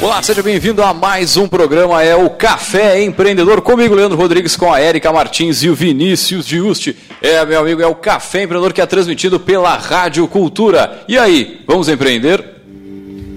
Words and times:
Olá, 0.00 0.22
seja 0.22 0.42
bem-vindo 0.42 0.82
a 0.82 0.94
mais 0.94 1.36
um 1.36 1.46
programa, 1.46 2.02
é 2.02 2.16
o 2.16 2.30
Café 2.30 3.02
Empreendedor, 3.02 3.60
comigo, 3.60 3.94
Leandro 3.94 4.16
Rodrigues, 4.16 4.56
com 4.56 4.72
a 4.72 4.80
Érica 4.80 5.12
Martins 5.12 5.62
e 5.62 5.68
o 5.68 5.74
Vinícius 5.74 6.46
Giusti. 6.46 6.96
É, 7.20 7.44
meu 7.44 7.60
amigo, 7.60 7.82
é 7.82 7.86
o 7.86 7.94
Café 7.94 8.44
Empreendedor 8.44 8.72
que 8.72 8.80
é 8.80 8.86
transmitido 8.86 9.38
pela 9.38 9.76
Rádio 9.76 10.26
Cultura. 10.26 11.04
E 11.06 11.18
aí, 11.18 11.60
vamos 11.66 11.88
empreender? 11.88 12.55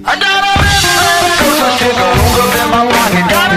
I 0.09 0.15
got 0.17 0.41
a 0.41 0.53
river. 0.57 0.97
Cause 1.37 1.61
I 1.61 1.69
shake 1.77 1.93
a 1.93 2.07
longer 2.17 2.57
than 2.57 2.69
my 2.71 2.81
pocket. 2.89 3.48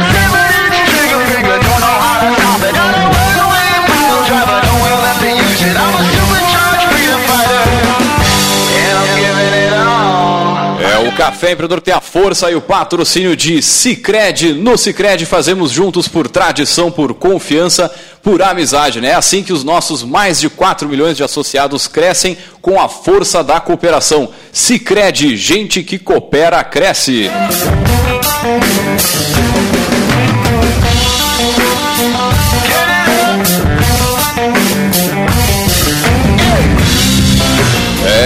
Café 11.22 11.52
Empreendedor 11.52 11.80
tem 11.80 11.94
a 11.94 12.00
força 12.00 12.50
e 12.50 12.56
o 12.56 12.60
patrocínio 12.60 13.36
de 13.36 13.62
Cicred. 13.62 14.54
No 14.54 14.76
Cicred 14.76 15.24
fazemos 15.24 15.70
juntos 15.70 16.08
por 16.08 16.28
tradição, 16.28 16.90
por 16.90 17.14
confiança, 17.14 17.88
por 18.20 18.42
amizade. 18.42 19.00
Né? 19.00 19.10
É 19.10 19.14
assim 19.14 19.40
que 19.40 19.52
os 19.52 19.62
nossos 19.62 20.02
mais 20.02 20.40
de 20.40 20.50
4 20.50 20.88
milhões 20.88 21.16
de 21.16 21.22
associados 21.22 21.86
crescem 21.86 22.36
com 22.60 22.80
a 22.80 22.88
força 22.88 23.44
da 23.44 23.60
cooperação. 23.60 24.30
Cicred, 24.52 25.36
gente 25.36 25.84
que 25.84 25.96
coopera, 25.96 26.64
cresce. 26.64 27.28
É, 27.28 29.61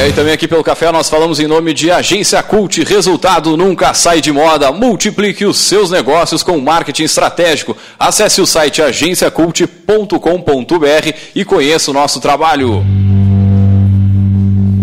e 0.09 0.12
também 0.12 0.33
aqui 0.33 0.47
pelo 0.47 0.62
café 0.62 0.93
nós 0.93 1.09
falamos 1.09 1.41
em 1.41 1.49
nome 1.49 1.75
de 1.75 1.91
Agência 1.91 2.41
Cult. 2.43 2.85
Resultado 2.85 3.57
nunca 3.57 3.93
sai 3.93 4.21
de 4.21 4.31
moda. 4.31 4.71
Multiplique 4.71 5.45
os 5.45 5.59
seus 5.59 5.91
negócios 5.91 6.45
com 6.45 6.61
marketing 6.61 7.03
estratégico. 7.05 7.77
Acesse 7.99 8.41
o 8.41 8.47
site 8.47 8.81
agenciacult.com.br 8.81 11.12
e 11.34 11.45
conheça 11.45 11.91
o 11.91 11.95
nosso 11.95 12.21
trabalho. 12.21 12.87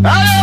É, 0.03 0.42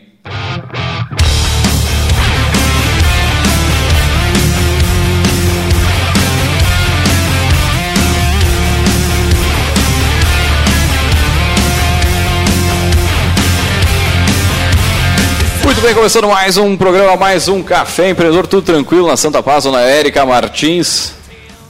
Muito 15.81 15.95
bem, 15.95 15.95
começando 15.95 16.27
mais 16.27 16.57
um 16.57 16.77
programa, 16.77 17.17
mais 17.17 17.47
um 17.47 17.63
Café 17.63 18.11
Empreendedor, 18.11 18.45
tudo 18.45 18.63
tranquilo 18.63 19.07
na 19.07 19.17
Santa 19.17 19.41
Paz, 19.41 19.65
na 19.65 19.81
Érica 19.81 20.23
Martins. 20.23 21.15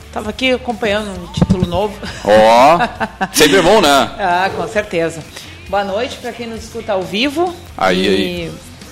Estava 0.06 0.32
aqui 0.32 0.52
acompanhando 0.52 1.12
um 1.12 1.28
título 1.28 1.66
novo. 1.66 1.96
Ó, 2.26 2.76
oh, 2.76 3.28
sempre 3.32 3.62
bom, 3.62 3.80
né? 3.80 3.88
ah, 4.20 4.52
com 4.54 4.68
certeza. 4.68 5.24
Boa 5.70 5.86
noite 5.86 6.18
para 6.18 6.34
quem 6.34 6.46
nos 6.46 6.62
escuta 6.62 6.92
ao 6.92 7.04
vivo. 7.04 7.56
Aí, 7.78 8.04
e 8.04 8.08
aí. 8.10 8.52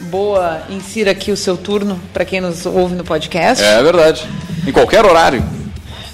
boa, 0.09 0.61
insira 0.69 1.11
aqui 1.11 1.33
o 1.33 1.37
seu 1.37 1.57
turno 1.57 1.99
para 2.13 2.23
quem 2.23 2.39
nos 2.39 2.65
ouve 2.65 2.95
no 2.95 3.03
podcast. 3.03 3.61
É 3.61 3.83
verdade. 3.83 4.25
Em 4.65 4.71
qualquer 4.71 5.05
horário. 5.05 5.43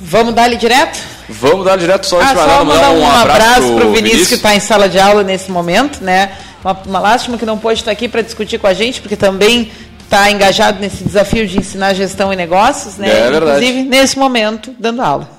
Vamos 0.01 0.33
dar-lhe 0.33 0.57
direto? 0.57 0.99
Vamos 1.29 1.63
dar 1.63 1.77
direto 1.77 2.07
só, 2.07 2.19
ah, 2.19 2.33
só 2.33 2.65
mandar 2.65 2.89
um, 2.89 3.01
um 3.01 3.11
abraço 3.11 3.75
para 3.75 3.85
o 3.85 3.93
Vinícius, 3.93 4.01
Vinícius, 4.01 4.27
que 4.29 4.33
está 4.33 4.55
em 4.55 4.59
sala 4.59 4.89
de 4.89 4.99
aula 4.99 5.23
nesse 5.23 5.51
momento, 5.51 6.03
né? 6.03 6.31
Uma, 6.65 6.73
uma 6.87 6.99
lástima 6.99 7.37
que 7.37 7.45
não 7.45 7.59
pôde 7.59 7.81
estar 7.81 7.91
aqui 7.91 8.09
para 8.09 8.23
discutir 8.23 8.57
com 8.57 8.65
a 8.65 8.73
gente, 8.73 8.99
porque 8.99 9.15
também 9.15 9.71
está 9.99 10.31
engajado 10.31 10.79
nesse 10.79 11.03
desafio 11.03 11.47
de 11.47 11.59
ensinar 11.59 11.93
gestão 11.93 12.33
e 12.33 12.35
negócios, 12.35 12.97
né? 12.97 13.07
É 13.07 13.29
verdade. 13.29 13.63
Inclusive, 13.63 13.83
nesse 13.87 14.17
momento, 14.17 14.75
dando 14.79 15.03
aula. 15.03 15.29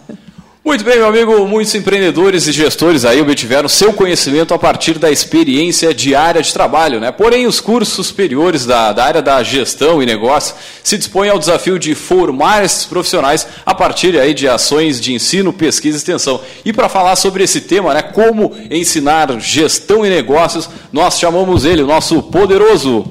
Muito 0.66 0.82
bem, 0.82 0.96
meu 0.96 1.06
amigo, 1.06 1.46
muitos 1.46 1.72
empreendedores 1.76 2.48
e 2.48 2.52
gestores 2.52 3.04
aí 3.04 3.20
obtiveram 3.20 3.68
seu 3.68 3.92
conhecimento 3.92 4.52
a 4.52 4.58
partir 4.58 4.98
da 4.98 5.08
experiência 5.08 5.94
diária 5.94 6.42
de 6.42 6.52
trabalho, 6.52 6.98
né? 6.98 7.12
Porém, 7.12 7.46
os 7.46 7.60
cursos 7.60 8.08
superiores 8.08 8.66
da, 8.66 8.92
da 8.92 9.04
área 9.04 9.22
da 9.22 9.40
gestão 9.44 10.02
e 10.02 10.06
negócio 10.06 10.56
se 10.82 10.98
dispõem 10.98 11.30
ao 11.30 11.38
desafio 11.38 11.78
de 11.78 11.94
formar 11.94 12.64
esses 12.64 12.84
profissionais 12.84 13.46
a 13.64 13.76
partir 13.76 14.18
aí 14.18 14.34
de 14.34 14.48
ações 14.48 15.00
de 15.00 15.14
ensino, 15.14 15.52
pesquisa 15.52 15.98
e 15.98 16.00
extensão. 16.00 16.40
E 16.64 16.72
para 16.72 16.88
falar 16.88 17.14
sobre 17.14 17.44
esse 17.44 17.60
tema, 17.60 17.94
né, 17.94 18.02
como 18.02 18.52
ensinar 18.68 19.38
gestão 19.38 20.04
e 20.04 20.10
negócios, 20.10 20.68
nós 20.92 21.16
chamamos 21.16 21.64
ele, 21.64 21.82
o 21.82 21.86
nosso 21.86 22.20
poderoso 22.24 23.08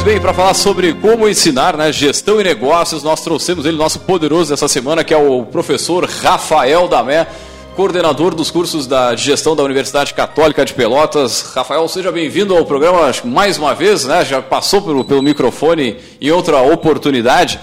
Muito 0.00 0.12
bem, 0.12 0.18
para 0.18 0.32
falar 0.32 0.54
sobre 0.54 0.94
como 0.94 1.28
ensinar 1.28 1.76
né, 1.76 1.92
gestão 1.92 2.40
e 2.40 2.44
negócios, 2.44 3.02
nós 3.02 3.20
trouxemos 3.20 3.66
ele, 3.66 3.76
nosso 3.76 4.00
poderoso 4.00 4.48
dessa 4.48 4.66
semana, 4.66 5.04
que 5.04 5.12
é 5.12 5.16
o 5.18 5.44
professor 5.44 6.08
Rafael 6.08 6.88
Damé, 6.88 7.26
coordenador 7.76 8.34
dos 8.34 8.50
cursos 8.50 8.86
da 8.86 9.14
gestão 9.14 9.54
da 9.54 9.62
Universidade 9.62 10.14
Católica 10.14 10.64
de 10.64 10.72
Pelotas. 10.72 11.52
Rafael, 11.54 11.86
seja 11.86 12.10
bem-vindo 12.10 12.56
ao 12.56 12.64
programa 12.64 13.12
mais 13.24 13.58
uma 13.58 13.74
vez, 13.74 14.06
né? 14.06 14.24
Já 14.24 14.40
passou 14.40 14.80
pelo, 14.80 15.04
pelo 15.04 15.22
microfone 15.22 15.98
em 16.18 16.30
outra 16.30 16.62
oportunidade. 16.62 17.60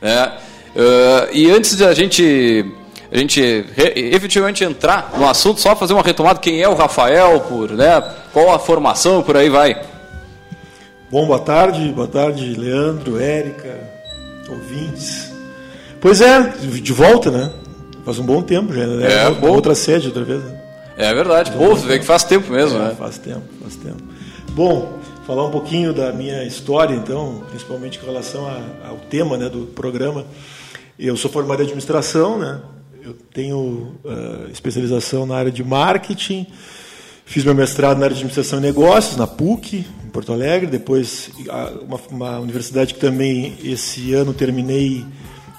Né? 0.00 0.32
Uh, 0.76 1.28
e 1.32 1.50
antes 1.50 1.74
de 1.76 1.84
a 1.84 1.92
gente 1.92 2.66
a 3.10 3.18
gente 3.18 3.66
efetivamente 3.96 4.62
entrar 4.62 5.12
no 5.18 5.28
assunto, 5.28 5.60
só 5.60 5.74
fazer 5.74 5.94
uma 5.94 6.04
retomada, 6.04 6.38
quem 6.38 6.62
é 6.62 6.68
o 6.68 6.74
Rafael, 6.74 7.40
por, 7.40 7.72
né, 7.72 8.00
qual 8.32 8.54
a 8.54 8.58
formação, 8.60 9.20
por 9.24 9.36
aí 9.36 9.48
vai. 9.48 9.89
Bom, 11.10 11.26
boa 11.26 11.40
tarde, 11.40 11.88
boa 11.88 12.06
tarde, 12.06 12.54
Leandro, 12.54 13.18
Érica, 13.18 13.76
ouvintes. 14.48 15.32
Pois 16.00 16.20
é, 16.20 16.40
de 16.40 16.92
volta, 16.92 17.32
né? 17.32 17.52
Faz 18.04 18.20
um 18.20 18.24
bom 18.24 18.40
tempo 18.40 18.72
já, 18.72 18.86
né? 18.86 19.12
É, 19.12 19.28
outra, 19.28 19.50
outra 19.50 19.74
sede 19.74 20.06
outra 20.06 20.22
vez. 20.22 20.40
Né? 20.40 20.60
É 20.96 21.12
verdade, 21.12 21.50
pô, 21.50 21.70
você 21.70 21.84
vê 21.84 21.98
que 21.98 22.04
faz 22.04 22.22
tempo 22.22 22.52
mesmo, 22.52 22.78
é, 22.78 22.82
né? 22.82 22.94
Faz 22.96 23.18
tempo, 23.18 23.42
faz 23.60 23.74
tempo. 23.74 24.00
Bom, 24.52 25.00
falar 25.26 25.44
um 25.48 25.50
pouquinho 25.50 25.92
da 25.92 26.12
minha 26.12 26.44
história, 26.44 26.94
então, 26.94 27.42
principalmente 27.48 27.98
com 27.98 28.06
relação 28.06 28.46
a, 28.46 28.88
ao 28.90 28.98
tema 28.98 29.36
né, 29.36 29.48
do 29.48 29.66
programa. 29.66 30.24
Eu 30.96 31.16
sou 31.16 31.28
formado 31.28 31.58
em 31.58 31.64
administração, 31.64 32.38
né? 32.38 32.60
Eu 33.02 33.16
tenho 33.34 33.96
uh, 34.04 34.48
especialização 34.52 35.26
na 35.26 35.34
área 35.34 35.50
de 35.50 35.64
marketing, 35.64 36.46
fiz 37.30 37.44
meu 37.44 37.54
mestrado 37.54 37.98
na 37.98 38.06
área 38.06 38.16
de 38.16 38.22
administração 38.22 38.58
e 38.58 38.62
negócios, 38.62 39.16
na 39.16 39.24
PUC, 39.24 39.86
em 40.04 40.08
Porto 40.08 40.32
Alegre, 40.32 40.66
depois 40.66 41.30
uma, 41.80 42.00
uma, 42.10 42.40
universidade 42.40 42.92
que 42.92 42.98
também 42.98 43.56
esse 43.62 44.12
ano 44.12 44.34
terminei 44.34 45.06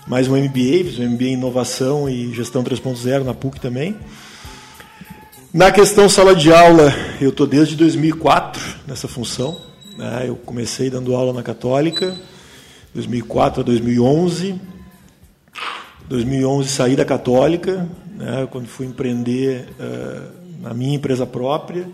mais 0.05 0.27
um 0.27 0.35
MBA, 0.35 0.83
fiz 0.83 0.99
um 0.99 1.09
MBA 1.09 1.23
em 1.23 1.33
inovação 1.35 2.09
e 2.09 2.33
gestão 2.33 2.61
3.0 2.61 3.23
na 3.23 3.33
PUC 3.33 3.61
também. 3.61 3.95
Na 5.53 5.71
questão 5.71 6.09
sala 6.09 6.35
de 6.35 6.51
aula, 6.51 6.93
eu 7.21 7.29
estou 7.29 7.47
desde 7.47 7.77
2004 7.77 8.61
nessa 8.85 9.07
função. 9.07 9.57
Né? 9.97 10.25
Eu 10.27 10.35
comecei 10.35 10.89
dando 10.89 11.15
aula 11.15 11.31
na 11.31 11.41
Católica, 11.41 12.13
2004 12.93 13.61
a 13.61 13.63
2011. 13.63 14.59
2011 16.09 16.67
saí 16.67 16.97
da 16.97 17.05
Católica, 17.05 17.87
né? 18.17 18.45
quando 18.51 18.67
fui 18.67 18.85
empreender 18.85 19.69
uh, 19.79 20.40
na 20.61 20.73
minha 20.73 20.95
empresa 20.95 21.25
própria. 21.25 21.87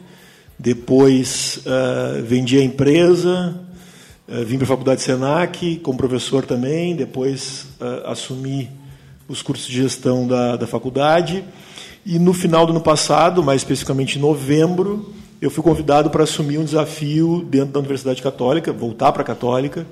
Depois 0.60 1.60
uh, 1.66 2.24
vendi 2.24 2.58
a 2.58 2.64
empresa, 2.64 3.56
uh, 4.28 4.44
vim 4.44 4.58
para 4.58 4.66
a 4.66 4.68
faculdade 4.68 5.02
Senac 5.02 5.78
como 5.78 5.98
professor 5.98 6.46
também. 6.46 6.96
Depois 6.96 7.68
uh, 7.80 8.08
assumi 8.08 8.70
os 9.28 9.42
cursos 9.42 9.68
de 9.68 9.82
gestão 9.82 10.28
da, 10.28 10.56
da 10.56 10.68
faculdade. 10.68 11.44
E 12.06 12.18
no 12.18 12.34
final 12.34 12.66
do 12.66 12.72
ano 12.72 12.82
passado, 12.82 13.44
mais 13.44 13.62
especificamente 13.62 14.18
em 14.18 14.22
novembro, 14.22 15.14
eu 15.42 15.52
fui 15.52 15.64
convidado 15.64 16.10
para 16.10 16.24
assumir 16.24 16.58
um 16.58 16.64
desafio 16.64 17.46
dentro 17.48 17.74
da 17.74 17.80
Universidade 17.80 18.22
Católica, 18.22 18.72
voltar 18.72 19.12
para 19.12 19.22
a 19.22 19.26
Católica, 19.26 19.86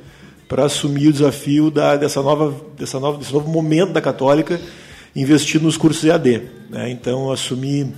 para 0.48 0.66
assumir 0.66 1.10
o 1.10 1.14
desafio 1.14 1.70
da, 1.70 1.96
dessa 1.96 2.22
nova, 2.22 2.56
dessa 2.78 3.00
nova, 3.00 3.18
desse 3.18 3.34
novo 3.34 3.50
momento 3.50 3.94
da 3.94 4.02
Católica, 4.02 4.60
investir 5.16 5.62
nos 5.62 5.78
cursos 5.78 6.04
EAD. 6.04 6.42
Né? 6.70 6.90
Então, 6.90 7.32
assumi 7.32 7.94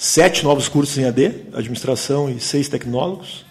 sete 0.00 0.42
novos 0.42 0.66
cursos 0.66 0.96
em 0.96 1.02
EAD, 1.02 1.32
administração 1.52 2.30
e 2.30 2.40
seis 2.40 2.70
tecnólogos. 2.70 3.44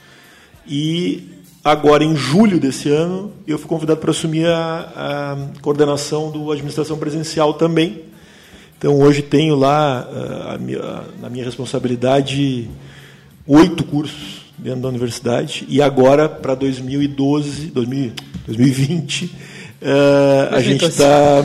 E 0.68 1.30
agora, 1.64 2.04
em 2.04 2.16
julho 2.16 2.60
desse 2.60 2.90
ano, 2.90 3.32
eu 3.46 3.60
fui 3.60 3.68
convidado 3.68 4.00
para 4.00 4.10
assumir 4.10 4.48
a, 4.48 4.92
a 4.96 5.62
coordenação 5.62 6.32
do 6.32 6.52
administração 6.52 6.98
presencial 6.98 7.54
também. 7.54 8.02
Então, 8.80 9.00
hoje 9.00 9.22
tenho 9.22 9.56
lá, 9.56 10.00
a, 10.00 10.56
a, 10.56 11.04
na 11.22 11.30
minha 11.30 11.46
responsabilidade, 11.46 12.68
oito 13.46 13.84
cursos 13.84 14.42
dentro 14.58 14.82
da 14.82 14.88
universidade. 14.88 15.68
E 15.70 15.84
agora, 15.84 16.28
para 16.28 16.56
2012, 16.56 17.68
2020, 17.68 19.26
uh, 19.26 20.56
a 20.56 20.62
gente 20.62 20.84
está 20.84 21.44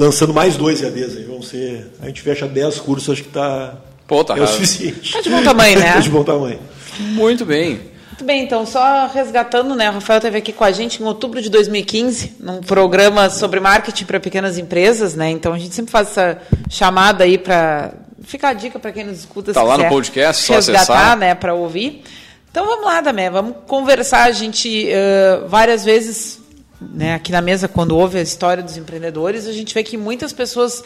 lançando 0.00 0.32
mais 0.32 0.56
dois 0.56 0.82
EADs. 0.82 1.16
Aí 1.16 1.24
vão 1.24 1.42
ser, 1.42 1.86
a 2.00 2.06
gente 2.06 2.22
fecha 2.22 2.48
dez 2.48 2.80
cursos, 2.80 3.10
acho 3.10 3.22
que 3.22 3.28
está 3.28 3.76
tá 4.24 4.36
é 4.36 4.40
o 4.40 4.46
suficiente. 4.46 5.02
Está 5.02 5.20
de 5.20 5.28
bom 5.28 5.42
tamanho, 5.42 5.78
né? 5.78 5.88
Está 5.88 6.00
de 6.00 6.10
bom 6.10 6.24
tamanho. 6.24 6.58
Muito 6.98 7.44
bem. 7.44 7.90
Muito 8.08 8.24
bem, 8.24 8.42
então, 8.42 8.66
só 8.66 9.06
resgatando, 9.06 9.74
né? 9.74 9.88
O 9.88 9.94
Rafael 9.94 10.18
esteve 10.18 10.38
aqui 10.38 10.52
com 10.52 10.64
a 10.64 10.70
gente 10.70 11.02
em 11.02 11.06
outubro 11.06 11.40
de 11.40 11.48
2015, 11.48 12.36
num 12.40 12.60
programa 12.60 13.30
sobre 13.30 13.60
marketing 13.60 14.04
para 14.04 14.18
pequenas 14.18 14.58
empresas, 14.58 15.14
né? 15.14 15.30
Então 15.30 15.52
a 15.52 15.58
gente 15.58 15.74
sempre 15.74 15.92
faz 15.92 16.08
essa 16.08 16.38
chamada 16.68 17.24
aí 17.24 17.38
para 17.38 17.92
ficar 18.22 18.50
a 18.50 18.52
dica 18.52 18.78
para 18.78 18.92
quem 18.92 19.04
nos 19.04 19.20
escuta. 19.20 19.52
Está 19.52 19.62
lá 19.62 19.78
no 19.78 19.88
podcast, 19.88 20.46
só 20.46 20.54
resgatar, 20.54 20.82
acessar. 20.82 21.16
né? 21.16 21.34
Para 21.34 21.54
ouvir. 21.54 22.02
Então 22.50 22.66
vamos 22.66 22.84
lá, 22.84 23.00
Damé, 23.00 23.30
vamos 23.30 23.54
conversar. 23.66 24.24
A 24.24 24.32
gente 24.32 24.88
uh, 24.88 25.48
várias 25.48 25.84
vezes, 25.84 26.40
né? 26.80 27.14
Aqui 27.14 27.30
na 27.30 27.40
mesa, 27.40 27.68
quando 27.68 27.96
ouve 27.96 28.18
a 28.18 28.22
história 28.22 28.62
dos 28.62 28.76
empreendedores, 28.76 29.46
a 29.46 29.52
gente 29.52 29.74
vê 29.74 29.82
que 29.82 29.96
muitas 29.96 30.32
pessoas 30.32 30.82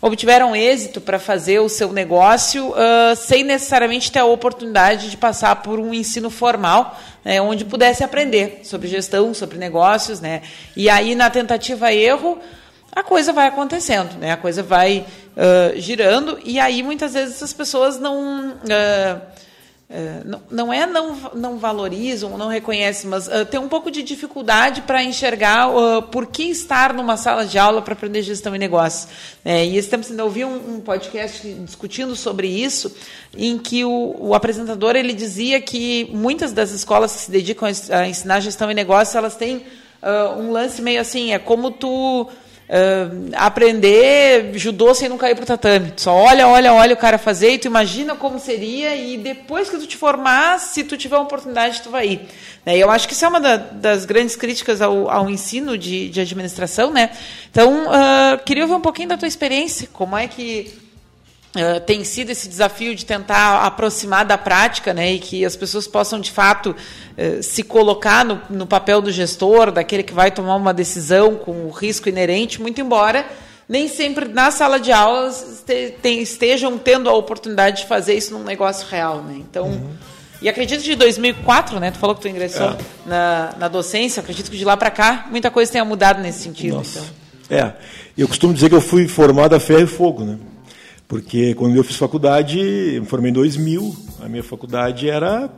obtiveram 0.00 0.54
êxito 0.54 1.00
para 1.00 1.18
fazer 1.18 1.60
o 1.60 1.68
seu 1.68 1.92
negócio 1.92 2.70
uh, 2.70 3.14
sem 3.16 3.44
necessariamente 3.44 4.10
ter 4.10 4.18
a 4.18 4.24
oportunidade 4.24 5.08
de 5.08 5.16
passar 5.16 5.62
por 5.62 5.78
um 5.78 5.94
ensino 5.94 6.28
formal, 6.28 6.98
né, 7.24 7.40
onde 7.40 7.64
pudesse 7.64 8.02
aprender 8.02 8.62
sobre 8.64 8.88
gestão, 8.88 9.32
sobre 9.32 9.58
negócios, 9.58 10.20
né? 10.20 10.42
E 10.76 10.90
aí 10.90 11.14
na 11.14 11.30
tentativa 11.30 11.92
erro 11.92 12.38
a 12.90 13.02
coisa 13.02 13.32
vai 13.32 13.46
acontecendo, 13.46 14.18
né? 14.18 14.32
A 14.32 14.36
coisa 14.36 14.62
vai 14.62 15.06
uh, 15.36 15.80
girando 15.80 16.38
e 16.44 16.58
aí 16.58 16.82
muitas 16.82 17.14
vezes 17.14 17.40
as 17.40 17.52
pessoas 17.52 17.98
não 17.98 18.50
uh, 18.50 19.20
é, 19.94 20.22
não, 20.50 20.72
é 20.72 20.86
não, 20.86 21.14
não 21.34 21.58
valorizam, 21.58 22.38
não 22.38 22.48
reconhecem, 22.48 23.10
mas 23.10 23.28
uh, 23.28 23.44
tem 23.44 23.60
um 23.60 23.68
pouco 23.68 23.90
de 23.90 24.02
dificuldade 24.02 24.80
para 24.80 25.04
enxergar 25.04 25.68
uh, 25.68 26.00
por 26.00 26.28
que 26.28 26.44
estar 26.44 26.94
numa 26.94 27.18
sala 27.18 27.44
de 27.44 27.58
aula 27.58 27.82
para 27.82 27.92
aprender 27.92 28.22
gestão 28.22 28.56
e 28.56 28.58
negócios. 28.58 29.06
É, 29.44 29.66
e 29.66 29.76
esse 29.76 29.90
tempo 29.90 30.06
ainda 30.08 30.24
ouvi 30.24 30.46
um, 30.46 30.76
um, 30.76 30.80
podcast 30.80 31.46
discutindo 31.46 32.16
sobre 32.16 32.48
isso, 32.48 32.96
em 33.36 33.58
que 33.58 33.84
o, 33.84 34.16
o, 34.18 34.34
apresentador 34.34 34.96
ele 34.96 35.12
dizia 35.12 35.60
que 35.60 36.08
muitas 36.10 36.52
das 36.52 36.70
escolas 36.70 37.12
que 37.12 37.20
se 37.20 37.30
dedicam 37.30 37.68
a 37.90 38.08
ensinar 38.08 38.40
gestão 38.40 38.70
e 38.70 38.74
negócios, 38.74 39.14
elas 39.14 39.36
têm 39.36 39.58
uh, 39.58 40.38
um 40.38 40.52
lance 40.52 40.80
meio 40.80 41.02
assim, 41.02 41.34
é 41.34 41.38
como 41.38 41.70
tu 41.70 42.30
Uh, 42.72 43.28
aprender 43.34 44.52
judô 44.54 44.94
sem 44.94 45.06
não 45.06 45.18
cair 45.18 45.34
pro 45.34 45.44
tatame. 45.44 45.90
Tu 45.90 46.00
só 46.00 46.14
olha, 46.14 46.48
olha, 46.48 46.72
olha 46.72 46.94
o 46.94 46.96
cara 46.96 47.18
fazer 47.18 47.50
e 47.50 47.58
tu 47.58 47.66
imagina 47.66 48.14
como 48.14 48.38
seria 48.38 48.96
e 48.96 49.18
depois 49.18 49.68
que 49.68 49.76
tu 49.76 49.86
te 49.86 49.94
formar, 49.94 50.58
se 50.58 50.82
tu 50.82 50.96
tiver 50.96 51.16
uma 51.16 51.24
oportunidade, 51.24 51.82
tu 51.82 51.90
vai 51.90 52.08
ir. 52.08 52.20
Né? 52.64 52.78
E 52.78 52.80
eu 52.80 52.90
acho 52.90 53.06
que 53.06 53.12
isso 53.12 53.26
é 53.26 53.28
uma 53.28 53.40
da, 53.40 53.58
das 53.58 54.06
grandes 54.06 54.36
críticas 54.36 54.80
ao, 54.80 55.10
ao 55.10 55.28
ensino 55.28 55.76
de, 55.76 56.08
de, 56.08 56.18
administração, 56.18 56.90
né? 56.90 57.10
Então, 57.50 57.88
uh, 57.88 58.42
queria 58.42 58.62
ouvir 58.62 58.74
um 58.74 58.80
pouquinho 58.80 59.10
da 59.10 59.18
tua 59.18 59.28
experiência, 59.28 59.86
como 59.92 60.16
é 60.16 60.26
que 60.26 60.72
Uh, 61.54 61.80
tem 61.80 62.02
sido 62.02 62.30
esse 62.30 62.48
desafio 62.48 62.94
de 62.94 63.04
tentar 63.04 63.66
aproximar 63.66 64.24
da 64.24 64.38
prática, 64.38 64.94
né, 64.94 65.12
e 65.12 65.18
que 65.18 65.44
as 65.44 65.54
pessoas 65.54 65.86
possam 65.86 66.18
de 66.18 66.30
fato 66.30 66.74
uh, 66.74 67.42
se 67.42 67.62
colocar 67.62 68.24
no, 68.24 68.40
no, 68.48 68.66
papel 68.66 69.02
do 69.02 69.12
gestor, 69.12 69.70
daquele 69.70 70.02
que 70.02 70.14
vai 70.14 70.30
tomar 70.30 70.56
uma 70.56 70.72
decisão 70.72 71.34
com 71.34 71.66
o 71.66 71.70
risco 71.70 72.08
inerente, 72.08 72.58
muito 72.58 72.80
embora 72.80 73.26
nem 73.68 73.88
sempre 73.88 74.28
na 74.28 74.50
sala 74.50 74.78
de 74.78 74.90
este, 74.90 75.94
tem, 76.02 76.20
estejam 76.20 76.76
tendo 76.76 77.08
a 77.08 77.14
oportunidade 77.14 77.82
de 77.82 77.86
fazer 77.86 78.14
isso 78.14 78.34
num 78.34 78.44
negócio 78.44 78.86
real, 78.88 79.22
né? 79.22 79.36
Então, 79.38 79.66
uhum. 79.66 79.90
e 80.42 80.48
acredito 80.48 80.80
que 80.80 80.90
de 80.90 80.94
2004, 80.94 81.80
né? 81.80 81.90
Tu 81.90 81.98
falou 81.98 82.14
que 82.14 82.20
tu 82.20 82.28
ingressou 82.28 82.70
é. 82.70 82.76
na, 83.06 83.54
na 83.58 83.68
docência, 83.68 84.20
acredito 84.20 84.50
que 84.50 84.58
de 84.58 84.64
lá 84.64 84.76
para 84.76 84.90
cá 84.90 85.26
muita 85.30 85.50
coisa 85.50 85.72
tenha 85.72 85.86
mudado 85.86 86.20
nesse 86.20 86.40
sentido. 86.40 86.76
Nossa. 86.76 87.02
Então. 87.46 87.58
É, 87.58 87.72
eu 88.16 88.28
costumo 88.28 88.52
dizer 88.52 88.68
que 88.68 88.74
eu 88.74 88.80
fui 88.80 89.08
formado 89.08 89.54
a 89.54 89.60
ferro 89.60 89.82
e 89.82 89.86
fogo, 89.86 90.24
né? 90.24 90.38
Porque 91.12 91.54
quando 91.54 91.76
eu 91.76 91.84
fiz 91.84 91.96
faculdade, 91.96 92.58
eu 92.58 93.02
me 93.02 93.06
formei 93.06 93.30
em 93.30 93.34
2000, 93.34 93.94
a 94.22 94.30
minha 94.30 94.42
faculdade 94.42 95.10
era 95.10 95.54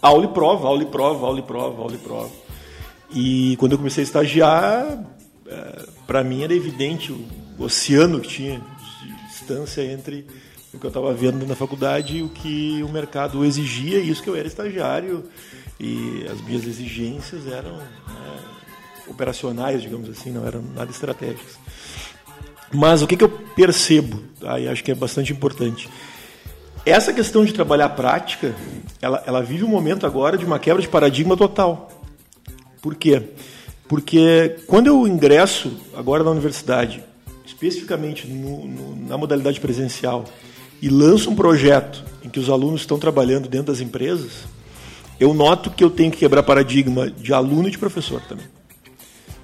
aula 0.00 0.24
e 0.24 0.28
prova, 0.28 0.66
aula 0.66 0.82
e 0.82 0.86
prova, 0.86 1.26
aula 1.26 1.40
e 1.40 1.42
prova, 1.42 1.82
aula 1.82 1.94
e 1.94 1.98
prova. 1.98 2.30
E 3.14 3.54
quando 3.58 3.72
eu 3.72 3.78
comecei 3.78 4.02
a 4.02 4.06
estagiar, 4.06 5.04
é, 5.46 5.86
para 6.06 6.24
mim 6.24 6.42
era 6.42 6.54
evidente 6.54 7.12
o 7.12 7.22
oceano 7.62 8.18
que 8.18 8.28
tinha 8.28 8.62
de 9.02 9.28
distância 9.28 9.84
entre 9.84 10.26
o 10.72 10.78
que 10.78 10.86
eu 10.86 10.88
estava 10.88 11.12
vendo 11.12 11.46
na 11.46 11.54
faculdade 11.54 12.16
e 12.16 12.22
o 12.22 12.30
que 12.30 12.82
o 12.82 12.88
mercado 12.88 13.44
exigia, 13.44 13.98
e 13.98 14.08
isso 14.08 14.22
que 14.22 14.30
eu 14.30 14.36
era 14.36 14.48
estagiário, 14.48 15.24
e 15.78 16.24
as 16.32 16.40
minhas 16.40 16.64
exigências 16.66 17.46
eram 17.46 17.76
né, 17.76 18.38
operacionais, 19.06 19.82
digamos 19.82 20.08
assim, 20.08 20.30
não 20.30 20.46
eram 20.46 20.62
nada 20.74 20.90
estratégicas. 20.90 21.61
Mas 22.72 23.02
o 23.02 23.06
que, 23.06 23.16
que 23.16 23.24
eu 23.24 23.28
percebo, 23.28 24.22
tá? 24.40 24.58
e 24.58 24.66
acho 24.66 24.82
que 24.82 24.90
é 24.90 24.94
bastante 24.94 25.32
importante, 25.32 25.88
essa 26.84 27.12
questão 27.12 27.44
de 27.44 27.52
trabalhar 27.52 27.90
prática, 27.90 28.54
ela, 29.00 29.22
ela 29.26 29.42
vive 29.42 29.62
um 29.62 29.68
momento 29.68 30.06
agora 30.06 30.36
de 30.36 30.44
uma 30.44 30.58
quebra 30.58 30.82
de 30.82 30.88
paradigma 30.88 31.36
total. 31.36 31.88
Por 32.80 32.94
quê? 32.94 33.22
Porque 33.88 34.56
quando 34.66 34.88
eu 34.88 35.06
ingresso 35.06 35.72
agora 35.94 36.24
na 36.24 36.30
universidade, 36.30 37.04
especificamente 37.44 38.26
no, 38.26 38.66
no, 38.66 39.08
na 39.08 39.16
modalidade 39.16 39.60
presencial, 39.60 40.24
e 40.80 40.88
lanço 40.88 41.30
um 41.30 41.36
projeto 41.36 42.02
em 42.24 42.28
que 42.28 42.40
os 42.40 42.50
alunos 42.50 42.80
estão 42.80 42.98
trabalhando 42.98 43.48
dentro 43.48 43.66
das 43.66 43.80
empresas, 43.80 44.44
eu 45.20 45.32
noto 45.32 45.70
que 45.70 45.84
eu 45.84 45.90
tenho 45.90 46.10
que 46.10 46.18
quebrar 46.18 46.42
paradigma 46.42 47.08
de 47.08 47.32
aluno 47.32 47.68
e 47.68 47.70
de 47.70 47.78
professor 47.78 48.20
também. 48.22 48.46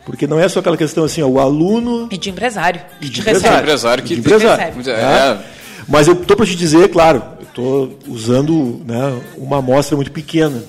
Porque 0.09 0.27
não 0.27 0.41
é 0.41 0.49
só 0.49 0.61
aquela 0.61 0.77
questão 0.79 1.05
assim, 1.05 1.21
ó, 1.21 1.27
o 1.27 1.39
aluno. 1.39 2.09
E 2.11 2.17
de 2.17 2.31
empresário. 2.31 2.81
E 2.99 3.11
de 3.11 3.21
empresário. 3.21 3.59
empresário 3.59 4.03
que 4.03 4.15
de 4.15 4.21
empresário. 4.21 4.75
É. 4.87 4.91
É. 4.91 5.39
Mas 5.87 6.09
eu 6.09 6.15
estou 6.15 6.35
para 6.35 6.47
te 6.47 6.57
dizer, 6.57 6.89
claro, 6.89 7.23
eu 7.39 7.45
estou 7.45 7.99
usando 8.09 8.83
né, 8.87 9.21
uma 9.37 9.59
amostra 9.59 9.97
muito 9.97 10.11
pequena. 10.11 10.65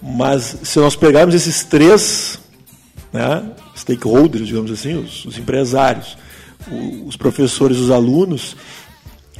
Mas 0.00 0.56
se 0.62 0.78
nós 0.78 0.96
pegarmos 0.96 1.34
esses 1.34 1.62
três 1.62 2.38
né, 3.12 3.42
stakeholders, 3.76 4.46
digamos 4.46 4.70
assim, 4.70 4.94
os, 4.94 5.26
os 5.26 5.36
empresários, 5.36 6.16
os, 6.66 7.08
os 7.08 7.16
professores, 7.18 7.76
os 7.76 7.90
alunos, 7.90 8.56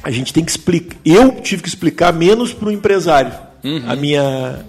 a 0.03 0.11
gente 0.11 0.31
tem 0.31 0.45
que 0.45 0.51
explicar. 0.51 0.97
Eu 1.03 1.31
tive 1.41 1.63
que 1.63 1.67
explicar 1.67 2.13
menos 2.13 2.53
para 2.53 2.67
o 2.67 2.71
empresário 2.71 3.33
uhum. 3.63 3.85
a 3.87 3.95
minha 3.95 4.59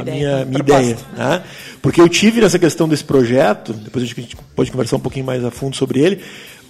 a 0.00 0.04
minha, 0.04 0.44
minha 0.44 0.60
ideia. 0.60 0.96
Né? 1.16 1.42
Porque 1.80 2.00
eu 2.00 2.08
tive 2.08 2.40
nessa 2.40 2.58
questão 2.58 2.88
desse 2.88 3.04
projeto, 3.04 3.72
depois 3.72 4.04
a 4.04 4.06
gente 4.06 4.36
pode 4.54 4.70
conversar 4.70 4.96
um 4.96 5.00
pouquinho 5.00 5.24
mais 5.24 5.44
a 5.44 5.50
fundo 5.50 5.76
sobre 5.76 6.00
ele, 6.00 6.22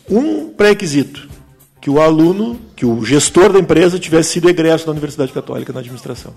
um 0.08 0.48
pré-requisito, 0.48 1.28
que 1.80 1.90
o 1.90 2.00
aluno, 2.00 2.60
que 2.74 2.84
o 2.84 3.04
gestor 3.04 3.52
da 3.52 3.58
empresa 3.58 3.98
tivesse 3.98 4.30
sido 4.30 4.48
egresso 4.48 4.86
da 4.86 4.92
Universidade 4.92 5.32
Católica 5.32 5.72
na 5.72 5.80
administração. 5.80 6.34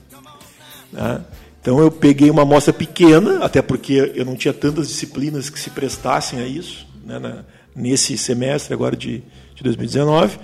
Né? 0.91 1.21
Então 1.61 1.79
eu 1.79 1.91
peguei 1.91 2.29
uma 2.29 2.43
amostra 2.43 2.73
pequena, 2.73 3.43
até 3.43 3.61
porque 3.61 4.11
eu 4.15 4.25
não 4.25 4.35
tinha 4.35 4.53
tantas 4.53 4.87
disciplinas 4.87 5.49
que 5.49 5.59
se 5.59 5.69
prestassem 5.69 6.39
a 6.39 6.47
isso, 6.47 6.87
né, 7.05 7.19
na, 7.19 7.43
nesse 7.75 8.17
semestre 8.17 8.73
agora 8.73 8.95
de, 8.95 9.23
de 9.55 9.63
2019. 9.63 10.39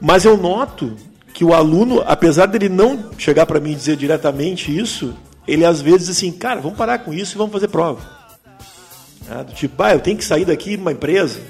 Mas 0.00 0.24
eu 0.24 0.36
noto 0.36 0.96
que 1.32 1.44
o 1.44 1.54
aluno, 1.54 2.02
apesar 2.06 2.46
dele 2.46 2.68
não 2.68 3.10
chegar 3.18 3.46
para 3.46 3.58
mim 3.58 3.72
e 3.72 3.74
dizer 3.74 3.96
diretamente 3.96 4.76
isso, 4.76 5.14
ele 5.46 5.64
às 5.64 5.80
vezes 5.80 6.06
diz 6.06 6.16
assim, 6.16 6.32
cara, 6.32 6.60
vamos 6.60 6.76
parar 6.76 6.98
com 6.98 7.12
isso 7.12 7.36
e 7.36 7.38
vamos 7.38 7.52
fazer 7.52 7.68
prova. 7.68 8.00
Ah, 9.30 9.42
do 9.42 9.52
tipo, 9.52 9.82
ah, 9.82 9.92
eu 9.92 10.00
tenho 10.00 10.16
que 10.16 10.24
sair 10.24 10.44
daqui 10.44 10.76
de 10.76 10.82
uma 10.82 10.92
empresa, 10.92 11.40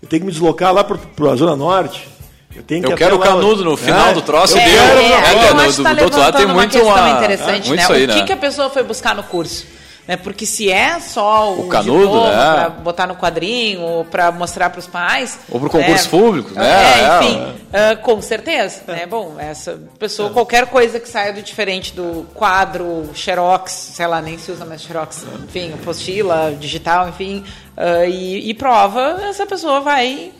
eu 0.00 0.08
tenho 0.08 0.20
que 0.20 0.26
me 0.26 0.32
deslocar 0.32 0.72
lá 0.72 0.84
para 0.84 0.98
a 1.30 1.36
Zona 1.36 1.56
Norte. 1.56 2.08
Eu, 2.54 2.62
tenho 2.62 2.82
que 2.82 2.92
eu 2.92 2.96
quero 2.96 3.16
o 3.16 3.18
canudo 3.18 3.64
no 3.64 3.76
final 3.78 4.08
é, 4.08 4.12
do 4.12 4.20
troço 4.20 4.58
é, 4.58 4.64
deu. 4.64 4.82
É, 4.82 4.84
é, 4.84 5.48
é, 5.48 5.72
do, 5.72 5.82
tá 5.82 6.04
outro 6.04 6.20
lado 6.20 6.36
tem 6.36 6.46
muito 6.46 6.78
uma, 6.80 7.10
interessante, 7.10 7.70
né? 7.70 7.86
O 7.86 7.88
que, 7.88 8.06
né? 8.06 8.22
que 8.24 8.32
a 8.32 8.36
pessoa 8.36 8.68
foi 8.68 8.82
buscar 8.82 9.14
no 9.14 9.22
curso? 9.22 9.66
Né? 10.06 10.16
Porque 10.16 10.44
se 10.44 10.70
é 10.70 10.98
só 10.98 11.52
o, 11.52 11.66
o 11.66 11.68
canudo, 11.68 12.24
né? 12.24 12.32
para 12.32 12.68
botar 12.70 13.06
no 13.06 13.14
quadrinho, 13.14 13.82
ou 13.82 14.04
para 14.04 14.32
mostrar 14.32 14.70
para 14.70 14.80
os 14.80 14.86
pais. 14.86 15.38
Ou 15.48 15.60
para 15.60 15.68
o 15.68 15.70
concurso 15.70 16.04
né? 16.04 16.10
público, 16.10 16.54
né? 16.54 16.64
É, 16.64 17.18
enfim, 17.18 17.54
é. 17.72 17.92
Uh, 17.92 17.96
com 17.98 18.20
certeza. 18.20 18.82
Né? 18.88 19.06
Bom, 19.06 19.36
essa 19.38 19.78
pessoa, 19.98 20.28
é. 20.30 20.32
qualquer 20.32 20.66
coisa 20.66 20.98
que 20.98 21.08
saia 21.08 21.32
do 21.32 21.40
diferente 21.40 21.94
do 21.94 22.26
quadro, 22.34 23.10
xerox, 23.14 23.70
sei 23.70 24.06
lá, 24.06 24.20
nem 24.20 24.38
se 24.38 24.50
usa 24.50 24.64
mais 24.64 24.82
xerox, 24.82 25.24
enfim, 25.44 25.72
apostila, 25.72 26.52
digital, 26.58 27.08
enfim, 27.08 27.44
uh, 27.76 28.04
e, 28.04 28.50
e, 28.50 28.54
prova, 28.54 29.20
essa 29.22 29.46
pessoa 29.46 29.80
vai 29.80 30.32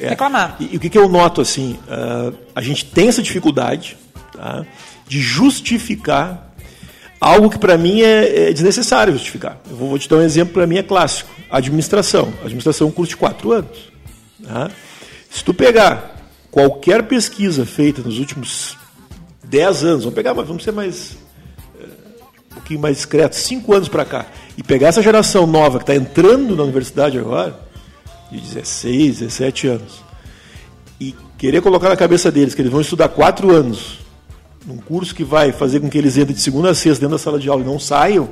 é. 0.00 0.08
reclamar. 0.08 0.56
E, 0.60 0.70
e, 0.72 0.76
o 0.78 0.80
que, 0.80 0.88
que 0.88 0.98
eu 0.98 1.10
noto, 1.10 1.42
assim, 1.42 1.78
uh, 1.88 2.34
a 2.54 2.62
gente 2.62 2.86
tem 2.86 3.08
essa 3.08 3.22
dificuldade 3.22 3.98
tá, 4.32 4.64
de 5.06 5.20
justificar 5.20 6.47
algo 7.20 7.50
que 7.50 7.58
para 7.58 7.76
mim 7.76 8.00
é, 8.00 8.48
é, 8.48 8.52
desnecessário 8.52 9.12
justificar. 9.12 9.60
Eu 9.68 9.76
vou, 9.76 9.88
vou 9.88 9.98
te 9.98 10.08
dar 10.08 10.16
um 10.16 10.22
exemplo, 10.22 10.54
para 10.54 10.66
mim 10.66 10.78
é 10.78 10.82
clássico. 10.82 11.30
Administração. 11.50 12.32
Administração 12.40 12.86
é 12.86 12.90
um 12.90 12.92
curso 12.92 13.10
de 13.10 13.16
quatro 13.16 13.52
anos. 13.52 13.90
Tá? 14.44 14.70
Se 15.30 15.44
tu 15.44 15.52
pegar 15.52 16.16
qualquer 16.50 17.02
pesquisa 17.04 17.66
feita 17.66 18.02
nos 18.02 18.18
últimos 18.18 18.76
dez 19.44 19.82
anos, 19.82 20.04
vamos 20.04 20.14
pegar, 20.14 20.34
mas 20.34 20.46
vamos 20.46 20.62
ser 20.62 20.72
mais 20.72 21.16
é, 21.80 21.84
um 22.50 22.54
pouquinho 22.54 22.80
mais 22.80 22.96
discreto, 22.96 23.36
cinco 23.36 23.74
anos 23.74 23.88
para 23.88 24.04
cá, 24.04 24.26
e 24.56 24.62
pegar 24.62 24.88
essa 24.88 25.02
geração 25.02 25.46
nova 25.46 25.78
que 25.78 25.84
está 25.84 25.94
entrando 25.94 26.54
na 26.54 26.62
universidade 26.62 27.18
agora, 27.18 27.58
de 28.30 28.40
16, 28.40 29.20
17 29.20 29.66
anos, 29.68 30.04
e 31.00 31.14
querer 31.38 31.62
colocar 31.62 31.88
na 31.88 31.96
cabeça 31.96 32.30
deles 32.30 32.54
que 32.54 32.60
eles 32.60 32.72
vão 32.72 32.80
estudar 32.80 33.08
quatro 33.08 33.54
anos 33.54 33.98
num 34.66 34.78
curso 34.78 35.14
que 35.14 35.24
vai 35.24 35.52
fazer 35.52 35.80
com 35.80 35.88
que 35.88 35.96
eles 35.96 36.16
entrem 36.16 36.34
de 36.34 36.40
segunda 36.40 36.70
a 36.70 36.74
sexta 36.74 37.00
dentro 37.00 37.16
da 37.16 37.22
sala 37.22 37.38
de 37.38 37.48
aula 37.48 37.62
e 37.62 37.66
não 37.66 37.78
saiam, 37.78 38.28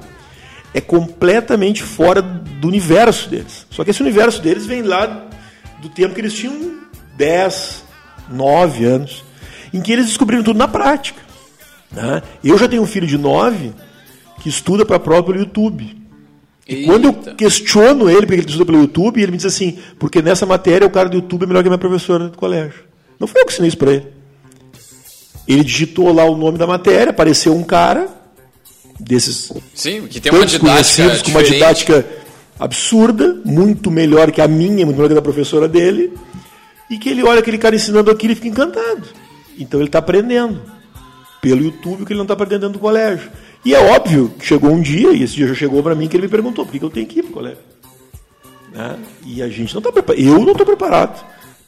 é 0.75 0.81
completamente 0.81 1.83
fora 1.83 2.21
do 2.21 2.69
universo 2.69 3.31
deles. 3.31 3.67
Só 3.71 3.83
que 3.85 3.91
esse 3.91 4.03
universo 4.03 4.43
deles 4.43 4.67
vem 4.67 4.83
lá 4.83 5.27
do 5.81 5.89
tempo 5.89 6.15
que 6.15 6.21
eles 6.21 6.35
tinham 6.35 6.81
10, 7.17 7.85
9 8.31 8.85
anos, 8.85 9.25
em 9.73 9.81
que 9.81 9.93
eles 9.93 10.07
descobriram 10.07 10.43
tudo 10.43 10.59
na 10.59 10.69
prática. 10.69 11.21
Né? 11.91 12.23
Eu 12.45 12.59
já 12.59 12.69
tenho 12.69 12.83
um 12.83 12.87
filho 12.87 13.07
de 13.07 13.17
9 13.17 13.73
que 14.41 14.49
estuda 14.49 14.85
para 14.85 14.97
a 14.97 15.01
prova 15.01 15.23
pelo 15.23 15.39
YouTube. 15.39 15.97
E 16.69 16.75
Eita. 16.75 16.87
quando 16.93 17.05
eu 17.05 17.35
questiono 17.35 18.11
ele, 18.11 18.21
porque 18.21 18.35
ele 18.35 18.47
estuda 18.47 18.67
pelo 18.67 18.81
YouTube, 18.81 19.23
ele 19.23 19.33
me 19.33 19.37
diz 19.37 19.47
assim, 19.47 19.79
porque 19.99 20.21
nessa 20.21 20.45
matéria 20.45 20.87
o 20.87 20.91
cara 20.91 21.09
do 21.09 21.17
YouTube 21.17 21.45
é 21.45 21.47
melhor 21.47 21.63
que 21.63 21.69
a 21.69 21.71
minha 21.71 21.79
professora 21.79 22.29
do 22.29 22.37
colégio. 22.37 22.85
Não 23.19 23.27
foi 23.27 23.41
eu 23.41 23.47
que 23.47 23.53
ensinei 23.53 23.69
isso 23.69 23.79
para 23.79 23.93
ele. 23.93 24.16
Ele 25.47 25.63
digitou 25.63 26.13
lá 26.13 26.25
o 26.25 26.37
nome 26.37 26.59
da 26.59 26.67
matéria, 26.67 27.11
apareceu 27.11 27.55
um 27.55 27.63
cara 27.63 28.09
desses 28.99 29.53
Sim, 29.75 30.07
que 30.07 30.21
tem 30.21 30.33
uma 30.33 30.45
didática 30.45 31.23
com 31.23 31.31
uma 31.31 31.43
didática 31.43 32.07
absurda, 32.59 33.41
muito 33.45 33.91
melhor 33.91 34.31
que 34.33 34.41
a 34.41 34.49
minha, 34.49 34.85
muito 34.85 34.97
melhor 34.97 35.09
que 35.09 35.13
a 35.13 35.17
da 35.17 35.23
professora 35.23 35.69
dele, 35.69 36.13
e 36.91 36.99
que 36.99 37.09
ele 37.09 37.23
olha 37.23 37.41
aquele 37.41 37.59
cara 37.59 37.77
ensinando 37.77 38.11
aquilo 38.11 38.33
e 38.33 38.37
fica 38.37 38.49
encantado. 38.49 39.07
Então 39.59 39.81
ele 39.81 39.89
está 39.89 39.99
aprendendo 39.99 40.61
pelo 41.41 41.63
YouTube 41.63 42.05
que 42.05 42.13
ele 42.13 42.19
não 42.19 42.25
está 42.25 42.35
aprendendo 42.35 42.63
dentro 42.63 42.79
do 42.79 42.83
colégio. 42.83 43.31
E 43.65 43.75
é 43.75 43.79
óbvio 43.79 44.33
que 44.39 44.47
chegou 44.47 44.71
um 44.71 44.81
dia, 44.81 45.13
e 45.13 45.23
esse 45.23 45.35
dia 45.35 45.47
já 45.49 45.55
chegou 45.55 45.83
para 45.83 45.95
mim, 45.95 46.09
que 46.09 46.17
ele 46.17 46.25
me 46.25 46.31
perguntou 46.31 46.65
por 46.65 46.73
que, 46.73 46.83
eu 46.83 46.91
tenho 46.91 47.07
que 47.07 47.21
ir 47.21 47.23
para 47.23 47.31
o 47.31 47.35
colégio. 47.35 47.59
Né? 48.73 48.97
E 49.25 49.43
a 49.43 49.49
gente 49.49 49.75
não 49.75 49.81
está 49.81 49.93
preparado. 49.93 50.21
Eu 50.21 50.39
não 50.41 50.53
estou 50.53 50.67
preparado 50.67 51.25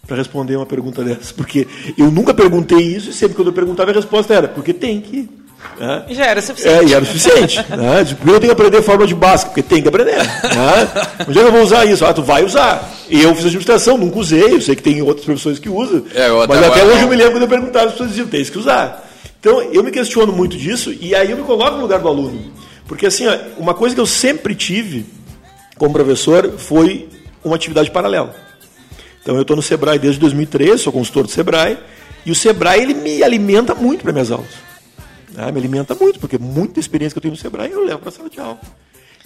para 0.09 0.17
responder 0.17 0.57
uma 0.57 0.65
pergunta 0.65 1.05
dessa, 1.05 1.35
porque 1.35 1.69
eu 1.97 2.11
nunca 2.11 2.33
perguntei 2.33 2.79
isso 2.79 3.11
e 3.11 3.13
sempre 3.13 3.37
que 3.37 3.43
eu 3.47 3.53
perguntava 3.53 3.91
a 3.91 3.95
resposta 3.95 4.33
era 4.33 4.49
porque 4.49 4.73
tem 4.73 5.03
que. 5.03 5.29
Né? 5.79 6.05
Já 6.09 6.27
era 6.27 6.41
suficiente. 6.41 6.85
É, 6.85 6.89
e 6.89 6.95
era 6.95 7.05
suficiente. 7.05 7.59
né? 7.77 8.01
Eu 8.01 8.41
tenho 8.41 8.41
que 8.41 8.51
aprender 8.51 8.81
fórmula 8.81 9.07
de 9.07 9.15
básica, 9.15 9.51
porque 9.51 9.63
tem 9.63 9.83
que 9.83 9.89
aprender. 9.89 10.17
Né? 10.17 10.89
Onde 11.29 11.39
é 11.39 11.43
que 11.43 11.49
eu 11.49 11.53
vou 11.53 11.63
usar 11.63 11.85
isso? 11.85 12.07
Ah, 12.07 12.15
tu 12.15 12.23
vai 12.23 12.43
usar. 12.43 12.91
E 13.11 13.21
eu 13.21 13.35
fiz 13.35 13.45
administração, 13.45 13.99
nunca 13.99 14.19
usei, 14.19 14.55
eu 14.55 14.61
sei 14.63 14.75
que 14.75 14.83
tem 14.83 15.03
outras 15.03 15.27
professores 15.27 15.59
que 15.59 15.69
usam. 15.69 16.05
É, 16.15 16.29
mas 16.47 16.63
até 16.63 16.85
hoje 16.85 16.95
não. 16.95 17.03
eu 17.03 17.09
me 17.09 17.17
lembro 17.17 17.33
quando 17.33 17.43
eu 17.43 17.49
perguntava, 17.49 17.87
as 17.87 17.93
pessoas 17.93 18.09
diziam, 18.11 18.27
tem 18.29 18.43
que 18.43 18.59
usar. 18.59 19.07
Então 19.39 19.61
eu 19.61 19.85
me 19.85 19.91
questiono 19.91 20.33
muito 20.33 20.57
disso 20.57 20.95
e 20.99 21.15
aí 21.15 21.31
eu 21.31 21.37
me 21.37 21.43
coloco 21.43 21.77
no 21.77 21.83
lugar 21.83 22.01
do 22.01 22.09
aluno. 22.09 22.51
Porque 22.87 23.05
assim, 23.05 23.27
ó, 23.27 23.37
uma 23.59 23.75
coisa 23.75 23.95
que 23.95 24.01
eu 24.01 24.07
sempre 24.07 24.55
tive 24.55 25.05
como 25.77 25.93
professor 25.93 26.55
foi 26.57 27.09
uma 27.45 27.57
atividade 27.57 27.91
paralela. 27.91 28.48
Então 29.29 29.37
eu 29.37 29.43
estou 29.43 29.55
no 29.55 29.61
Sebrae 29.61 29.99
desde 29.99 30.19
2013, 30.21 30.85
sou 30.85 30.91
consultor 30.91 31.25
do 31.25 31.31
Sebrae, 31.31 31.77
e 32.25 32.31
o 32.31 32.35
Sebrae 32.35 32.81
ele 32.81 32.95
me 32.95 33.23
alimenta 33.23 33.75
muito 33.75 34.01
para 34.01 34.11
minhas 34.11 34.31
aulas. 34.31 34.49
Né? 35.35 35.53
Me 35.53 35.59
alimenta 35.59 35.95
muito, 35.95 36.19
porque 36.19 36.39
muita 36.39 36.81
experiência 36.81 37.13
que 37.13 37.19
eu 37.19 37.21
tenho 37.21 37.33
no 37.33 37.39
Sebrae 37.39 37.71
eu 37.71 37.85
levo 37.85 37.99
para 37.99 38.09
a 38.09 38.13
sala 38.13 38.31
de 38.31 38.41
aula. 38.41 38.59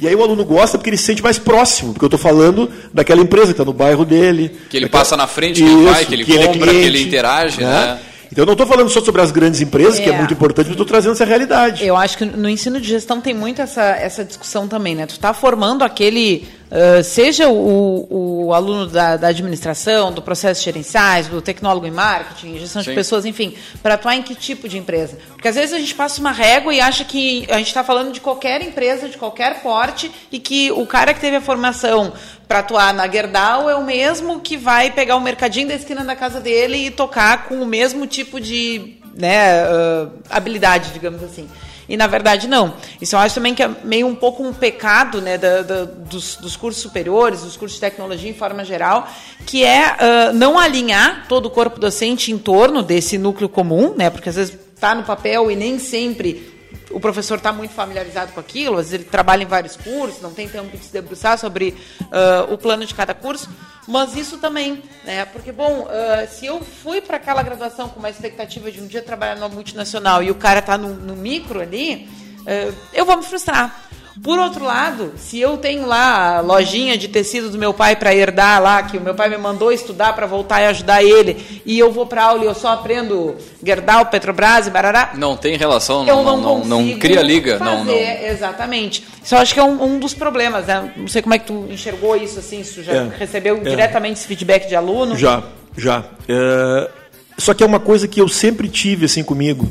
E 0.00 0.08
aí 0.08 0.14
o 0.16 0.20
aluno 0.20 0.44
gosta 0.44 0.76
porque 0.76 0.90
ele 0.90 0.96
se 0.96 1.04
sente 1.04 1.22
mais 1.22 1.38
próximo, 1.38 1.92
porque 1.92 2.04
eu 2.04 2.08
estou 2.08 2.18
falando 2.18 2.68
daquela 2.92 3.20
empresa 3.20 3.46
que 3.46 3.52
está 3.52 3.64
no 3.64 3.72
bairro 3.72 4.04
dele. 4.04 4.50
Que 4.68 4.76
ele 4.76 4.88
passa 4.88 5.16
na 5.16 5.28
frente, 5.28 5.62
que 5.62 5.68
ele 5.68 5.84
vai, 5.84 6.04
que 6.04 6.14
ele 6.14 6.24
que 6.24 6.32
compra, 6.32 6.50
ele 6.50 6.52
é 6.52 6.58
cliente, 6.58 6.80
que 6.80 6.86
ele 6.86 7.02
interage. 7.02 7.60
Né? 7.60 7.70
né? 7.70 8.00
Então 8.32 8.44
eu 8.44 8.46
não 8.46 8.54
estou 8.54 8.66
falando 8.66 8.88
só 8.88 9.02
sobre 9.02 9.20
as 9.20 9.30
grandes 9.30 9.60
empresas, 9.60 10.00
é. 10.00 10.02
que 10.02 10.08
é 10.08 10.16
muito 10.16 10.32
importante, 10.32 10.64
mas 10.66 10.72
estou 10.72 10.86
trazendo 10.86 11.12
essa 11.12 11.24
realidade. 11.24 11.86
Eu 11.86 11.94
acho 11.94 12.16
que 12.16 12.24
no 12.24 12.48
ensino 12.48 12.80
de 12.80 12.88
gestão 12.88 13.20
tem 13.20 13.34
muito 13.34 13.60
essa, 13.60 13.82
essa 13.82 14.24
discussão 14.24 14.66
também, 14.66 14.94
né? 14.94 15.04
Tu 15.04 15.12
está 15.12 15.34
formando 15.34 15.82
aquele 15.82 16.48
Uh, 16.72 17.04
seja 17.04 17.50
o, 17.50 18.46
o 18.46 18.54
aluno 18.54 18.86
da, 18.86 19.18
da, 19.18 19.28
administração, 19.28 20.10
do 20.10 20.22
processo 20.22 20.64
gerenciais, 20.64 21.28
do 21.28 21.42
tecnólogo 21.42 21.86
em 21.86 21.90
marketing, 21.90 22.58
gestão 22.58 22.82
Sim. 22.82 22.88
de 22.88 22.94
pessoas, 22.94 23.26
enfim, 23.26 23.54
para 23.82 23.92
atuar 23.92 24.16
em 24.16 24.22
que 24.22 24.34
tipo 24.34 24.66
de 24.66 24.78
empresa? 24.78 25.18
Porque 25.34 25.48
às 25.48 25.54
vezes 25.54 25.74
a 25.74 25.78
gente 25.78 25.94
passa 25.94 26.18
uma 26.18 26.32
régua 26.32 26.72
e 26.72 26.80
acha 26.80 27.04
que 27.04 27.44
a 27.50 27.58
gente 27.58 27.66
está 27.66 27.84
falando 27.84 28.10
de 28.10 28.22
qualquer 28.22 28.62
empresa, 28.62 29.06
de 29.06 29.18
qualquer 29.18 29.60
porte, 29.60 30.10
e 30.32 30.38
que 30.38 30.72
o 30.72 30.86
cara 30.86 31.12
que 31.12 31.20
teve 31.20 31.36
a 31.36 31.42
formação 31.42 32.14
para 32.52 32.58
atuar 32.58 32.92
na 32.92 33.08
Gerdau 33.08 33.70
é 33.70 33.74
o 33.74 33.82
mesmo 33.82 34.38
que 34.40 34.58
vai 34.58 34.90
pegar 34.90 35.16
o 35.16 35.20
mercadinho 35.22 35.68
da 35.68 35.74
esquina 35.74 36.04
da 36.04 36.14
casa 36.14 36.38
dele 36.38 36.88
e 36.88 36.90
tocar 36.90 37.46
com 37.46 37.62
o 37.62 37.64
mesmo 37.64 38.06
tipo 38.06 38.38
de 38.38 38.98
né, 39.14 39.64
uh, 39.64 40.10
habilidade, 40.28 40.90
digamos 40.92 41.22
assim. 41.22 41.48
E 41.88 41.96
na 41.96 42.06
verdade 42.06 42.46
não. 42.46 42.74
Isso 43.00 43.16
eu 43.16 43.20
acho 43.20 43.36
também 43.36 43.54
que 43.54 43.62
é 43.62 43.70
meio 43.82 44.06
um 44.06 44.14
pouco 44.14 44.42
um 44.42 44.52
pecado 44.52 45.22
né, 45.22 45.38
da, 45.38 45.62
da, 45.62 45.84
dos, 45.84 46.36
dos, 46.36 46.54
cursos 46.54 46.82
superiores, 46.82 47.40
dos 47.40 47.56
cursos 47.56 47.76
de 47.76 47.80
tecnologia 47.80 48.28
em 48.28 48.34
forma 48.34 48.66
geral, 48.66 49.08
que 49.46 49.64
é 49.64 49.96
uh, 49.96 50.34
não 50.34 50.58
alinhar 50.58 51.24
todo 51.30 51.46
o 51.46 51.50
corpo 51.50 51.80
docente 51.80 52.32
em 52.32 52.36
torno 52.36 52.82
desse 52.82 53.16
núcleo 53.16 53.48
comum, 53.48 53.94
né, 53.96 54.10
porque 54.10 54.28
às 54.28 54.36
vezes 54.36 54.58
está 54.74 54.94
no 54.94 55.04
papel 55.04 55.50
e 55.50 55.56
nem 55.56 55.78
sempre 55.78 56.51
o 56.92 57.00
professor 57.00 57.38
está 57.38 57.52
muito 57.52 57.72
familiarizado 57.72 58.32
com 58.32 58.40
aquilo, 58.40 58.74
às 58.74 58.90
vezes 58.90 58.92
ele 58.94 59.04
trabalha 59.04 59.42
em 59.42 59.46
vários 59.46 59.76
cursos, 59.76 60.20
não 60.20 60.32
tem 60.32 60.48
tempo 60.48 60.76
de 60.76 60.84
se 60.84 60.92
debruçar 60.92 61.38
sobre 61.38 61.76
uh, 62.02 62.52
o 62.52 62.58
plano 62.58 62.84
de 62.84 62.94
cada 62.94 63.14
curso, 63.14 63.48
mas 63.86 64.16
isso 64.16 64.38
também, 64.38 64.82
né? 65.04 65.24
Porque, 65.26 65.50
bom, 65.50 65.80
uh, 65.82 66.28
se 66.30 66.46
eu 66.46 66.62
fui 66.62 67.00
para 67.00 67.16
aquela 67.16 67.42
graduação 67.42 67.88
com 67.88 67.98
uma 67.98 68.10
expectativa 68.10 68.70
de 68.70 68.80
um 68.80 68.86
dia 68.86 69.02
trabalhar 69.02 69.34
numa 69.34 69.48
multinacional 69.48 70.22
e 70.22 70.30
o 70.30 70.34
cara 70.34 70.60
está 70.60 70.78
no, 70.78 70.94
no, 70.94 71.16
micro 71.16 71.60
ali, 71.60 72.08
uh, 72.40 72.74
eu 72.92 73.04
vou 73.04 73.16
me 73.16 73.24
frustrar. 73.24 73.91
Por 74.20 74.38
outro 74.38 74.64
lado, 74.64 75.12
se 75.16 75.40
eu 75.40 75.56
tenho 75.56 75.86
lá 75.86 76.38
a 76.38 76.40
lojinha 76.40 76.98
de 76.98 77.08
tecido 77.08 77.48
do 77.48 77.56
meu 77.56 77.72
pai 77.72 77.96
para 77.96 78.14
herdar 78.14 78.60
lá, 78.62 78.82
que 78.82 78.98
o 78.98 79.00
meu 79.00 79.14
pai 79.14 79.28
me 79.30 79.38
mandou 79.38 79.72
estudar 79.72 80.12
para 80.14 80.26
voltar 80.26 80.60
e 80.60 80.66
ajudar 80.66 81.02
ele, 81.02 81.62
e 81.64 81.78
eu 81.78 81.90
vou 81.90 82.04
para 82.04 82.24
aula 82.24 82.44
e 82.44 82.46
eu 82.46 82.54
só 82.54 82.68
aprendo 82.72 83.34
Gerdau, 83.64 84.06
Petrobras 84.06 84.66
e 84.66 84.70
Barará. 84.70 85.12
Não 85.14 85.36
tem 85.36 85.56
relação, 85.56 86.06
eu 86.06 86.22
não, 86.22 86.36
não, 86.36 86.64
não, 86.64 86.84
não 86.84 86.98
cria 86.98 87.22
liga. 87.22 87.58
Fazer, 87.58 87.70
não, 87.70 87.84
não. 87.84 87.94
Exatamente. 87.94 89.04
Isso 89.24 89.34
eu 89.34 89.38
acho 89.38 89.54
que 89.54 89.60
é 89.60 89.64
um, 89.64 89.82
um, 89.82 89.98
dos 89.98 90.12
problemas, 90.12 90.66
né? 90.66 90.92
Não 90.96 91.08
sei 91.08 91.22
como 91.22 91.34
é 91.34 91.38
que 91.38 91.46
tu 91.46 91.66
enxergou 91.70 92.14
isso, 92.14 92.38
assim, 92.38 92.62
se 92.62 92.74
tu 92.74 92.82
já 92.82 92.92
é, 92.92 93.10
recebeu 93.18 93.56
é. 93.56 93.60
diretamente 93.60 94.18
esse 94.18 94.26
feedback 94.26 94.68
de 94.68 94.76
aluno. 94.76 95.16
Já, 95.16 95.42
já. 95.76 96.04
É... 96.28 96.90
Só 97.38 97.54
que 97.54 97.62
é 97.64 97.66
uma 97.66 97.80
coisa 97.80 98.06
que 98.06 98.20
eu 98.20 98.28
sempre 98.28 98.68
tive 98.68 99.06
assim 99.06 99.24
comigo, 99.24 99.68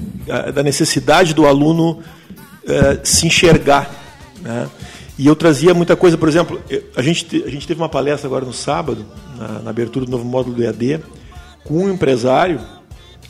da 0.52 0.64
necessidade 0.64 1.32
do 1.34 1.46
aluno 1.46 2.04
é, 2.68 3.00
se 3.04 3.28
enxergar 3.28 4.01
né? 4.42 4.70
E 5.18 5.28
eu 5.28 5.36
trazia 5.36 5.74
muita 5.74 5.96
coisa, 5.96 6.18
por 6.18 6.28
exemplo, 6.28 6.60
a 6.96 7.02
gente, 7.02 7.44
a 7.46 7.50
gente 7.50 7.68
teve 7.68 7.80
uma 7.80 7.90
palestra 7.90 8.28
agora 8.28 8.44
no 8.44 8.54
sábado, 8.54 9.06
na, 9.38 9.60
na 9.60 9.70
abertura 9.70 10.06
do 10.06 10.12
novo 10.12 10.26
módulo 10.26 10.56
do 10.56 10.64
EAD, 10.64 11.00
com 11.64 11.86
um 11.86 11.92
empresário, 11.92 12.60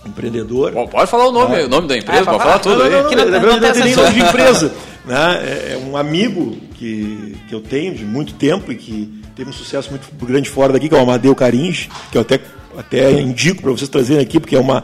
um 0.06 0.10
empreendedor. 0.10 0.72
Bom, 0.72 0.88
pode 0.88 1.10
falar 1.12 1.27
o 1.27 1.32
nome, 1.32 1.58
ah, 1.58 1.65
o 1.65 1.68
nome 1.68 1.88
da 1.88 1.98
empresa, 1.98 2.24
pode 2.24 2.38
falar, 2.38 2.44
falar 2.44 2.60
tudo 2.60 2.77
não, 2.77 2.86
aí. 2.86 2.91
Não, 2.91 3.03
não, 3.03 3.10
não, 3.10 3.41
não, 3.41 3.60
não 3.60 3.74
tem 3.74 3.84
nem 3.84 3.96
nome 3.96 4.13
de 4.13 4.22
empresa. 4.22 4.74
né? 5.06 5.41
É, 5.44 5.74
é 5.74 5.77
um 5.86 5.98
amigo 5.98 6.56
que, 6.75 7.36
que 7.48 7.53
eu 7.53 7.60
tenho 7.60 7.94
de 7.94 8.06
muito 8.06 8.34
tempo 8.36 8.72
e 8.72 8.75
que 8.75 9.22
teve 9.36 9.50
um 9.50 9.53
sucesso 9.53 9.89
muito 9.89 10.08
grande 10.25 10.50
fora 10.50 10.72
daqui, 10.72 10.88
que 10.88 10.96
é 10.96 10.98
o 10.98 11.01
Amadeu 11.01 11.36
Caringe, 11.36 11.89
que 12.12 12.18
eu 12.18 12.22
até, 12.22 12.39
até 12.77 13.20
indico 13.20 13.63
para 13.63 13.72
vocês 13.72 13.89
trazerem 13.89 14.24
aqui, 14.24 14.39
porque 14.39 14.56
é 14.56 14.60
uma, 14.60 14.84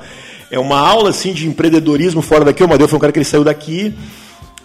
é 0.51 0.60
uma 0.60 0.79
aula 0.79 1.12
assim, 1.12 1.31
de 1.31 1.48
empreendedorismo 1.48 2.22
fora 2.22 2.43
daqui. 2.43 2.62
O 2.63 2.65
Amadeu 2.65 2.88
foi 2.88 2.98
um 2.98 3.00
cara 3.00 3.13
que 3.13 3.19
ele 3.19 3.25
saiu 3.25 3.43
daqui 3.43 3.96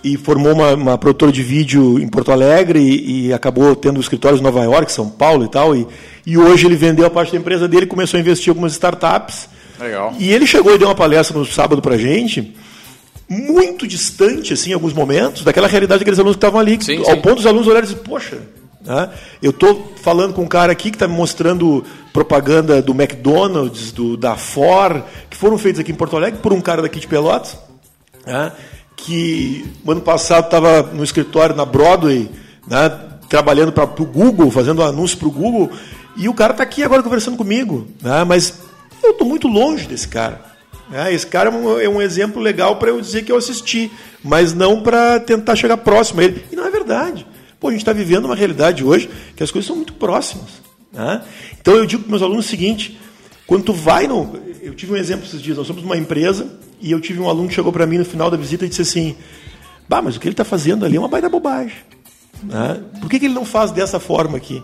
e 0.04 0.16
formou 0.16 0.52
uma, 0.52 0.74
uma, 0.74 0.98
produtora 0.98 1.30
de 1.30 1.42
vídeo 1.42 1.98
em 1.98 2.08
Porto 2.08 2.32
Alegre 2.32 2.80
e, 2.80 3.28
e, 3.28 3.32
acabou 3.32 3.74
tendo 3.76 4.00
escritórios 4.00 4.40
em 4.40 4.44
Nova 4.44 4.62
York, 4.62 4.90
São 4.90 5.08
Paulo 5.08 5.44
e 5.44 5.48
tal. 5.48 5.76
E, 5.76 5.86
e 6.26 6.36
hoje 6.36 6.66
ele 6.66 6.76
vendeu 6.76 7.06
a 7.06 7.10
parte 7.10 7.32
da 7.32 7.38
empresa 7.38 7.68
dele, 7.68 7.86
começou 7.86 8.18
a 8.18 8.20
investir 8.20 8.48
em 8.48 8.50
algumas 8.50 8.72
startups. 8.72 9.48
Legal. 9.78 10.14
E 10.18 10.32
ele 10.32 10.46
chegou 10.46 10.74
e 10.74 10.78
deu 10.78 10.88
uma 10.88 10.94
palestra 10.94 11.38
no 11.38 11.44
sábado 11.44 11.80
para 11.80 11.96
gente, 11.96 12.54
muito 13.28 13.86
distante, 13.86 14.52
assim, 14.52 14.70
em 14.70 14.74
alguns 14.74 14.92
momentos, 14.92 15.42
daquela 15.42 15.68
realidade 15.68 16.00
daqueles 16.00 16.18
alunos 16.18 16.36
que 16.36 16.38
estavam 16.38 16.60
ali, 16.60 16.78
Sim, 16.82 16.98
ao 16.98 17.04
sim. 17.04 17.20
ponto 17.20 17.36
dos 17.36 17.46
alunos 17.46 17.66
olharem 17.66 17.88
e 17.88 17.92
dizer, 17.92 18.04
poxa, 18.04 18.38
né? 18.84 19.10
eu 19.40 19.50
estou 19.50 19.92
falando 19.96 20.34
com 20.34 20.42
um 20.42 20.48
cara 20.48 20.72
aqui 20.72 20.90
que 20.90 20.96
está 20.96 21.08
me 21.08 21.14
mostrando 21.14 21.84
propaganda 22.12 22.82
do 22.82 22.92
McDonald's, 22.92 23.92
do, 23.92 24.16
da 24.16 24.36
Ford, 24.36 25.02
que 25.30 25.36
foram 25.36 25.56
feitos 25.56 25.80
aqui 25.80 25.92
em 25.92 25.94
Porto 25.94 26.16
Alegre 26.16 26.40
por 26.42 26.52
um 26.52 26.60
cara 26.60 26.82
daqui 26.82 27.00
de 27.00 27.06
Pelotas, 27.06 27.56
né? 28.26 28.52
Que 29.04 29.64
ano 29.86 30.00
passado 30.00 30.44
estava 30.44 30.82
no 30.94 31.02
escritório 31.02 31.56
na 31.56 31.64
Broadway, 31.64 32.30
né? 32.66 32.88
trabalhando 33.28 33.72
para 33.72 33.84
o 33.84 34.06
Google, 34.06 34.50
fazendo 34.50 34.80
um 34.80 34.84
anúncio 34.84 35.18
para 35.18 35.28
o 35.28 35.30
Google, 35.30 35.70
e 36.16 36.28
o 36.28 36.34
cara 36.34 36.52
está 36.52 36.62
aqui 36.62 36.82
agora 36.82 37.02
conversando 37.02 37.36
comigo, 37.36 37.88
né? 38.00 38.24
mas 38.24 38.60
eu 39.02 39.10
estou 39.10 39.26
muito 39.26 39.48
longe 39.48 39.86
desse 39.86 40.06
cara. 40.06 40.40
né? 40.88 41.12
Esse 41.12 41.26
cara 41.26 41.50
é 41.50 41.52
um, 41.52 41.80
é 41.80 41.88
um 41.88 42.00
exemplo 42.00 42.40
legal 42.40 42.76
para 42.76 42.90
eu 42.90 43.00
dizer 43.00 43.24
que 43.24 43.32
eu 43.32 43.36
assisti, 43.36 43.90
mas 44.22 44.54
não 44.54 44.82
para 44.82 45.18
tentar 45.18 45.56
chegar 45.56 45.78
próximo 45.78 46.20
a 46.20 46.24
ele. 46.24 46.44
E 46.52 46.56
não 46.56 46.66
é 46.66 46.70
verdade. 46.70 47.26
Pô, 47.58 47.68
a 47.68 47.70
gente 47.72 47.80
está 47.80 47.92
vivendo 47.92 48.26
uma 48.26 48.36
realidade 48.36 48.84
hoje 48.84 49.08
que 49.36 49.42
as 49.42 49.50
coisas 49.50 49.66
são 49.66 49.76
muito 49.76 49.94
próximas. 49.94 50.50
né? 50.92 51.22
Então 51.60 51.74
eu 51.74 51.86
digo 51.86 52.02
para 52.02 52.10
meus 52.10 52.22
alunos 52.22 52.46
o 52.46 52.48
seguinte: 52.48 53.00
quando 53.46 53.64
tu 53.64 53.72
vai 53.72 54.06
no. 54.06 54.36
Eu 54.60 54.74
tive 54.74 54.92
um 54.92 54.96
exemplo 54.96 55.24
esses 55.24 55.42
dias, 55.42 55.56
nós 55.56 55.66
somos 55.66 55.82
uma 55.82 55.96
empresa 55.96 56.46
e 56.82 56.90
eu 56.90 57.00
tive 57.00 57.20
um 57.20 57.28
aluno 57.28 57.48
que 57.48 57.54
chegou 57.54 57.72
para 57.72 57.86
mim 57.86 57.98
no 57.98 58.04
final 58.04 58.30
da 58.30 58.36
visita 58.36 58.66
e 58.66 58.68
disse 58.68 58.82
assim: 58.82 59.16
Bah, 59.88 60.02
mas 60.02 60.16
o 60.16 60.20
que 60.20 60.26
ele 60.28 60.32
está 60.34 60.44
fazendo 60.44 60.84
ali 60.84 60.96
é 60.96 60.98
uma 60.98 61.08
baita 61.08 61.28
bobagem. 61.28 61.76
né? 62.42 62.80
Por 63.00 63.08
que, 63.08 63.18
que 63.18 63.26
ele 63.26 63.34
não 63.34 63.44
faz 63.44 63.70
dessa 63.70 63.98
forma 64.00 64.36
aqui? 64.36 64.62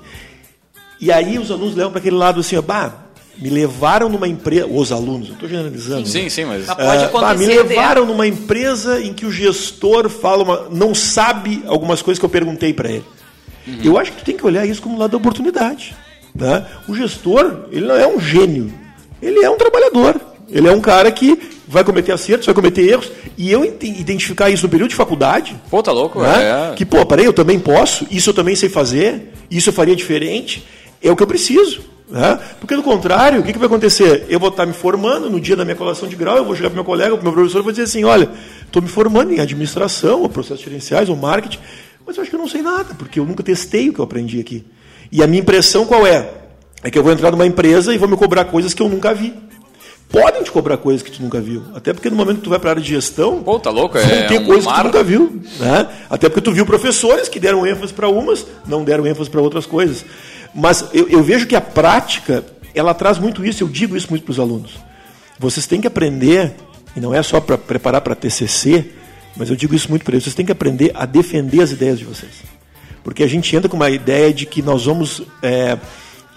E 1.00 1.12
aí 1.12 1.38
os 1.38 1.50
alunos 1.50 1.74
levam 1.76 1.92
para 1.92 2.00
aquele 2.00 2.16
lado 2.16 2.40
assim, 2.40 2.56
ó, 2.56 2.62
bah, 2.62 2.92
me 3.38 3.48
levaram 3.48 4.08
numa 4.08 4.26
empresa, 4.26 4.66
os 4.66 4.90
alunos, 4.90 5.28
eu 5.28 5.34
estou 5.34 5.48
generalizando. 5.48 6.00
né? 6.00 6.06
Sim, 6.06 6.28
sim, 6.28 6.44
mas. 6.44 6.66
Mas 6.66 6.76
pode 6.76 6.88
Ah, 6.88 7.06
acontecer. 7.06 7.20
bah, 7.20 7.34
me 7.34 7.46
levaram 7.46 8.04
numa 8.06 8.26
empresa 8.26 9.00
em 9.00 9.14
que 9.14 9.24
o 9.24 9.30
gestor 9.30 10.08
fala 10.08 10.42
uma, 10.42 10.68
não 10.70 10.92
sabe 10.94 11.62
algumas 11.68 12.02
coisas 12.02 12.18
que 12.18 12.24
eu 12.24 12.28
perguntei 12.30 12.72
para 12.74 12.90
ele. 12.90 13.04
Eu 13.84 13.98
acho 13.98 14.12
que 14.12 14.18
tu 14.18 14.24
tem 14.24 14.36
que 14.36 14.44
olhar 14.46 14.64
isso 14.66 14.80
como 14.82 14.98
lado 14.98 15.10
da 15.10 15.16
oportunidade. 15.18 15.94
Né? 16.34 16.66
O 16.88 16.94
gestor, 16.94 17.66
ele 17.70 17.86
não 17.86 17.94
é 17.96 18.06
um 18.06 18.18
gênio, 18.18 18.72
ele 19.20 19.38
é 19.44 19.50
um 19.50 19.56
trabalhador. 19.58 20.18
Ele 20.50 20.68
é 20.68 20.72
um 20.72 20.80
cara 20.80 21.10
que 21.10 21.38
vai 21.66 21.84
cometer 21.84 22.12
acertos, 22.12 22.46
vai 22.46 22.54
cometer 22.54 22.82
erros. 22.82 23.10
E 23.36 23.50
eu 23.50 23.64
identificar 23.64 24.50
isso 24.50 24.64
no 24.64 24.68
período 24.68 24.90
de 24.90 24.96
faculdade, 24.96 25.56
Pô, 25.70 25.82
tá 25.82 25.92
louco? 25.92 26.20
né? 26.20 26.70
É. 26.70 26.74
Que, 26.74 26.84
pô, 26.84 27.04
peraí, 27.04 27.26
eu 27.26 27.32
também 27.32 27.58
posso, 27.58 28.06
isso 28.10 28.30
eu 28.30 28.34
também 28.34 28.56
sei 28.56 28.68
fazer, 28.68 29.32
isso 29.50 29.68
eu 29.68 29.72
faria 29.72 29.94
diferente, 29.94 30.66
é 31.02 31.10
o 31.10 31.16
que 31.16 31.22
eu 31.22 31.26
preciso. 31.26 31.80
Né? 32.10 32.38
Porque, 32.58 32.74
do 32.74 32.82
contrário, 32.82 33.40
o 33.40 33.42
que, 33.42 33.52
que 33.52 33.58
vai 33.58 33.66
acontecer? 33.66 34.24
Eu 34.30 34.40
vou 34.40 34.48
estar 34.48 34.64
me 34.64 34.72
formando 34.72 35.28
no 35.28 35.38
dia 35.38 35.54
da 35.54 35.64
minha 35.64 35.76
colação 35.76 36.08
de 36.08 36.16
grau, 36.16 36.38
eu 36.38 36.44
vou 36.44 36.56
chegar 36.56 36.70
para 36.70 36.76
meu 36.76 36.84
colega, 36.84 37.14
para 37.14 37.22
meu 37.22 37.32
professor, 37.32 37.58
e 37.58 37.62
vou 37.62 37.70
dizer 37.70 37.84
assim: 37.84 38.04
olha, 38.04 38.30
estou 38.64 38.80
me 38.80 38.88
formando 38.88 39.32
em 39.32 39.40
administração, 39.40 40.22
ou 40.22 40.28
processos 40.28 40.64
gerenciais, 40.64 41.10
ou 41.10 41.16
marketing, 41.16 41.58
mas 42.06 42.16
eu 42.16 42.22
acho 42.22 42.30
que 42.30 42.36
eu 42.36 42.40
não 42.40 42.48
sei 42.48 42.62
nada, 42.62 42.94
porque 42.94 43.20
eu 43.20 43.26
nunca 43.26 43.42
testei 43.42 43.90
o 43.90 43.92
que 43.92 43.98
eu 43.98 44.04
aprendi 44.04 44.40
aqui. 44.40 44.64
E 45.12 45.22
a 45.22 45.26
minha 45.26 45.40
impressão 45.40 45.84
qual 45.84 46.06
é? 46.06 46.30
É 46.82 46.90
que 46.90 46.98
eu 46.98 47.02
vou 47.02 47.12
entrar 47.12 47.30
numa 47.30 47.46
empresa 47.46 47.94
e 47.94 47.98
vou 47.98 48.08
me 48.08 48.16
cobrar 48.16 48.46
coisas 48.46 48.72
que 48.72 48.80
eu 48.80 48.88
nunca 48.88 49.12
vi. 49.12 49.34
Podem 50.08 50.42
te 50.42 50.50
cobrar 50.50 50.78
coisas 50.78 51.02
que 51.02 51.10
tu 51.10 51.22
nunca 51.22 51.40
viu. 51.40 51.62
Até 51.74 51.92
porque 51.92 52.08
no 52.08 52.16
momento 52.16 52.38
que 52.38 52.44
tu 52.44 52.50
vai 52.50 52.58
para 52.58 52.70
a 52.70 52.72
área 52.72 52.82
de 52.82 52.88
gestão, 52.88 53.42
Pô, 53.42 53.58
tá 53.58 53.70
louco? 53.70 53.98
É 53.98 54.26
ter 54.26 54.38
um 54.40 54.46
coisas 54.46 54.64
que 54.64 54.72
mar. 54.72 54.80
tu 54.80 54.84
nunca 54.86 55.02
viu. 55.04 55.40
Né? 55.58 55.88
Até 56.08 56.28
porque 56.28 56.40
tu 56.40 56.52
viu 56.52 56.64
professores 56.64 57.28
que 57.28 57.38
deram 57.38 57.66
ênfase 57.66 57.92
para 57.92 58.08
umas, 58.08 58.46
não 58.66 58.82
deram 58.84 59.06
ênfase 59.06 59.28
para 59.28 59.40
outras 59.40 59.66
coisas. 59.66 60.04
Mas 60.54 60.88
eu, 60.94 61.08
eu 61.08 61.22
vejo 61.22 61.46
que 61.46 61.54
a 61.54 61.60
prática, 61.60 62.42
ela 62.74 62.94
traz 62.94 63.18
muito 63.18 63.44
isso, 63.44 63.62
eu 63.62 63.68
digo 63.68 63.96
isso 63.96 64.08
muito 64.08 64.24
para 64.24 64.32
os 64.32 64.40
alunos. 64.40 64.78
Vocês 65.38 65.66
têm 65.66 65.80
que 65.80 65.86
aprender, 65.86 66.54
e 66.96 67.00
não 67.00 67.14
é 67.14 67.22
só 67.22 67.38
para 67.38 67.58
preparar 67.58 68.00
para 68.00 68.14
TCC, 68.14 68.90
mas 69.36 69.50
eu 69.50 69.56
digo 69.56 69.74
isso 69.74 69.90
muito 69.90 70.04
para 70.04 70.14
eles, 70.14 70.24
vocês 70.24 70.34
têm 70.34 70.46
que 70.46 70.52
aprender 70.52 70.90
a 70.94 71.04
defender 71.04 71.60
as 71.62 71.70
ideias 71.70 71.98
de 71.98 72.04
vocês. 72.04 72.32
Porque 73.04 73.22
a 73.22 73.26
gente 73.26 73.54
entra 73.54 73.68
com 73.68 73.76
uma 73.76 73.90
ideia 73.90 74.32
de 74.32 74.46
que 74.46 74.62
nós 74.62 74.86
vamos 74.86 75.22
é, 75.42 75.78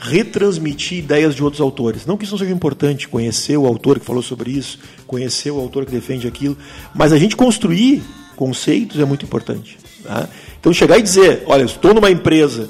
retransmitir 0.02 0.98
ideias 0.98 1.36
de 1.36 1.44
outros 1.44 1.62
autores. 1.62 2.08
Não 2.08 2.18
que 2.18 2.24
isso 2.24 2.34
não 2.34 2.40
seja 2.40 2.52
importante, 2.52 3.08
conhecer 3.08 3.56
o 3.56 3.68
autor 3.68 4.00
que 4.00 4.06
falou 4.06 4.24
sobre 4.24 4.50
isso, 4.50 4.80
conhecer 5.06 5.52
o 5.52 5.60
autor 5.60 5.86
que 5.86 5.92
defende 5.92 6.28
aquilo, 6.28 6.58
mas 6.94 7.14
a 7.14 7.20
gente 7.20 7.36
construir 7.36 8.02
conceitos 8.36 9.00
é 9.00 9.06
muito 9.06 9.24
importante. 9.24 9.78
tá? 10.04 10.28
Então 10.60 10.74
chegar 10.74 10.98
e 10.98 11.04
dizer, 11.04 11.44
olha, 11.46 11.64
estou 11.64 11.94
numa 11.94 12.10
empresa, 12.10 12.68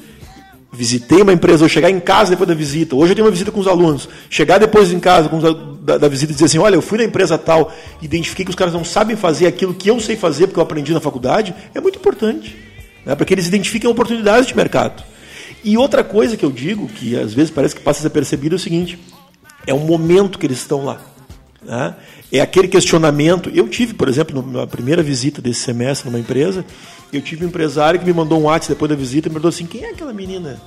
visitei 0.73 1.21
uma 1.21 1.31
empresa, 1.31 1.63
eu 1.63 1.69
chegar 1.69 1.89
em 1.89 2.01
casa 2.01 2.31
depois 2.31 2.49
da 2.49 2.53
visita, 2.53 2.97
hoje 2.97 3.13
eu 3.13 3.15
tenho 3.15 3.25
uma 3.25 3.31
visita 3.31 3.49
com 3.49 3.61
os 3.61 3.67
alunos, 3.67 4.09
chegar 4.29 4.57
depois 4.57 4.91
em 4.91 4.99
casa 4.99 5.33
os 5.33 5.81
da, 5.81 5.97
da 5.97 6.09
visita 6.09 6.33
e 6.33 6.35
dizer 6.35 6.45
assim, 6.45 6.57
olha, 6.57 6.75
eu 6.75 6.81
fui 6.81 6.97
na 6.97 7.05
empresa 7.05 7.37
tal, 7.37 7.73
identifiquei 8.01 8.43
que 8.43 8.51
os 8.51 8.55
caras 8.55 8.73
não 8.73 8.83
sabem 8.83 9.15
fazer 9.15 9.47
aquilo 9.47 9.73
que 9.73 9.89
eu 9.89 10.01
sei 10.01 10.17
fazer 10.17 10.47
porque 10.47 10.59
eu 10.59 10.63
aprendi 10.63 10.91
na 10.91 10.99
faculdade, 10.99 11.55
é 11.73 11.79
muito 11.79 11.97
importante, 11.97 12.57
né? 13.05 13.15
para 13.15 13.25
que 13.25 13.33
eles 13.33 13.47
identifiquem 13.47 13.89
oportunidades 13.89 14.47
de 14.47 14.55
mercado. 14.55 15.01
E 15.63 15.77
outra 15.77 16.03
coisa 16.03 16.35
que 16.35 16.43
eu 16.43 16.51
digo, 16.51 16.87
que 16.87 17.15
às 17.15 17.33
vezes 17.33 17.51
parece 17.51 17.75
que 17.75 17.81
passa 17.81 17.99
desapercebido, 17.99 18.55
é 18.55 18.57
o 18.57 18.59
seguinte: 18.59 18.99
é 19.67 19.73
o 19.73 19.79
momento 19.79 20.39
que 20.39 20.45
eles 20.45 20.57
estão 20.57 20.83
lá. 20.85 20.99
né? 21.61 21.95
É 22.31 22.39
aquele 22.41 22.67
questionamento. 22.67 23.51
Eu 23.53 23.67
tive, 23.67 23.93
por 23.93 24.07
exemplo, 24.09 24.41
na 24.41 24.65
primeira 24.65 25.03
visita 25.03 25.41
desse 25.41 25.59
semestre 25.61 26.09
numa 26.09 26.19
empresa, 26.19 26.65
eu 27.11 27.21
tive 27.21 27.45
um 27.45 27.49
empresário 27.49 27.99
que 27.99 28.05
me 28.05 28.13
mandou 28.13 28.39
um 28.39 28.43
WhatsApp 28.43 28.73
depois 28.73 28.89
da 28.89 28.95
visita 28.95 29.27
e 29.27 29.29
me 29.29 29.35
perguntou 29.35 29.49
assim: 29.49 29.65
quem 29.65 29.83
é 29.83 29.89
aquela 29.91 30.13
menina? 30.13 30.59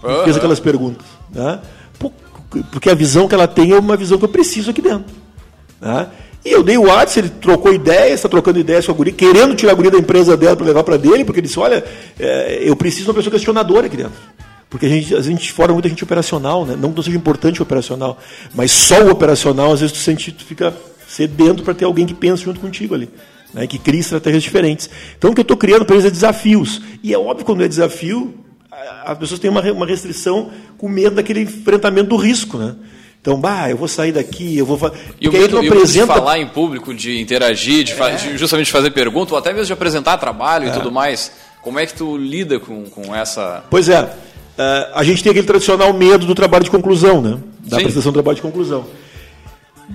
que 0.00 0.06
Fez 0.06 0.28
Aham. 0.28 0.36
aquelas 0.38 0.60
perguntas. 0.60 1.06
Né? 1.30 1.60
Porque 2.72 2.90
a 2.90 2.94
visão 2.94 3.28
que 3.28 3.34
ela 3.34 3.46
tem 3.46 3.70
é 3.72 3.78
uma 3.78 3.96
visão 3.96 4.18
que 4.18 4.24
eu 4.24 4.28
preciso 4.28 4.70
aqui 4.70 4.82
dentro. 4.82 5.12
né? 5.80 6.08
E 6.44 6.50
eu 6.50 6.62
dei 6.62 6.78
o 6.78 6.84
WhatsApp, 6.86 7.18
ele 7.28 7.28
trocou 7.38 7.70
ideias, 7.72 8.14
está 8.14 8.28
trocando 8.28 8.58
ideias 8.58 8.86
com 8.86 8.92
a 8.92 8.94
guria, 8.94 9.12
querendo 9.12 9.54
tirar 9.54 9.72
a 9.72 9.74
guria 9.74 9.90
da 9.90 9.98
empresa 9.98 10.38
dela 10.38 10.56
para 10.56 10.64
levar 10.66 10.82
para 10.82 10.96
dele, 10.96 11.22
porque 11.22 11.38
ele 11.38 11.46
disse, 11.46 11.58
olha, 11.60 11.84
é, 12.18 12.62
eu 12.64 12.74
preciso 12.74 13.04
de 13.04 13.10
uma 13.10 13.14
pessoa 13.14 13.30
questionadora 13.30 13.86
aqui 13.86 13.96
dentro. 13.98 14.14
Porque 14.70 14.86
a 14.86 14.88
gente, 14.88 15.14
a 15.14 15.20
gente 15.20 15.52
forma 15.52 15.74
muita 15.74 15.88
gente 15.88 16.02
operacional, 16.04 16.64
né? 16.64 16.76
não 16.80 16.90
que 16.90 16.96
não 16.96 17.02
seja 17.02 17.16
importante 17.16 17.60
o 17.60 17.64
operacional, 17.64 18.16
mas 18.54 18.70
só 18.70 19.02
o 19.02 19.10
operacional, 19.10 19.72
às 19.72 19.80
vezes 19.80 19.92
tu 19.96 19.98
sente, 20.00 20.30
tu 20.30 20.44
fica 20.44 20.72
sedento 21.08 21.62
para 21.64 21.74
ter 21.74 21.84
alguém 21.84 22.06
que 22.06 22.14
pensa 22.14 22.44
junto 22.44 22.60
contigo 22.60 22.94
ali. 22.94 23.10
Né? 23.52 23.66
Que 23.66 23.78
cria 23.80 23.98
estratégias 24.00 24.44
diferentes. 24.44 24.88
Então 25.18 25.32
o 25.32 25.34
que 25.34 25.40
eu 25.40 25.42
estou 25.42 25.56
criando 25.56 25.84
para 25.84 25.96
eles 25.96 26.06
é 26.06 26.10
desafios. 26.10 26.80
E 27.02 27.12
é 27.12 27.18
óbvio 27.18 27.44
quando 27.44 27.64
é 27.64 27.68
desafio, 27.68 28.32
as 29.04 29.18
pessoas 29.18 29.40
têm 29.40 29.50
uma, 29.50 29.60
uma 29.72 29.86
restrição 29.86 30.50
com 30.78 30.88
medo 30.88 31.16
daquele 31.16 31.40
enfrentamento 31.40 32.10
do 32.10 32.16
risco, 32.16 32.56
né? 32.56 32.76
Então, 33.20 33.38
bah, 33.38 33.68
eu 33.68 33.76
vou 33.76 33.86
sair 33.88 34.12
daqui, 34.12 34.56
eu 34.56 34.64
vou 34.64 34.78
fa- 34.78 34.92
E 35.20 35.28
o 35.28 35.32
medo, 35.32 35.56
medo 35.56 35.60
de 35.60 35.66
apresenta- 35.68 36.14
falar 36.14 36.38
em 36.38 36.46
público, 36.46 36.94
de 36.94 37.20
interagir, 37.20 37.84
de, 37.84 37.92
fa- 37.92 38.12
de 38.12 38.38
justamente 38.38 38.66
de 38.66 38.72
fazer 38.72 38.92
pergunta, 38.92 39.34
ou 39.34 39.38
até 39.38 39.50
mesmo 39.52 39.66
de 39.66 39.72
apresentar 39.74 40.16
trabalho 40.16 40.66
É. 40.66 40.70
e 40.70 40.72
tudo 40.72 40.90
mais. 40.90 41.30
Como 41.60 41.78
é 41.78 41.84
que 41.84 41.92
tu 41.92 42.16
lida 42.16 42.58
com, 42.58 42.84
com 42.84 43.14
essa. 43.14 43.62
Pois 43.68 43.90
é, 43.90 44.08
eh, 44.60 44.90
a 44.94 45.02
gente 45.02 45.22
tem 45.22 45.30
aquele 45.30 45.46
tradicional 45.46 45.92
medo 45.94 46.26
do 46.26 46.34
trabalho 46.34 46.64
de 46.64 46.70
conclusão, 46.70 47.22
né? 47.22 47.38
Da 47.66 47.76
Sim. 47.78 47.82
prestação 47.84 48.12
do 48.12 48.16
trabalho 48.16 48.36
de 48.36 48.42
conclusão. 48.42 48.84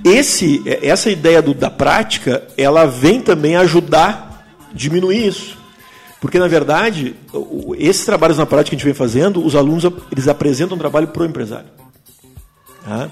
Esse, 0.04 0.62
essa 0.82 1.10
ideia 1.10 1.42
do- 1.42 1.54
da 1.54 1.70
prática, 1.70 2.44
ela 2.58 2.86
vem 2.86 3.22
também 3.22 3.56
ajudar 3.56 4.44
a 4.72 4.74
diminuir 4.76 5.28
isso. 5.28 5.58
Porque, 6.20 6.40
na 6.40 6.48
verdade, 6.48 7.16
esses 7.78 8.04
trabalhos 8.06 8.38
na 8.38 8.46
prática 8.46 8.72
que 8.72 8.76
a 8.76 8.78
gente 8.80 8.86
vem 8.86 8.94
fazendo, 8.94 9.46
os 9.46 9.56
alunos 9.56 9.84
eles 10.12 10.28
apresentam 10.28 10.76
um 10.76 10.80
trabalho 10.80 11.08
para 11.10 11.22
o 11.22 11.26
empresário. 11.26 11.68
Tá? 12.84 13.10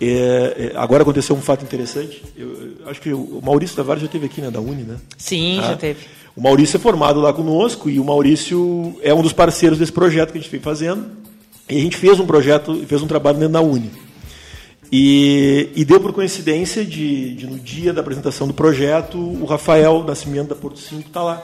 É, 0.00 0.72
é, 0.74 0.76
agora 0.76 1.02
aconteceu 1.02 1.36
um 1.36 1.40
fato 1.42 1.62
interessante. 1.64 2.22
Eu, 2.36 2.48
eu 2.80 2.88
acho 2.90 3.00
que 3.00 3.12
o 3.12 3.40
Maurício 3.42 3.76
Tavares 3.76 4.00
já 4.00 4.06
esteve 4.06 4.26
aqui, 4.26 4.40
né, 4.40 4.50
da 4.50 4.60
Uni, 4.60 4.82
né? 4.82 4.96
Sim, 5.16 5.58
Tá? 5.60 5.68
já 5.68 5.76
teve. 5.76 6.00
O 6.40 6.42
Maurício 6.42 6.78
é 6.78 6.80
formado 6.80 7.20
lá 7.20 7.34
conosco 7.34 7.90
e 7.90 8.00
o 8.00 8.04
Maurício 8.04 8.96
é 9.02 9.12
um 9.12 9.20
dos 9.20 9.30
parceiros 9.30 9.78
desse 9.78 9.92
projeto 9.92 10.32
que 10.32 10.38
a 10.38 10.40
gente 10.40 10.50
vem 10.50 10.58
fazendo. 10.58 11.04
E 11.68 11.76
a 11.76 11.80
gente 11.80 11.98
fez 11.98 12.18
um 12.18 12.24
projeto, 12.24 12.82
fez 12.88 13.02
um 13.02 13.06
trabalho 13.06 13.36
dentro 13.36 13.52
da 13.52 13.60
Uni. 13.60 13.90
E, 14.90 15.68
e 15.76 15.84
deu 15.84 16.00
por 16.00 16.14
coincidência 16.14 16.82
de, 16.82 17.34
de, 17.34 17.46
no 17.46 17.58
dia 17.58 17.92
da 17.92 18.00
apresentação 18.00 18.48
do 18.48 18.54
projeto, 18.54 19.18
o 19.18 19.44
Rafael 19.44 20.02
Nascimento 20.02 20.48
da 20.48 20.54
Porto 20.54 20.78
5 20.78 21.08
está 21.08 21.22
lá. 21.22 21.42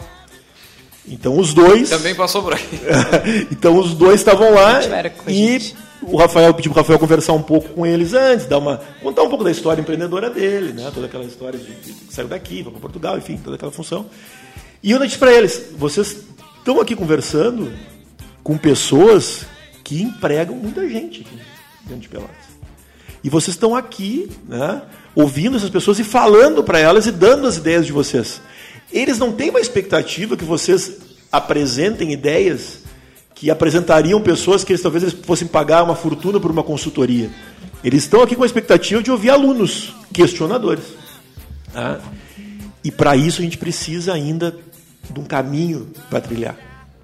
Então 1.06 1.38
os 1.38 1.52
dois. 1.52 1.90
Também 1.90 2.14
passou 2.14 2.42
por 2.42 2.54
aí. 2.54 2.64
então 3.52 3.78
os 3.78 3.92
dois 3.92 4.14
estavam 4.14 4.50
lá 4.54 4.80
e 5.28 5.59
gente. 5.59 5.76
o 6.00 6.16
Rafael 6.16 6.54
pediu 6.54 6.72
para 6.72 6.80
o 6.80 6.82
Rafael 6.82 6.98
conversar 6.98 7.35
um 7.35 7.42
pouco 7.42 7.68
com 7.68 7.85
eles 7.85 8.14
antes, 8.14 8.46
dar 8.46 8.56
uma, 8.56 8.80
contar 9.02 9.24
um 9.24 9.28
pouco 9.28 9.44
da 9.44 9.50
história 9.50 9.82
empreendedora 9.82 10.30
dele, 10.30 10.72
né? 10.72 10.90
toda 10.94 11.04
aquela 11.04 11.24
história 11.24 11.59
de, 11.59 11.66
de 11.66 11.92
que 11.92 12.14
saiu 12.14 12.28
daqui, 12.28 12.62
foi 12.62 12.72
para 12.72 12.80
Portugal, 12.80 13.18
enfim, 13.18 13.37
toda 13.37 13.56
aquela 13.56 13.70
função. 13.70 14.06
E 14.82 14.90
eu 14.90 14.98
disse 14.98 15.18
para 15.18 15.32
eles: 15.32 15.70
vocês 15.76 16.16
estão 16.58 16.80
aqui 16.80 16.94
conversando 16.94 17.72
com 18.42 18.56
pessoas 18.56 19.46
que 19.82 20.02
empregam 20.02 20.56
muita 20.56 20.88
gente 20.88 21.20
aqui 21.20 21.38
dentro 21.84 22.02
de 22.02 22.08
Pelotas. 22.08 22.46
E 23.22 23.30
vocês 23.30 23.54
estão 23.54 23.74
aqui, 23.74 24.30
né, 24.48 24.82
ouvindo 25.14 25.56
essas 25.56 25.70
pessoas 25.70 25.98
e 25.98 26.04
falando 26.04 26.62
para 26.62 26.78
elas 26.78 27.06
e 27.06 27.12
dando 27.12 27.46
as 27.46 27.56
ideias 27.56 27.86
de 27.86 27.92
vocês. 27.92 28.40
Eles 28.92 29.18
não 29.18 29.32
têm 29.32 29.50
uma 29.50 29.60
expectativa 29.60 30.36
que 30.36 30.44
vocês 30.44 30.98
apresentem 31.32 32.12
ideias 32.12 32.80
que 33.34 33.50
apresentariam 33.50 34.20
pessoas 34.20 34.64
que 34.64 34.72
eles 34.72 34.82
talvez 34.82 35.02
eles 35.02 35.14
fossem 35.24 35.46
pagar 35.46 35.82
uma 35.82 35.94
fortuna 35.94 36.40
por 36.40 36.50
uma 36.50 36.62
consultoria. 36.62 37.30
Eles 37.84 38.04
estão 38.04 38.22
aqui 38.22 38.34
com 38.34 38.42
a 38.42 38.46
expectativa 38.46 39.02
de 39.02 39.10
ouvir 39.10 39.30
alunos 39.30 39.94
questionadores. 40.12 40.84
tá? 41.72 42.00
E 42.87 42.90
para 42.92 43.16
isso 43.16 43.40
a 43.40 43.44
gente 43.44 43.59
precisa 43.59 44.14
ainda 44.14 44.57
de 45.11 45.18
um 45.18 45.25
caminho 45.25 45.90
para 46.09 46.20
trilhar. 46.20 46.57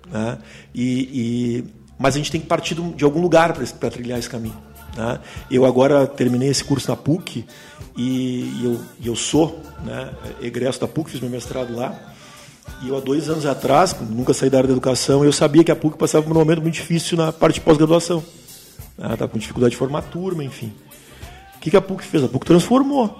Né? 0.08 0.38
E, 0.72 0.84
e, 1.12 1.64
mas 1.98 2.14
a 2.14 2.18
gente 2.18 2.30
tem 2.30 2.40
que 2.40 2.46
partir 2.46 2.76
de 2.76 3.02
algum 3.02 3.20
lugar 3.20 3.52
para 3.52 3.90
trilhar 3.90 4.16
esse 4.16 4.30
caminho. 4.30 4.56
Né? 4.96 5.18
Eu 5.50 5.64
agora 5.64 6.06
terminei 6.06 6.50
esse 6.50 6.62
curso 6.62 6.88
na 6.88 6.94
PUC 6.94 7.44
e, 7.96 8.04
e 8.04 8.60
eu, 8.62 8.80
eu, 9.06 9.16
sou 9.16 9.60
né, 9.84 10.10
egresso 10.40 10.80
da 10.80 10.86
PUC, 10.86 11.10
fiz 11.10 11.20
meu 11.20 11.28
mestrado 11.28 11.74
lá. 11.74 12.14
E 12.80 12.88
eu, 12.88 12.96
há 12.96 13.00
dois 13.00 13.28
anos 13.28 13.44
atrás, 13.44 13.92
nunca 14.08 14.32
saí 14.32 14.48
da 14.48 14.58
área 14.58 14.68
da 14.68 14.74
educação, 14.74 15.24
eu 15.24 15.32
sabia 15.32 15.64
que 15.64 15.72
a 15.72 15.76
PUC 15.76 15.98
passava 15.98 16.24
por 16.24 16.30
um 16.30 16.38
momento 16.38 16.62
muito 16.62 16.74
difícil 16.74 17.18
na 17.18 17.32
parte 17.32 17.56
de 17.56 17.62
pós-graduação. 17.62 18.22
Estava 18.96 19.24
né? 19.24 19.30
com 19.32 19.36
dificuldade 19.36 19.72
de 19.72 19.78
formar 19.78 20.02
turma, 20.02 20.44
enfim. 20.44 20.72
O 21.56 21.58
que, 21.58 21.72
que 21.72 21.76
a 21.76 21.82
PUC 21.82 22.04
fez? 22.04 22.22
A 22.22 22.28
PUC 22.28 22.46
transformou 22.46 23.18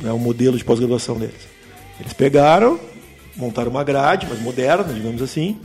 né, 0.00 0.10
o 0.10 0.18
modelo 0.18 0.56
de 0.56 0.64
pós-graduação 0.64 1.18
deles. 1.18 1.57
Eles 2.00 2.12
pegaram, 2.12 2.78
montaram 3.36 3.70
uma 3.70 3.84
grade, 3.84 4.26
mais 4.26 4.40
moderna, 4.40 4.92
digamos 4.92 5.22
assim, 5.22 5.58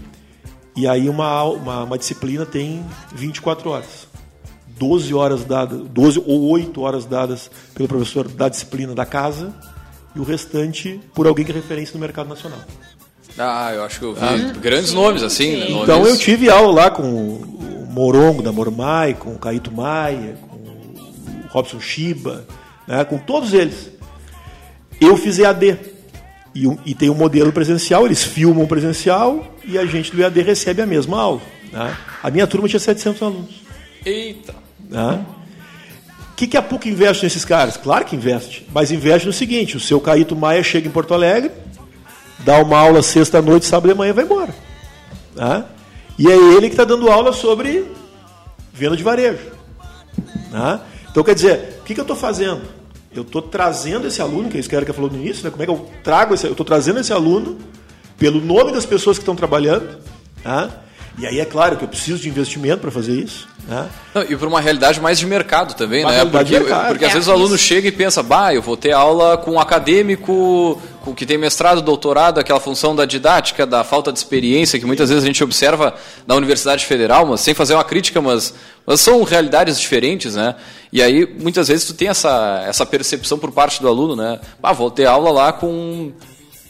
e 0.76 0.88
aí 0.88 1.08
uma, 1.08 1.44
uma, 1.44 1.84
uma 1.84 1.98
disciplina 1.98 2.46
tem 2.46 2.84
24 3.14 3.70
horas. 3.70 4.08
12 4.78 5.14
horas 5.14 5.46
dadas, 5.46 5.80
12 5.90 6.24
ou 6.26 6.50
8 6.50 6.82
horas 6.82 7.06
dadas 7.06 7.50
pelo 7.76 7.88
professor 7.88 8.28
da 8.28 8.50
disciplina 8.50 8.94
da 8.96 9.06
casa 9.06 9.54
e 10.16 10.20
o 10.20 10.24
restante 10.24 11.00
por 11.14 11.28
alguém 11.28 11.46
que 11.46 11.52
é 11.52 11.56
referência 11.56 11.94
no 11.94 12.00
mercado 12.00 12.28
nacional. 12.28 12.60
Ah, 13.38 13.72
eu 13.74 13.84
acho 13.84 14.00
que 14.00 14.06
eu 14.06 14.14
vi 14.14 14.22
ah. 14.22 14.54
grandes 14.60 14.94
nomes 14.94 15.24
assim. 15.24 15.58
Né? 15.58 15.68
Então 15.70 16.06
eu 16.06 16.18
tive 16.18 16.50
aula 16.50 16.72
lá 16.72 16.92
com 16.92 17.04
o 17.04 17.88
Morongo 17.90 18.42
da 18.42 18.52
Mormai, 18.52 19.14
com 19.14 19.34
o 19.34 19.40
Caíto 19.40 19.72
Maia, 19.72 20.38
com 20.50 20.58
o 20.58 21.48
Robson 21.50 21.80
Shiba, 21.80 22.46
né, 22.88 23.04
com 23.06 23.18
todos 23.18 23.54
eles. 23.54 23.92
Eu 25.00 25.18
fiz 25.18 25.40
EAD. 25.40 25.93
E, 26.56 26.68
e, 26.86 26.94
tem 26.94 27.10
um 27.10 27.16
modelo 27.16 27.52
presencial, 27.52 28.06
eles 28.06 28.24
filmam 28.24 28.68
presencial 28.68 29.56
e 29.66 29.78
a 29.78 29.86
gente 29.86 30.12
do 30.12 30.22
EAD 30.22 30.42
recebe 30.42 30.82
a 30.82 30.86
mesma 30.86 31.20
aula. 31.20 31.42
Né? 31.72 31.98
A 32.22 32.30
minha 32.30 32.46
turma 32.46 32.68
tinha 32.68 32.80
700 32.80 33.22
alunos. 33.24 33.62
Eita! 34.06 34.54
Né? 34.88 35.26
O 36.32 36.36
que, 36.36 36.46
que 36.46 36.58
a 36.58 36.62
PUC 36.62 36.90
investe 36.90 37.24
nesses 37.24 37.44
caras? 37.44 37.76
Claro 37.78 38.06
que 38.06 38.16
investe, 38.16 38.68
mas 38.74 38.92
investe 38.92 39.26
no 39.26 39.34
seguinte: 39.34 39.78
o 39.78 39.80
seu 39.80 40.00
Caíto 40.00 40.36
Maia 40.36 40.62
chega 40.62 40.88
em 40.88 40.92
Porto 40.92 41.14
Alegre, 41.14 41.52
dá 42.40 42.62
uma 42.62 42.78
aula 42.78 43.02
sexta-noite, 43.02 43.66
sábado 43.66 43.92
de 43.92 43.98
manhã 43.98 44.12
e 44.12 44.14
vai 44.14 44.26
embora. 44.26 44.54
Né? 45.36 45.66
E 46.20 46.30
é 46.30 46.36
ele 46.36 46.68
que 46.68 46.74
está 46.74 46.86
dando 46.86 47.10
aula 47.10 47.34
sobre 47.34 47.86
venda 48.72 48.96
de 48.96 49.04
varejo. 49.04 49.52
Né? 50.52 50.80
Então, 51.10 51.24
quer 51.24 51.34
dizer, 51.36 51.80
o 51.80 51.84
que, 51.84 51.94
que 51.94 52.00
eu 52.00 52.04
estou 52.04 52.18
fazendo? 52.18 52.62
Eu 53.16 53.22
estou 53.22 53.42
trazendo 53.42 54.08
esse 54.08 54.22
aluno, 54.22 54.50
que 54.50 54.58
é 54.58 54.60
isso 54.60 54.70
que 54.70 54.76
a 54.76 54.80
Erika 54.80 54.94
falou 54.94 55.10
no 55.10 55.18
início, 55.18 55.44
né? 55.44 55.52
como 55.52 55.64
é 55.64 55.66
que 55.66 55.72
eu 55.72 55.90
trago 56.04 56.34
esse, 56.34 56.46
eu 56.46 56.52
estou 56.52 56.66
trazendo 56.66 57.00
esse 57.00 57.14
aluno 57.14 57.58
pelo 58.18 58.42
nome 58.42 58.72
das 58.72 58.86
pessoas 58.86 59.18
que 59.18 59.22
estão 59.22 59.36
trabalhando, 59.36 59.98
tá? 60.44 60.70
e 61.18 61.28
aí 61.28 61.40
é 61.40 61.46
claro 61.46 61.78
que 61.78 61.84
eu 61.84 61.88
preciso 61.88 62.20
de 62.20 62.30
investimento 62.30 62.80
para 62.80 62.92
fazer 62.92 63.14
isso. 63.14 63.48
Né? 63.68 63.88
Não, 64.14 64.24
e 64.24 64.36
para 64.36 64.48
uma 64.48 64.60
realidade 64.60 65.00
mais 65.00 65.20
de 65.20 65.26
mercado 65.26 65.76
também, 65.76 66.04
uma 66.04 66.12
né? 66.12 66.26
Porque, 66.26 66.60
porque 66.60 67.06
é, 67.06 67.08
às 67.08 67.14
vezes 67.14 67.28
o 67.28 67.32
aluno 67.32 67.58
chega 67.58 67.88
e 67.88 67.92
pensa, 67.92 68.22
bah, 68.22 68.54
eu 68.54 68.62
vou 68.62 68.76
ter 68.76 68.92
aula 68.92 69.38
com 69.38 69.52
um 69.52 69.60
acadêmico 69.60 70.82
que 71.12 71.26
tem 71.26 71.38
mestrado, 71.38 71.82
doutorado, 71.82 72.40
aquela 72.40 72.60
função 72.60 72.96
da 72.96 73.04
didática, 73.04 73.66
da 73.66 73.84
falta 73.84 74.12
de 74.12 74.20
experiência 74.20 74.80
que 74.80 74.86
muitas 74.86 75.10
vezes 75.10 75.24
a 75.24 75.28
gente 75.28 75.44
observa 75.44 75.96
na 76.28 76.36
Universidade 76.36 76.86
Federal, 76.86 77.26
mas 77.26 77.42
sem 77.42 77.54
fazer 77.54 77.74
uma 77.74 77.84
crítica, 77.84 78.22
mas, 78.22 78.54
mas 78.86 79.02
são 79.02 79.24
realidades 79.24 79.80
diferentes, 79.80 80.36
né? 80.36 80.56
E 80.92 81.02
aí 81.02 81.28
muitas 81.42 81.68
vezes 81.68 81.86
tu 81.86 81.94
tem 81.94 82.08
essa, 82.08 82.64
essa 82.68 82.86
percepção 82.86 83.40
por 83.40 83.52
parte 83.52 83.82
do 83.82 83.88
aluno, 83.88 84.16
né? 84.16 84.40
Ah, 84.62 84.72
vou 84.72 84.92
ter 84.92 85.06
aula 85.06 85.32
lá 85.32 85.52
com 85.52 86.14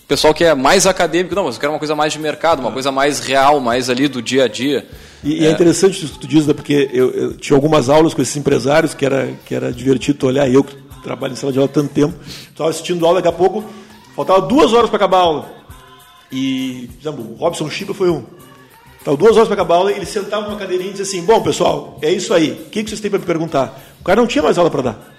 pessoal 0.07 0.33
que 0.33 0.43
é 0.43 0.53
mais 0.53 0.85
acadêmico, 0.85 1.35
não, 1.35 1.45
mas 1.45 1.55
eu 1.55 1.61
quero 1.61 1.73
uma 1.73 1.79
coisa 1.79 1.95
mais 1.95 2.13
de 2.13 2.19
mercado, 2.19 2.59
uma 2.59 2.71
coisa 2.71 2.91
mais 2.91 3.19
real, 3.19 3.59
mais 3.59 3.89
ali 3.89 4.07
do 4.07 4.21
dia 4.21 4.45
a 4.45 4.47
dia. 4.47 4.87
E 5.23 5.45
é, 5.45 5.49
é 5.49 5.51
interessante 5.51 6.03
isso 6.03 6.13
que 6.13 6.19
tu 6.19 6.27
diz, 6.27 6.45
né, 6.45 6.53
porque 6.53 6.89
eu, 6.93 7.11
eu, 7.11 7.37
tinha 7.37 7.57
algumas 7.57 7.89
aulas 7.89 8.13
com 8.13 8.21
esses 8.21 8.35
empresários 8.35 8.93
que 8.93 9.05
era, 9.05 9.29
que 9.45 9.55
era 9.55 9.71
divertido 9.71 10.27
olhar, 10.27 10.49
eu 10.49 10.63
que 10.63 10.75
trabalho 11.03 11.33
em 11.33 11.35
sala 11.35 11.51
de 11.51 11.59
aula 11.59 11.69
há 11.69 11.73
tanto 11.73 11.93
tempo, 11.93 12.13
estava 12.49 12.69
assistindo 12.69 13.05
aula, 13.05 13.21
daqui 13.21 13.27
a 13.27 13.37
pouco 13.37 13.63
faltava 14.15 14.41
duas 14.41 14.73
horas 14.73 14.89
para 14.89 14.97
acabar 14.97 15.17
a 15.17 15.21
aula. 15.21 15.53
E, 16.31 16.89
por 16.93 17.01
exemplo, 17.01 17.31
o 17.31 17.35
Robson 17.35 17.69
Chiba 17.69 17.93
foi 17.93 18.09
um. 18.09 18.23
Estava 18.97 19.17
duas 19.17 19.35
horas 19.35 19.47
para 19.47 19.55
acabar 19.55 19.75
a 19.75 19.77
aula, 19.79 19.91
ele 19.91 20.05
sentava 20.05 20.47
numa 20.47 20.57
cadeirinha 20.57 20.89
e 20.89 20.93
dizia 20.93 21.05
assim: 21.05 21.25
Bom, 21.25 21.41
pessoal, 21.43 21.99
é 22.01 22.09
isso 22.09 22.33
aí, 22.33 22.51
o 22.51 22.69
que, 22.69 22.81
vocês 22.83 23.01
têm 23.01 23.11
para 23.11 23.19
me 23.19 23.25
perguntar? 23.25 23.79
O 23.99 24.03
cara 24.03 24.19
não 24.21 24.27
tinha 24.27 24.43
mais 24.43 24.57
aula 24.57 24.71
para 24.71 24.81
dar. 24.81 25.13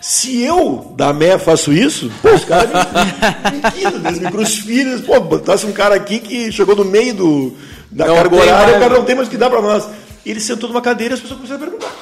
Se 0.00 0.42
eu, 0.42 0.92
da 0.96 1.12
MEA, 1.12 1.38
faço 1.38 1.72
isso, 1.72 2.10
pô, 2.20 2.30
os 2.30 2.44
caras 2.44 2.70
me, 2.72 4.10
me, 4.10 4.20
me 4.20 4.30
crucificam, 4.30 5.00
pô, 5.02 5.20
botasse 5.20 5.64
um 5.66 5.72
cara 5.72 5.94
aqui 5.94 6.18
que 6.18 6.52
chegou 6.52 6.76
no 6.76 6.84
meio 6.84 7.14
do, 7.14 7.52
da 7.90 8.06
não 8.06 8.14
carga 8.14 8.36
horária, 8.36 8.76
o 8.76 8.80
cara 8.80 8.94
não 8.96 9.04
tem 9.04 9.14
mais 9.14 9.28
o 9.28 9.30
que 9.30 9.36
dar 9.36 9.48
para 9.48 9.62
nós. 9.62 9.86
Ele 10.24 10.40
sentou 10.40 10.68
numa 10.68 10.82
cadeira 10.82 11.14
e 11.14 11.16
as 11.16 11.20
pessoas 11.20 11.38
começaram 11.40 11.62
a 11.62 11.66
perguntar. 11.66 11.92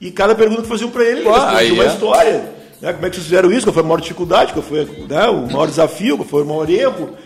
E 0.00 0.10
cada 0.10 0.34
pergunta 0.34 0.62
que 0.62 0.68
faziam 0.68 0.90
para 0.90 1.04
ele, 1.04 1.20
ele 1.20 1.28
respondia 1.28 1.74
uma 1.74 1.84
é. 1.84 1.86
história. 1.86 2.57
Né? 2.80 2.92
Como 2.92 3.06
é 3.06 3.10
que 3.10 3.16
vocês 3.16 3.26
fizeram 3.26 3.50
isso? 3.50 3.66
Qual 3.66 3.74
foi 3.74 3.82
a 3.82 3.86
maior 3.86 4.00
dificuldade? 4.00 4.52
Qual 4.52 4.62
foi 4.62 4.84
né, 4.84 5.26
o 5.28 5.46
maior 5.46 5.66
desafio? 5.66 6.16
Qual 6.16 6.28
foi 6.28 6.42
o 6.42 6.46
maior 6.46 6.68
erro? 6.70 7.16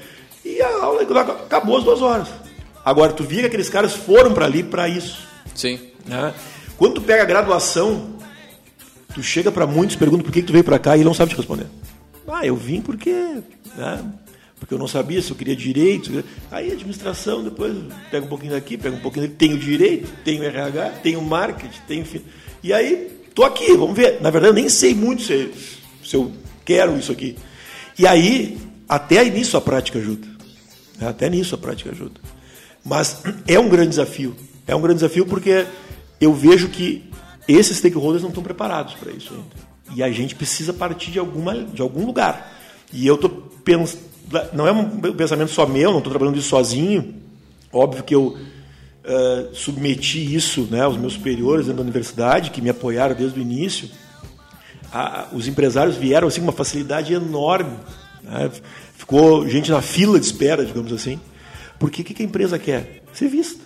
E 0.45 0.61
a 0.61 0.83
aula 0.83 1.03
acabou 1.03 1.77
as 1.77 1.85
duas 1.85 2.03
horas. 2.03 2.29
Agora, 2.85 3.13
tu 3.13 3.23
via 3.23 3.41
que 3.41 3.47
aqueles 3.47 3.69
caras 3.69 3.93
foram 3.93 4.33
para 4.33 4.45
ali 4.45 4.63
para 4.63 4.89
isso. 4.89 5.27
Sim. 5.55 5.79
Né? 6.05 6.35
Quando 6.77 6.95
tu 6.95 7.01
pega 7.03 7.23
a 7.23 7.27
graduação, 7.27 8.17
tu 9.15 9.23
chega 9.23 9.53
para 9.53 9.67
muitos, 9.67 9.95
pergunta 9.95 10.25
por 10.25 10.33
que, 10.33 10.41
que 10.41 10.47
tu 10.47 10.53
veio 10.53 10.65
para 10.65 10.79
cá 10.79 10.97
e 10.97 11.01
ele 11.01 11.05
não 11.05 11.15
sabe 11.15 11.31
te 11.31 11.37
responder. 11.37 11.67
Ah, 12.27 12.47
eu 12.47 12.57
vim 12.57 12.81
porque, 12.81 13.11
né, 13.77 14.05
porque 14.59 14.75
eu 14.75 14.79
não 14.79 14.89
sabia 14.89 15.21
se 15.21 15.31
eu 15.31 15.37
queria 15.37 15.55
direito. 15.55 16.25
Aí 16.51 16.73
administração, 16.73 17.45
depois 17.45 17.77
pega 18.11 18.25
um 18.25 18.29
pouquinho 18.29 18.53
daqui, 18.53 18.77
pega 18.77 18.97
um 18.97 19.01
pouquinho 19.01 19.27
daqui. 19.27 19.37
Tenho 19.37 19.59
direito, 19.59 20.11
tenho 20.25 20.43
RH, 20.43 20.91
tenho 21.03 21.21
marketing, 21.23 21.81
tenho. 21.87 22.05
E 22.63 22.73
aí, 22.73 23.11
tô 23.35 23.45
aqui, 23.45 23.77
vamos 23.77 23.97
ver. 23.97 24.21
Na 24.21 24.31
verdade, 24.31 24.53
eu 24.53 24.55
nem 24.55 24.69
sei 24.69 24.95
muito 24.95 25.23
se, 25.23 25.51
se 26.05 26.17
eu 26.17 26.33
quero 26.65 26.97
isso 26.97 27.13
aqui. 27.13 27.37
E 27.99 28.07
aí, 28.07 28.59
até 28.89 29.25
nisso 29.25 29.57
a 29.57 29.61
prática 29.61 29.99
ajuda. 29.99 30.27
Até 31.01 31.29
nisso 31.29 31.55
a 31.55 31.59
prática 31.59 31.91
ajuda. 31.91 32.21
Mas 32.85 33.23
é 33.47 33.59
um 33.59 33.69
grande 33.69 33.91
desafio. 33.91 34.35
É 34.67 34.75
um 34.75 34.81
grande 34.81 34.97
desafio 34.97 35.27
porque 35.27 35.67
eu 36.21 36.33
vejo 36.33 36.69
que 36.69 37.05
esses 37.49 37.79
stakeholders 37.79 38.23
não 38.23 38.29
estão 38.29 38.43
preparados 38.43 38.95
para 38.95 39.13
isso 39.13 39.33
ainda. 39.33 39.73
E 39.95 40.03
a 40.03 40.11
gente 40.11 40.35
precisa 40.35 40.73
partir 40.73 41.11
de, 41.11 41.19
alguma, 41.19 41.65
de 41.65 41.83
algum 41.83 42.07
lugar. 42.07 42.57
E 42.93 43.07
eu 43.07 43.17
estou 43.17 43.31
pensando. 43.65 44.03
Não 44.53 44.67
é 44.67 44.73
um 44.73 44.89
pensamento 45.15 45.51
só 45.51 45.67
meu, 45.67 45.91
não 45.91 45.99
estou 45.99 46.11
trabalhando 46.11 46.39
isso 46.39 46.49
sozinho. 46.49 47.15
Óbvio 47.73 48.03
que 48.03 48.15
eu 48.15 48.39
uh, 49.05 49.55
submeti 49.55 50.35
isso 50.35 50.67
né, 50.71 50.83
aos 50.83 50.97
meus 50.97 51.15
superiores 51.15 51.67
da 51.67 51.81
universidade, 51.81 52.51
que 52.51 52.61
me 52.61 52.71
apoiaram 52.71 53.15
desde 53.15 53.39
o 53.39 53.43
início. 53.43 53.89
A, 54.93 55.29
os 55.33 55.49
empresários 55.49 55.97
vieram 55.97 56.29
assim, 56.29 56.41
com 56.41 56.47
uma 56.47 56.53
facilidade 56.53 57.13
enorme. 57.13 57.77
Né? 58.23 58.51
Ficou 58.95 59.49
gente 59.49 59.71
na 59.71 59.83
fila 59.83 60.19
de 60.19 60.27
espera, 60.27 60.65
digamos 60.65 60.93
assim. 60.93 61.21
Porque 61.79 62.03
o 62.03 62.05
que 62.05 62.23
a 62.23 62.27
empresa 62.27 62.59
quer? 62.59 63.03
Ser 63.13 63.29
vista. 63.29 63.61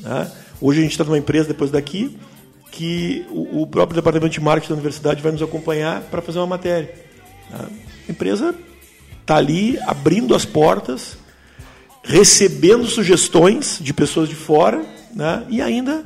Né? 0.00 0.30
Hoje 0.60 0.80
a 0.80 0.82
gente 0.82 0.92
está 0.92 1.04
numa 1.04 1.18
empresa, 1.18 1.48
depois 1.48 1.70
daqui, 1.70 2.16
que 2.70 3.24
o, 3.30 3.62
o, 3.62 3.66
próprio 3.66 3.94
departamento 3.94 4.32
de 4.32 4.40
marketing 4.40 4.70
da 4.70 4.74
universidade 4.74 5.22
vai 5.22 5.30
nos 5.30 5.42
acompanhar 5.42 6.00
para 6.02 6.20
fazer 6.20 6.38
uma 6.38 6.46
matéria. 6.46 6.92
Tá? 7.50 7.68
A 8.08 8.10
empresa 8.10 8.54
está 9.20 9.36
ali 9.36 9.78
abrindo 9.86 10.34
as 10.34 10.44
portas, 10.44 11.16
recebendo 12.04 12.86
sugestões 12.86 13.78
de 13.80 13.92
pessoas 13.92 14.28
de 14.28 14.34
fora 14.34 14.84
né? 15.14 15.44
e 15.48 15.60
ainda 15.60 16.04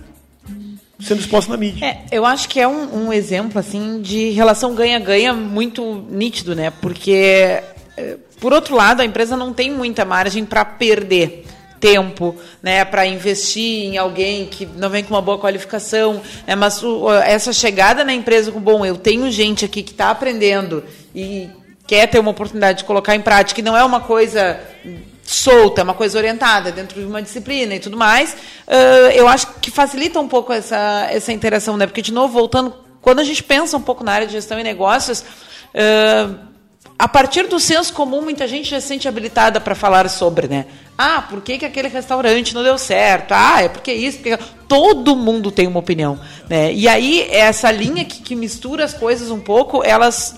sendo 1.00 1.20
exposta 1.20 1.50
na 1.50 1.56
mídia. 1.56 1.84
É, 1.84 2.04
eu 2.11 2.24
acho 2.24 2.48
que 2.48 2.58
é 2.58 2.66
um, 2.66 3.06
um 3.06 3.12
exemplo 3.12 3.58
assim 3.58 4.00
de 4.00 4.30
relação 4.30 4.74
ganha-ganha 4.74 5.32
muito 5.32 6.06
nítido, 6.11 6.56
né? 6.56 6.70
Porque 6.70 7.62
eh, 7.96 8.16
por 8.40 8.52
outro 8.52 8.74
lado 8.74 9.00
a 9.00 9.04
empresa 9.04 9.37
não 9.37 9.52
tem 9.52 9.70
muita 9.70 10.04
margem 10.04 10.44
para 10.44 10.64
perder 10.64 11.44
tempo 11.78 12.34
né, 12.61 12.84
para 12.84 13.06
investir 13.06 13.84
em 13.84 13.96
alguém 13.96 14.46
que 14.46 14.66
não 14.66 14.90
vem 14.90 15.04
com 15.04 15.14
uma 15.14 15.22
boa 15.22 15.38
qualificação. 15.38 16.20
Né, 16.46 16.54
mas 16.54 16.82
o, 16.82 17.11
essa 17.12 17.52
chegada 17.52 18.04
na 18.04 18.12
empresa 18.12 18.50
com, 18.50 18.61
bom, 18.61 18.84
eu 18.84 18.96
tenho 18.96 19.30
gente 19.30 19.64
aqui 19.64 19.82
que 19.82 19.92
está 19.92 20.11
aprendendo 20.11 20.84
e 21.14 21.48
quer 21.87 22.06
ter 22.06 22.18
uma 22.18 22.32
oportunidade 22.32 22.78
de 22.78 22.84
colocar 22.84 23.14
em 23.14 23.20
prática, 23.20 23.61
e 23.61 23.64
não 23.64 23.76
é 23.76 23.82
uma 23.82 24.00
coisa 24.00 24.61
solta, 25.30 25.82
é 25.82 25.84
uma 25.84 25.92
coisa 25.92 26.16
orientada 26.16 26.72
dentro 26.72 26.98
de 26.98 27.06
uma 27.06 27.20
disciplina 27.20 27.74
e 27.74 27.78
tudo 27.78 27.98
mais, 27.98 28.32
uh, 28.66 29.10
eu 29.12 29.28
acho 29.28 29.46
que 29.60 29.70
facilita 29.70 30.18
um 30.18 30.26
pouco 30.26 30.54
essa, 30.54 31.06
essa 31.10 31.30
interação, 31.30 31.76
né? 31.76 31.86
Porque, 31.86 32.00
de 32.00 32.12
novo, 32.12 32.32
voltando, 32.32 32.74
quando 33.02 33.18
a 33.18 33.24
gente 33.24 33.42
pensa 33.42 33.76
um 33.76 33.82
pouco 33.82 34.02
na 34.02 34.12
área 34.12 34.26
de 34.26 34.32
gestão 34.32 34.58
e 34.58 34.62
negócios, 34.62 35.20
uh, 35.20 36.34
a 36.98 37.06
partir 37.06 37.46
do 37.46 37.60
senso 37.60 37.92
comum, 37.92 38.22
muita 38.22 38.48
gente 38.48 38.70
já 38.70 38.80
se 38.80 38.88
sente 38.88 39.06
habilitada 39.06 39.60
para 39.60 39.74
falar 39.74 40.08
sobre, 40.08 40.48
né? 40.48 40.64
Ah, 40.96 41.22
por 41.28 41.42
que, 41.42 41.58
que 41.58 41.66
aquele 41.66 41.88
restaurante 41.88 42.54
não 42.54 42.62
deu 42.62 42.78
certo? 42.78 43.32
Ah, 43.32 43.62
é 43.62 43.68
porque 43.68 43.92
isso, 43.92 44.18
porque... 44.18 44.38
Todo 44.66 45.14
mundo 45.14 45.50
tem 45.50 45.66
uma 45.66 45.78
opinião, 45.78 46.18
né? 46.48 46.72
E 46.72 46.88
aí, 46.88 47.28
essa 47.30 47.70
linha 47.70 48.04
que, 48.04 48.22
que 48.22 48.34
mistura 48.34 48.82
as 48.84 48.94
coisas 48.94 49.30
um 49.30 49.40
pouco, 49.40 49.84
elas 49.84 50.36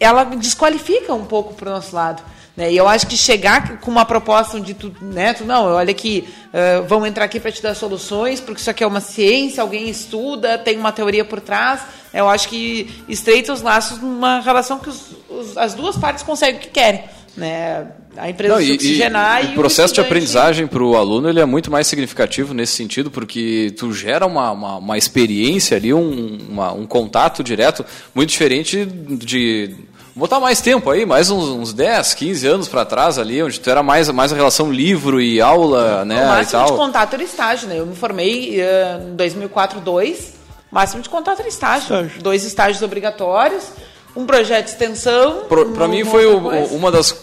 ela 0.00 0.22
desqualifica 0.24 1.12
um 1.12 1.24
pouco 1.24 1.54
para 1.54 1.68
o 1.68 1.72
nosso 1.72 1.94
lado. 1.94 2.22
Né? 2.58 2.72
E 2.72 2.76
eu 2.76 2.88
acho 2.88 3.06
que 3.06 3.16
chegar 3.16 3.78
com 3.78 3.88
uma 3.88 4.04
proposta 4.04 4.58
de 4.58 4.74
tu, 4.74 4.92
né, 5.00 5.32
tu 5.32 5.44
não, 5.44 5.66
olha 5.66 5.92
aqui, 5.92 6.24
uh, 6.48 6.84
vamos 6.88 7.08
entrar 7.08 7.24
aqui 7.24 7.38
para 7.38 7.52
te 7.52 7.62
dar 7.62 7.72
soluções, 7.72 8.40
porque 8.40 8.60
isso 8.60 8.68
aqui 8.68 8.82
é 8.82 8.86
uma 8.86 9.00
ciência, 9.00 9.62
alguém 9.62 9.88
estuda, 9.88 10.58
tem 10.58 10.76
uma 10.76 10.90
teoria 10.90 11.24
por 11.24 11.40
trás. 11.40 11.82
Eu 12.12 12.28
acho 12.28 12.48
que 12.48 13.04
estreita 13.08 13.52
os 13.52 13.62
laços 13.62 14.00
numa 14.00 14.40
relação 14.40 14.80
que 14.80 14.88
os, 14.88 15.02
os, 15.28 15.56
as 15.56 15.72
duas 15.74 15.96
partes 15.96 16.24
conseguem 16.24 16.56
o 16.56 16.58
que 16.58 16.70
querem. 16.70 17.04
Né? 17.36 17.86
A 18.16 18.28
empresa 18.28 18.56
não, 18.56 18.60
se 18.60 18.72
oxigenar 18.72 19.44
e, 19.44 19.50
e, 19.50 19.52
o 19.52 19.54
processo 19.54 19.94
de 19.94 20.00
aprendizagem 20.00 20.66
para 20.66 20.82
o 20.82 20.96
aluno 20.96 21.28
ele 21.28 21.38
é 21.38 21.44
muito 21.44 21.70
mais 21.70 21.86
significativo 21.86 22.52
nesse 22.52 22.72
sentido, 22.72 23.08
porque 23.08 23.72
tu 23.78 23.92
gera 23.92 24.26
uma, 24.26 24.50
uma, 24.50 24.76
uma 24.78 24.98
experiência 24.98 25.76
ali, 25.76 25.94
um, 25.94 26.38
uma, 26.50 26.72
um 26.72 26.86
contato 26.86 27.44
direto 27.44 27.86
muito 28.12 28.30
diferente 28.30 28.84
de 28.84 29.76
botar 30.18 30.40
mais 30.40 30.60
tempo 30.60 30.90
aí, 30.90 31.06
mais 31.06 31.30
uns, 31.30 31.48
uns 31.48 31.72
10, 31.72 32.14
15 32.14 32.46
anos 32.46 32.68
para 32.68 32.84
trás 32.84 33.18
ali, 33.18 33.40
onde 33.40 33.60
tu 33.60 33.70
era 33.70 33.82
mais, 33.82 34.10
mais 34.10 34.32
a 34.32 34.36
relação 34.36 34.70
livro 34.70 35.20
e 35.20 35.40
aula, 35.40 36.04
né? 36.04 36.24
O 36.24 36.28
máximo 36.28 36.66
de 36.66 36.72
contato 36.72 37.14
era 37.14 37.22
estágio, 37.22 37.68
né? 37.68 37.78
Eu 37.78 37.86
me 37.86 37.94
formei 37.94 38.60
uh, 38.60 39.10
em 39.10 39.16
2004, 39.16 39.80
2, 39.80 40.34
máximo 40.72 41.02
de 41.02 41.08
contato 41.08 41.38
era 41.38 41.48
estágio. 41.48 41.82
estágio. 41.82 42.22
Dois 42.22 42.44
estágios 42.44 42.82
obrigatórios, 42.82 43.64
um 44.16 44.26
projeto 44.26 44.64
de 44.64 44.72
extensão. 44.72 45.44
Para 45.74 45.86
mim 45.86 46.04
foi 46.04 46.26
o, 46.26 46.38
uma 46.74 46.90
das... 46.90 47.14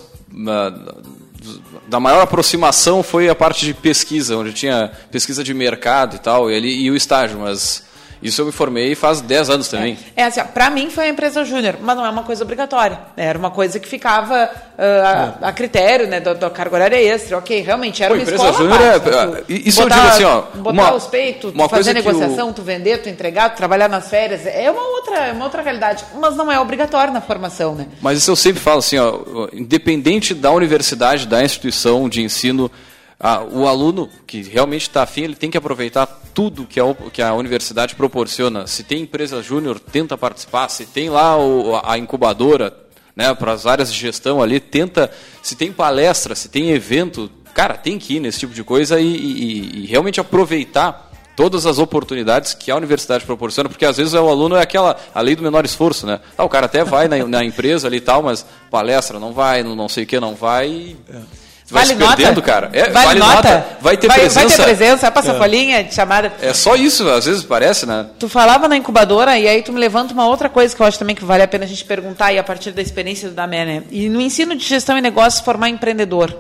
da 1.88 2.00
maior 2.00 2.22
aproximação 2.22 3.04
foi 3.04 3.28
a 3.28 3.36
parte 3.36 3.66
de 3.66 3.74
pesquisa, 3.74 4.38
onde 4.38 4.54
tinha 4.54 4.90
pesquisa 5.12 5.44
de 5.44 5.54
mercado 5.54 6.16
e 6.16 6.20
tal, 6.20 6.50
e, 6.50 6.56
ali, 6.56 6.84
e 6.84 6.90
o 6.90 6.96
estágio, 6.96 7.40
mas 7.40 7.84
isso 8.26 8.42
eu 8.42 8.46
me 8.46 8.52
formei 8.52 8.96
faz 8.96 9.22
10 9.22 9.50
anos 9.50 9.68
também. 9.68 9.98
É, 10.16 10.24
é 10.24 10.26
assim, 10.26 10.42
para 10.54 10.70
mim 10.70 10.90
foi 10.90 11.06
a 11.06 11.10
empresa 11.10 11.44
júnior, 11.46 11.76
mas 11.82 11.96
não 11.96 12.06
é 12.06 12.10
uma 12.10 12.24
coisa 12.24 12.44
obrigatória. 12.44 13.00
Era 13.16 13.38
uma 13.38 13.52
coisa 13.52 13.80
que 13.80 13.88
ficava 13.88 14.50
uh, 14.78 15.42
a, 15.42 15.50
a, 15.50 15.54
critério 15.54 16.08
né, 16.08 16.20
da, 16.20 16.50
carga 16.50 16.76
horária 16.76 16.96
extra. 16.96 17.38
Ok, 17.38 17.62
realmente 17.62 18.02
era 18.02 18.14
Pô, 18.14 18.20
uma 18.20 18.24
empresa 18.24 18.44
escola 18.44 18.58
júnior 18.58 18.82
é, 18.82 19.32
né, 19.32 19.44
Isso 19.48 19.82
botar, 19.82 19.96
eu 19.96 20.02
digo 20.02 20.14
assim, 20.14 20.24
ó... 20.24 20.42
Botar 20.56 20.72
uma, 20.72 20.94
os 20.96 21.08
peitos, 21.08 21.54
tu 21.54 21.70
fazer 21.70 21.94
negociação, 21.94 22.50
o... 22.50 22.54
tu 22.54 22.62
vender, 22.62 22.98
tu 23.02 23.10
entregar, 23.10 23.50
tu 23.50 23.58
trabalhar 23.58 23.88
nas 23.88 24.10
férias, 24.10 24.46
é 24.46 24.70
uma 24.72 24.82
outra, 24.82 25.18
é 25.28 25.32
uma 25.32 25.46
outra 25.46 25.62
realidade, 25.62 26.04
mas 26.20 26.36
não 26.36 26.52
é 26.52 26.60
obrigatório 26.60 27.14
na 27.14 27.22
formação, 27.22 27.76
né? 27.76 27.88
Mas 28.02 28.18
isso 28.18 28.32
eu 28.32 28.36
sempre 28.36 28.62
falo 28.62 28.80
assim, 28.80 28.98
ó, 28.98 29.48
independente 29.54 30.34
da 30.34 30.52
universidade, 30.52 31.28
da 31.28 31.44
instituição 31.44 32.10
de 32.10 32.22
ensino, 32.22 32.72
o 33.52 33.68
aluno 33.68 34.10
que 34.28 34.42
realmente 34.44 34.84
está 34.84 35.04
afim, 35.04 35.24
ele 35.24 35.36
tem 35.36 35.50
que 35.50 35.58
aproveitar 35.58 36.06
tudo 36.34 36.66
que 36.66 36.80
a, 36.80 36.94
que 37.14 37.22
a 37.22 37.34
universidade 37.34 37.96
proporciona. 37.96 38.68
Se 38.68 38.84
tem 38.84 39.04
empresa 39.04 39.42
júnior, 39.42 39.80
tenta 39.80 40.18
participar. 40.18 40.68
Se 40.70 40.86
tem 40.86 41.10
lá 41.10 41.38
o, 41.38 41.80
a 41.84 41.98
incubadora 41.98 42.76
né, 43.16 43.34
para 43.34 43.54
as 43.54 43.66
áreas 43.66 43.92
de 43.92 43.98
gestão 43.98 44.42
ali, 44.42 44.60
tenta. 44.60 45.10
Se 45.42 45.56
tem 45.56 45.72
palestra, 45.72 46.36
se 46.36 46.50
tem 46.50 46.72
evento, 46.72 47.32
cara, 47.54 47.76
tem 47.76 47.98
que 47.98 48.16
ir 48.18 48.20
nesse 48.20 48.40
tipo 48.40 48.54
de 48.54 48.64
coisa 48.64 49.00
e, 49.00 49.16
e, 49.16 49.84
e 49.84 49.86
realmente 49.86 50.20
aproveitar 50.20 51.12
todas 51.38 51.66
as 51.66 51.80
oportunidades 51.80 52.54
que 52.54 52.72
a 52.72 52.76
universidade 52.76 53.26
proporciona, 53.26 53.68
porque 53.68 53.86
às 53.86 53.98
vezes 53.98 54.14
o 54.14 54.30
aluno 54.30 54.56
é 54.56 54.62
aquela 54.62 54.98
a 55.14 55.22
lei 55.22 55.36
do 55.36 55.44
menor 55.44 55.66
esforço, 55.66 56.06
né? 56.06 56.22
Ah, 56.38 56.46
o 56.46 56.50
cara 56.50 56.66
até 56.66 56.84
vai 56.84 57.10
na, 57.10 57.26
na 57.28 57.44
empresa 57.44 57.88
ali 57.88 57.98
e 57.98 58.02
tal, 58.02 58.24
mas 58.24 58.46
palestra 58.72 59.20
não 59.20 59.34
vai, 59.34 59.62
não, 59.62 59.76
não 59.76 59.90
sei 59.90 60.04
o 60.04 60.08
que 60.08 60.20
não 60.20 60.34
vai. 60.34 60.96
É 61.10 61.45
vai 61.74 61.86
vale 61.86 62.00
se 62.00 62.08
perdendo, 62.08 62.36
nota? 62.36 62.42
cara. 62.42 62.70
É, 62.74 62.90
vale, 62.92 63.06
vale 63.08 63.20
nota? 63.20 63.36
nota? 63.36 63.66
Vai 63.82 63.98
ter 63.98 64.08
vai, 64.08 64.20
presença. 64.20 64.48
Vai 64.48 64.58
ter 64.58 64.64
presença, 64.64 65.02
vai 65.02 65.12
passar 65.12 65.36
é. 65.36 65.38
folhinha 65.38 65.84
de 65.84 65.94
chamada. 65.94 66.34
É 66.42 66.54
só 66.54 66.76
isso, 66.76 67.10
às 67.10 67.26
vezes 67.26 67.44
parece, 67.44 67.86
né? 67.86 68.08
Tu 68.20 68.30
falava 68.30 68.68
na 68.68 68.78
incubadora 68.78 69.38
e 69.38 69.48
aí 69.48 69.64
tu 69.64 69.74
me 69.74 69.80
levanta 69.80 70.14
uma 70.14 70.28
outra 70.28 70.48
coisa 70.48 70.76
que 70.76 70.82
eu 70.82 70.86
acho 70.86 71.00
também 71.00 71.16
que 71.16 71.26
vale 71.26 71.42
a 71.42 71.48
pena 71.48 71.66
a 71.66 71.68
gente 71.68 71.84
perguntar 71.84 72.32
e 72.32 72.38
a 72.38 72.44
partir 72.44 72.72
da 72.72 72.82
experiência 72.82 73.30
do 73.30 73.36
Damé, 73.36 73.66
né? 73.66 73.84
E 73.90 74.10
no 74.10 74.22
ensino 74.22 74.56
de 74.56 74.64
gestão 74.64 74.98
e 74.98 75.02
negócios 75.02 75.44
formar 75.44 75.70
empreendedor. 75.70 76.38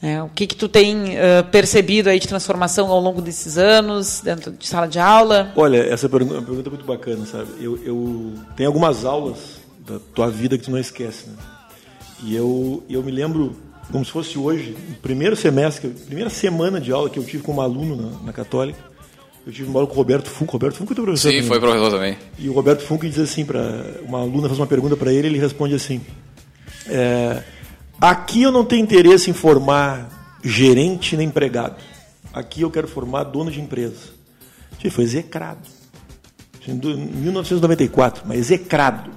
É, 0.00 0.22
o 0.22 0.28
que, 0.28 0.46
que 0.46 0.54
tu 0.54 0.68
tem 0.68 1.16
uh, 1.16 1.44
percebido 1.50 2.08
aí 2.08 2.20
de 2.20 2.28
transformação 2.28 2.88
ao 2.88 3.00
longo 3.00 3.20
desses 3.20 3.58
anos, 3.58 4.20
dentro 4.20 4.52
de 4.52 4.64
sala 4.64 4.86
de 4.86 5.00
aula? 5.00 5.52
Olha, 5.56 5.78
essa 5.92 6.08
pergunta, 6.08 6.36
é 6.36 6.38
uma 6.38 6.46
pergunta 6.46 6.70
muito 6.70 6.84
bacana, 6.84 7.26
sabe? 7.26 7.48
Eu, 7.60 7.76
eu 7.84 8.34
tenho 8.56 8.68
algumas 8.68 9.04
aulas 9.04 9.58
da 9.80 9.98
tua 10.14 10.30
vida 10.30 10.56
que 10.56 10.64
tu 10.64 10.70
não 10.70 10.78
esquece, 10.78 11.26
né? 11.26 11.34
E 12.22 12.34
eu, 12.34 12.84
eu 12.88 13.02
me 13.02 13.10
lembro 13.10 13.56
como 13.90 14.04
se 14.04 14.10
fosse 14.10 14.38
hoje, 14.38 14.76
o 14.90 14.94
primeiro 15.00 15.34
semestre, 15.34 15.88
primeira 15.88 16.30
semana 16.30 16.80
de 16.80 16.92
aula 16.92 17.08
que 17.08 17.18
eu 17.18 17.24
tive 17.24 17.42
como 17.42 17.60
aluno 17.60 17.96
na, 17.96 18.26
na 18.26 18.32
Católica, 18.32 18.78
eu 19.46 19.52
tive 19.52 19.68
uma 19.68 19.80
aula 19.80 19.86
com 19.86 19.94
o 19.94 19.96
Roberto 19.96 20.28
Funk. 20.28 20.52
Roberto 20.52 20.76
Funk 20.76 20.94
foi 20.94 21.04
professor. 21.04 21.28
Sim, 21.30 21.36
também. 21.36 21.48
foi 21.48 21.60
professor 21.60 21.90
também. 21.90 22.18
E 22.38 22.48
o 22.48 22.52
Roberto 22.52 22.82
Funk 22.82 23.08
diz 23.08 23.18
assim 23.18 23.46
para 23.46 24.00
uma 24.02 24.20
aluna 24.20 24.46
faz 24.46 24.60
uma 24.60 24.66
pergunta 24.66 24.96
para 24.96 25.12
ele, 25.12 25.28
ele 25.28 25.38
responde 25.38 25.74
assim: 25.74 26.02
é, 26.86 27.42
aqui 27.98 28.42
eu 28.42 28.52
não 28.52 28.64
tenho 28.64 28.82
interesse 28.82 29.30
em 29.30 29.32
formar 29.32 30.38
gerente 30.44 31.16
nem 31.16 31.28
empregado. 31.28 31.76
Aqui 32.32 32.60
eu 32.60 32.70
quero 32.70 32.86
formar 32.86 33.24
dono 33.24 33.50
de 33.50 33.60
empresa. 33.60 34.18
Ele 34.80 34.90
foi 34.90 35.04
execrado. 35.04 35.66
Em 36.66 36.74
1994, 36.74 38.24
mas 38.26 38.38
execrado. 38.38 39.10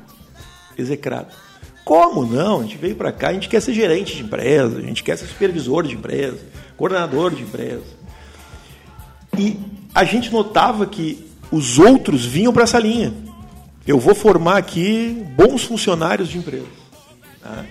Execrado. 0.77 1.33
Como 1.83 2.25
não? 2.25 2.59
A 2.59 2.63
gente 2.63 2.77
veio 2.77 2.95
para 2.95 3.11
cá, 3.11 3.29
a 3.29 3.33
gente 3.33 3.49
quer 3.49 3.61
ser 3.61 3.73
gerente 3.73 4.15
de 4.15 4.23
empresa, 4.23 4.77
a 4.77 4.81
gente 4.81 5.03
quer 5.03 5.17
ser 5.17 5.25
supervisor 5.25 5.83
de 5.83 5.95
empresa, 5.95 6.37
coordenador 6.77 7.33
de 7.33 7.43
empresa. 7.43 7.83
E 9.37 9.57
a 9.93 10.03
gente 10.03 10.31
notava 10.31 10.85
que 10.85 11.27
os 11.51 11.79
outros 11.79 12.25
vinham 12.25 12.53
para 12.53 12.63
essa 12.63 12.79
linha. 12.79 13.13
Eu 13.85 13.99
vou 13.99 14.13
formar 14.13 14.57
aqui 14.57 15.25
bons 15.35 15.63
funcionários 15.63 16.29
de 16.29 16.37
empresa. 16.37 16.67
Tá? 17.41 17.65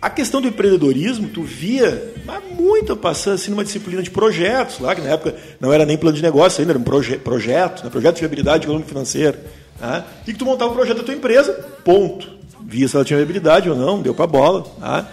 A 0.00 0.10
questão 0.10 0.42
do 0.42 0.48
empreendedorismo, 0.48 1.28
tu 1.28 1.42
via 1.42 2.12
muito 2.54 2.94
passando 2.96 3.34
assim 3.34 3.50
numa 3.50 3.64
disciplina 3.64 4.02
de 4.02 4.10
projetos, 4.10 4.78
lá 4.78 4.94
que 4.94 5.00
na 5.00 5.10
época 5.10 5.34
não 5.58 5.72
era 5.72 5.86
nem 5.86 5.96
plano 5.96 6.16
de 6.16 6.22
negócio 6.22 6.60
ainda, 6.60 6.72
era 6.72 6.78
um 6.78 6.82
proje 6.82 7.16
projeto, 7.16 7.82
né? 7.82 7.90
projeto 7.90 8.16
de 8.16 8.20
viabilidade 8.20 8.64
econômica 8.64 8.88
financeira. 8.88 9.42
Tá? 9.78 10.04
E 10.26 10.32
que 10.32 10.38
tu 10.38 10.44
montava 10.44 10.70
o 10.70 10.74
projeto 10.74 10.98
da 10.98 11.02
tua 11.04 11.14
empresa, 11.14 11.52
ponto 11.84 12.34
via 12.66 12.88
se 12.88 12.96
ela 12.96 13.04
tinha 13.04 13.20
habilidade 13.20 13.68
ou 13.68 13.76
não, 13.76 14.00
deu 14.02 14.14
para 14.14 14.24
a 14.24 14.28
bola. 14.28 14.62
Tá? 14.80 15.08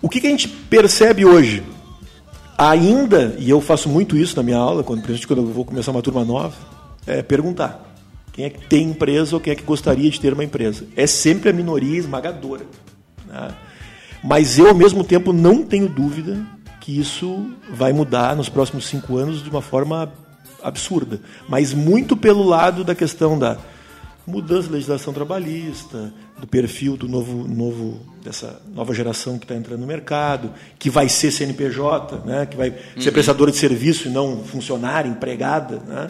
O 0.00 0.08
que, 0.08 0.20
que, 0.20 0.26
a 0.26 0.30
gente 0.30 0.48
percebe 0.48 1.24
hoje? 1.24 1.62
Ainda, 2.56 3.36
e 3.38 3.50
eu 3.50 3.60
faço 3.60 3.88
muito 3.88 4.16
isso 4.16 4.36
na 4.36 4.42
minha 4.42 4.56
aula, 4.56 4.82
quando, 4.82 5.02
principalmente 5.02 5.26
quando 5.26 5.48
eu 5.48 5.54
vou 5.54 5.64
começar 5.64 5.90
uma 5.90 6.02
turma 6.02 6.24
nova, 6.24 6.54
é 7.06 7.22
perguntar 7.22 7.84
quem 8.32 8.44
é 8.44 8.50
que 8.50 8.66
tem 8.66 8.90
empresa 8.90 9.34
ou 9.34 9.40
quem 9.40 9.52
é 9.52 9.56
que 9.56 9.62
gostaria 9.62 10.10
de 10.10 10.20
ter 10.20 10.32
uma 10.32 10.44
empresa. 10.44 10.84
É 10.94 11.06
sempre 11.06 11.50
a 11.50 11.52
minoria 11.52 11.98
esmagadora. 11.98 12.66
Né? 13.26 13.54
Mas 14.22 14.58
eu, 14.58 14.68
ao 14.68 14.74
mesmo 14.74 15.04
tempo, 15.04 15.32
não 15.32 15.62
tenho 15.62 15.88
dúvida 15.88 16.44
que 16.80 16.98
isso 16.98 17.50
vai 17.70 17.92
mudar 17.92 18.36
nos 18.36 18.48
próximos 18.48 18.86
cinco 18.86 19.16
anos 19.16 19.42
de 19.42 19.48
uma 19.50 19.62
forma 19.62 20.12
absurda. 20.62 21.20
Mas 21.48 21.72
muito 21.72 22.16
pelo 22.16 22.42
lado 22.42 22.84
da 22.84 22.94
questão 22.94 23.38
da 23.38 23.56
mudança 24.26 24.68
da 24.68 24.74
legislação 24.74 25.12
trabalhista, 25.12 26.12
do 26.38 26.46
perfil 26.46 26.96
do 26.96 27.08
novo, 27.08 27.46
novo 27.46 28.00
dessa 28.22 28.60
nova 28.74 28.92
geração 28.92 29.38
que 29.38 29.44
está 29.44 29.54
entrando 29.54 29.80
no 29.80 29.86
mercado, 29.86 30.52
que 30.78 30.90
vai 30.90 31.08
ser 31.08 31.30
CNPJ, 31.30 32.22
né, 32.24 32.46
que 32.46 32.56
vai 32.56 32.70
uhum. 32.70 33.00
ser 33.00 33.12
prestadora 33.12 33.50
de 33.50 33.56
serviço 33.56 34.08
e 34.08 34.10
não 34.10 34.42
funcionária, 34.44 35.08
empregada. 35.08 35.80
Né? 35.86 36.08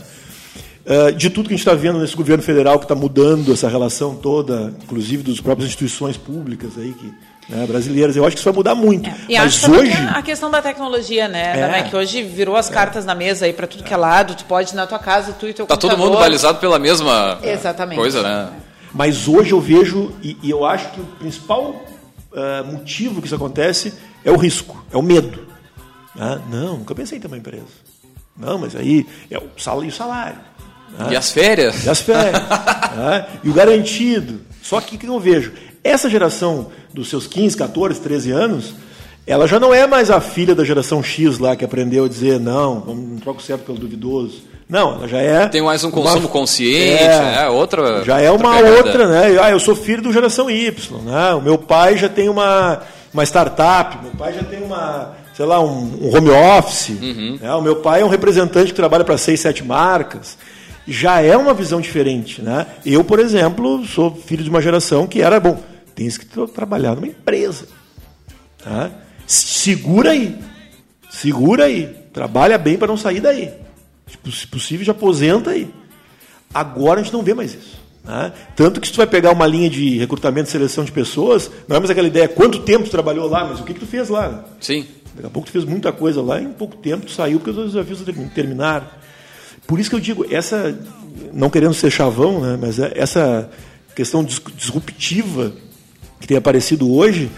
Uh, 0.87 1.13
de 1.13 1.29
tudo 1.29 1.49
que 1.49 1.55
a 1.55 1.57
gente 1.57 1.67
está 1.67 1.75
vendo 1.75 1.99
nesse 1.99 2.17
governo 2.17 2.43
federal 2.43 2.79
que 2.79 2.85
está 2.85 2.95
mudando 2.95 3.53
essa 3.53 3.69
relação 3.69 4.15
toda, 4.15 4.73
inclusive 4.83 5.23
das 5.23 5.41
próprias 5.41 5.69
instituições 5.69 6.17
públicas 6.17 6.79
aí 6.79 6.95
que 6.95 7.13
né, 7.49 7.67
brasileiras. 7.67 8.17
Eu 8.17 8.25
acho 8.25 8.37
que 8.37 8.41
isso 8.41 8.51
vai 8.51 8.57
mudar 8.57 8.75
muito. 8.75 9.09
É. 9.09 9.17
E 9.29 9.39
Mas 9.39 9.65
acho 9.65 9.73
hoje 9.73 9.93
a 9.93 10.23
questão 10.23 10.51
da 10.51 10.61
tecnologia, 10.61 11.29
né, 11.29 11.79
é. 11.79 11.83
que 11.83 11.95
hoje 11.95 12.23
virou 12.23 12.57
as 12.57 12.69
cartas 12.69 13.05
é. 13.05 13.07
na 13.07 13.15
mesa 13.15 13.47
aí 13.47 13.53
para 13.53 13.67
tudo 13.67 13.85
que 13.85 13.93
é 13.93 13.97
lado. 13.97 14.35
Tu 14.35 14.45
pode 14.45 14.73
ir 14.73 14.77
na 14.77 14.87
tua 14.87 14.99
casa, 14.99 15.33
tu 15.33 15.47
e 15.47 15.53
teu 15.53 15.67
tá 15.67 15.75
computador. 15.75 15.91
Tá 15.91 15.97
todo 15.97 15.99
mundo 15.99 16.19
balizado 16.19 16.59
pela 16.59 16.79
mesma 16.79 17.39
Exatamente. 17.43 17.99
coisa, 17.99 18.23
né? 18.23 18.51
Mas 18.93 19.29
hoje 19.29 19.53
eu 19.53 19.61
vejo 19.61 20.13
e, 20.23 20.37
e 20.43 20.51
eu 20.51 20.65
acho 20.65 20.91
que 20.91 21.01
o 21.01 21.05
principal 21.05 21.85
uh, 22.33 22.65
motivo 22.65 23.21
que 23.21 23.27
isso 23.27 23.37
acontece 23.37 23.93
é 24.25 24.31
o 24.31 24.37
risco, 24.37 24.85
é 24.93 24.97
o 24.97 25.03
medo. 25.03 25.47
Ah, 26.19 26.39
não, 26.51 26.79
nunca 26.79 26.95
pensei 26.95 27.19
em 27.19 27.21
ter 27.21 27.27
uma 27.27 27.37
empresa. 27.37 27.65
Não, 28.37 28.59
mas 28.59 28.75
aí 28.75 29.07
é 29.31 29.39
o 29.39 29.49
salário. 29.59 29.89
O 29.89 29.93
salário 29.93 30.39
né? 30.99 31.09
E 31.13 31.17
as 31.17 31.31
férias? 31.31 31.85
E 31.85 31.91
as 31.91 32.01
férias. 32.01 32.43
né? 32.97 33.27
E 33.45 33.49
o 33.49 33.53
garantido. 33.53 34.41
Só 34.63 34.81
que 34.81 34.97
o 34.97 34.99
que 34.99 35.07
eu 35.07 35.21
vejo? 35.21 35.53
Essa 35.87 36.11
geração 36.11 36.67
dos 36.93 37.09
seus 37.09 37.27
15, 37.27 37.57
14, 37.57 38.01
13 38.01 38.31
anos, 38.33 38.75
ela 39.27 39.47
já 39.47 39.61
não 39.61 39.73
é 39.73 39.87
mais 39.87 40.11
a 40.11 40.21
filha 40.21 40.55
da 40.55 40.65
geração 40.65 41.03
X 41.03 41.39
lá 41.39 41.55
que 41.55 41.65
aprendeu 41.65 42.05
a 42.05 42.09
dizer 42.09 42.41
não, 42.41 42.81
não 42.81 43.17
troca 43.19 43.41
o 43.41 43.43
certo 43.43 43.65
pelo 43.65 43.79
duvidoso. 43.79 44.43
Não, 44.69 44.95
ela 44.95 45.07
já 45.07 45.19
é. 45.19 45.47
Tem 45.47 45.63
mais 45.63 45.85
um 45.85 45.91
consumo 45.93 46.21
uma, 46.21 46.29
consciente, 46.29 47.05
é, 47.05 47.45
é, 47.45 47.49
outra. 47.49 48.05
Já 48.05 48.21
é 48.21 48.31
uma 48.31 48.57
outra, 48.57 48.77
outra, 48.77 49.09
né? 49.09 49.39
Ah, 49.41 49.51
eu 49.51 49.61
sou 49.61 49.77
filho 49.77 50.03
do 50.03 50.13
geração 50.13 50.51
Y, 50.51 50.99
né? 51.03 51.35
O 51.35 51.41
meu 51.41 51.57
pai 51.57 51.97
já 51.97 52.09
tem 52.09 52.29
uma, 52.29 52.83
uma 53.15 53.25
startup, 53.25 53.97
meu 54.03 54.13
pai 54.13 54.33
já 54.33 54.43
tem 54.43 54.61
uma, 54.61 55.15
sei 55.37 55.47
lá, 55.47 55.61
um, 55.61 55.99
um 56.03 56.17
home 56.17 56.31
office. 56.31 56.89
Uhum. 56.89 57.39
Né? 57.41 57.55
O 57.55 57.63
meu 57.63 57.77
pai 57.77 58.01
é 58.01 58.05
um 58.05 58.09
representante 58.09 58.73
que 58.73 58.77
trabalha 58.77 59.05
para 59.05 59.17
seis, 59.17 59.39
sete 59.39 59.63
marcas 59.63 60.37
já 60.87 61.21
é 61.21 61.37
uma 61.37 61.53
visão 61.53 61.81
diferente. 61.81 62.41
Né? 62.41 62.67
Eu, 62.85 63.03
por 63.03 63.19
exemplo, 63.19 63.85
sou 63.87 64.15
filho 64.15 64.45
de 64.45 64.51
uma 64.51 64.63
geração 64.63 65.07
que 65.07 65.21
era, 65.21 65.41
bom, 65.41 65.59
tens 65.97 66.17
que 66.17 66.25
tra- 66.27 66.47
trabalhar 66.47 66.95
numa 66.95 67.09
empresa. 67.09 67.67
Tá? 68.63 68.91
Segura 69.27 70.11
aí. 70.13 70.39
Segura 71.11 71.65
aí. 71.65 71.87
Trabalha 72.13 72.57
bem 72.57 72.77
para 72.77 72.87
não 72.87 72.97
sair 72.97 73.21
daí. 73.21 73.51
Se 74.31 74.47
possível, 74.47 74.87
já 74.87 74.93
aposenta 74.93 75.51
aí. 75.51 75.69
Agora 76.55 77.01
a 77.01 77.03
gente 77.03 77.13
não 77.13 77.23
vê 77.23 77.35
mais 77.35 77.55
isso. 77.55 77.77
né? 78.05 78.33
Tanto 78.55 78.81
que 78.81 78.87
se 78.87 78.93
tu 78.93 78.99
vai 78.99 79.07
pegar 79.07 79.33
uma 79.33 79.47
linha 79.47 79.69
de 79.69 79.99
recrutamento 79.99 80.49
e 80.49 80.53
seleção 80.53 80.85
de 80.85 80.93
pessoas, 80.93 81.51
não 81.67 81.77
é 81.77 81.81
mais 81.81 81.91
aquela 81.91 82.07
ideia, 82.07 82.29
quanto 82.29 82.61
tempo 82.61 82.85
tu 82.85 82.91
trabalhou 82.91 83.29
lá, 83.29 83.45
mas 83.45 83.59
o 83.61 83.65
que, 83.65 83.75
que 83.75 83.81
tu 83.81 83.87
fez 83.87 84.09
lá? 84.09 84.45
Sim. 84.61 84.87
Daqui 85.15 85.27
a 85.27 85.31
pouco 85.31 85.49
tu 85.49 85.53
fez 85.53 85.65
muita 85.65 85.91
coisa 85.93 86.23
lá, 86.23 86.41
e 86.41 86.45
em 86.45 86.53
pouco 86.53 86.77
tempo 86.77 87.07
tu 87.07 87.13
saiu 87.13 87.39
porque 87.41 87.51
os 87.59 87.73
desafios 87.73 88.01
termi- 88.03 88.29
terminaram. 88.31 88.87
Por 89.67 89.81
isso 89.81 89.91
que 89.91 89.97
eu 89.97 90.01
digo, 90.01 90.25
essa, 90.31 90.79
não 91.33 91.51
querendo 91.51 91.75
ser 91.75 91.91
chavão, 91.91 92.41
né, 92.41 92.57
mas 92.61 92.79
é- 92.79 92.93
essa 92.95 93.51
questão 93.95 94.23
dis- 94.23 94.41
disruptiva 94.57 95.53
que 96.21 96.27
tem 96.27 96.37
aparecido 96.37 96.93
hoje, 96.93 97.31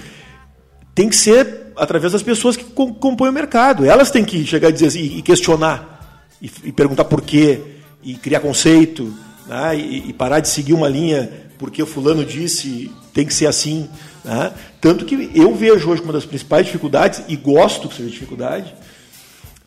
tem 0.95 1.09
que 1.09 1.17
ser 1.17 1.73
através 1.77 2.12
das 2.12 2.23
pessoas 2.23 2.57
que 2.57 2.64
com- 2.64 2.93
compõem 2.95 3.31
o 3.31 3.33
mercado. 3.33 3.85
Elas 3.85 4.11
têm 4.11 4.25
que 4.25 4.45
chegar 4.47 4.69
e 4.71 4.73
dizer 4.73 4.87
assim, 4.88 5.17
e 5.19 5.23
questionar, 5.23 6.27
e, 6.43 6.51
e 6.64 6.73
perguntar 6.73 7.05
por 7.05 7.21
quê, 7.23 7.61
e 8.03 8.14
criar 8.14 8.41
conceito, 8.41 9.12
né, 9.47 9.77
e, 9.77 10.09
e 10.11 10.12
parar 10.12 10.41
de 10.41 10.49
seguir 10.49 10.73
uma 10.75 10.88
linha 10.88 11.47
porque 11.59 11.83
o 11.83 11.87
fulano 11.87 12.25
disse 12.25 12.91
tem 13.12 13.27
que 13.27 13.35
ser 13.35 13.47
assim. 13.47 13.88
né. 14.25 14.53
Tanto 14.81 15.05
que 15.05 15.31
eu 15.35 15.53
vejo 15.55 15.91
hoje 15.91 16.03
uma 16.03 16.12
das 16.12 16.25
principais 16.25 16.67
dificuldades, 16.67 17.23
e 17.29 17.35
gosto 17.37 17.88
que 17.88 17.97
seja 17.97 18.11
dificuldade, 18.11 18.73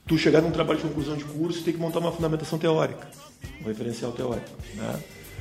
tu 0.08 0.18
chegar 0.18 0.42
num 0.42 0.52
trabalho 0.52 0.80
de 0.80 0.86
conclusão 0.88 1.16
de 1.18 1.24
curso 1.26 1.60
e 1.60 1.64
ter 1.64 1.74
que 1.74 1.78
montar 1.80 2.00
uma 2.00 2.12
fundamentação 2.12 2.58
teórica, 2.58 3.08
um 3.64 3.68
referencial 3.68 4.12
teórico. 4.12 4.50
né. 4.76 4.96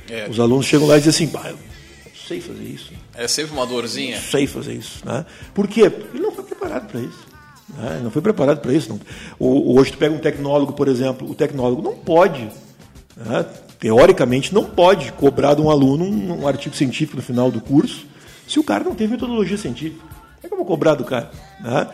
É. 0.09 0.27
Os 0.29 0.39
alunos 0.39 0.65
chegam 0.65 0.87
lá 0.87 0.97
e 0.97 1.01
dizem 1.01 1.25
assim, 1.27 1.33
"Bah, 1.33 1.47
eu 1.49 1.53
não 1.53 1.80
sei 2.31 2.39
fazer 2.39 2.63
isso 2.63 2.91
É 3.13 3.27
sempre 3.27 3.53
uma 3.53 3.65
dorzinha. 3.65 4.19
sei 4.19 4.47
fazer 4.47 4.73
isso. 4.73 5.05
Né? 5.05 5.25
Por 5.53 5.67
quê? 5.67 5.89
Porque 5.89 6.17
ele 6.17 6.23
não 6.23 6.31
foi 6.31 6.43
preparado 6.45 6.87
para 6.87 7.01
isso. 7.01 7.19
Né? 7.69 7.93
Ele 7.95 8.03
não 8.03 8.11
foi 8.11 8.21
preparado 8.21 8.59
para 8.59 8.73
isso. 8.73 8.89
Não. 8.89 8.99
Hoje 9.39 9.91
tu 9.91 9.97
pega 9.97 10.15
um 10.15 10.19
tecnólogo, 10.19 10.73
por 10.73 10.87
exemplo, 10.87 11.29
o 11.29 11.35
tecnólogo 11.35 11.81
não 11.81 11.95
pode, 11.95 12.49
né? 13.17 13.45
teoricamente, 13.79 14.53
não 14.53 14.63
pode 14.63 15.11
cobrar 15.13 15.55
de 15.55 15.61
um 15.61 15.69
aluno 15.69 16.05
um, 16.05 16.43
um 16.43 16.47
artigo 16.47 16.75
científico 16.75 17.17
no 17.17 17.23
final 17.23 17.51
do 17.51 17.59
curso 17.59 18.05
se 18.47 18.59
o 18.59 18.63
cara 18.63 18.83
não 18.83 18.95
teve 18.95 19.11
metodologia 19.13 19.57
científica. 19.57 20.01
Como 20.01 20.43
é 20.43 20.47
que 20.47 20.53
eu 20.53 20.57
vou 20.57 20.65
cobrar 20.65 20.95
do 20.95 21.03
cara? 21.03 21.31
Né? 21.61 21.87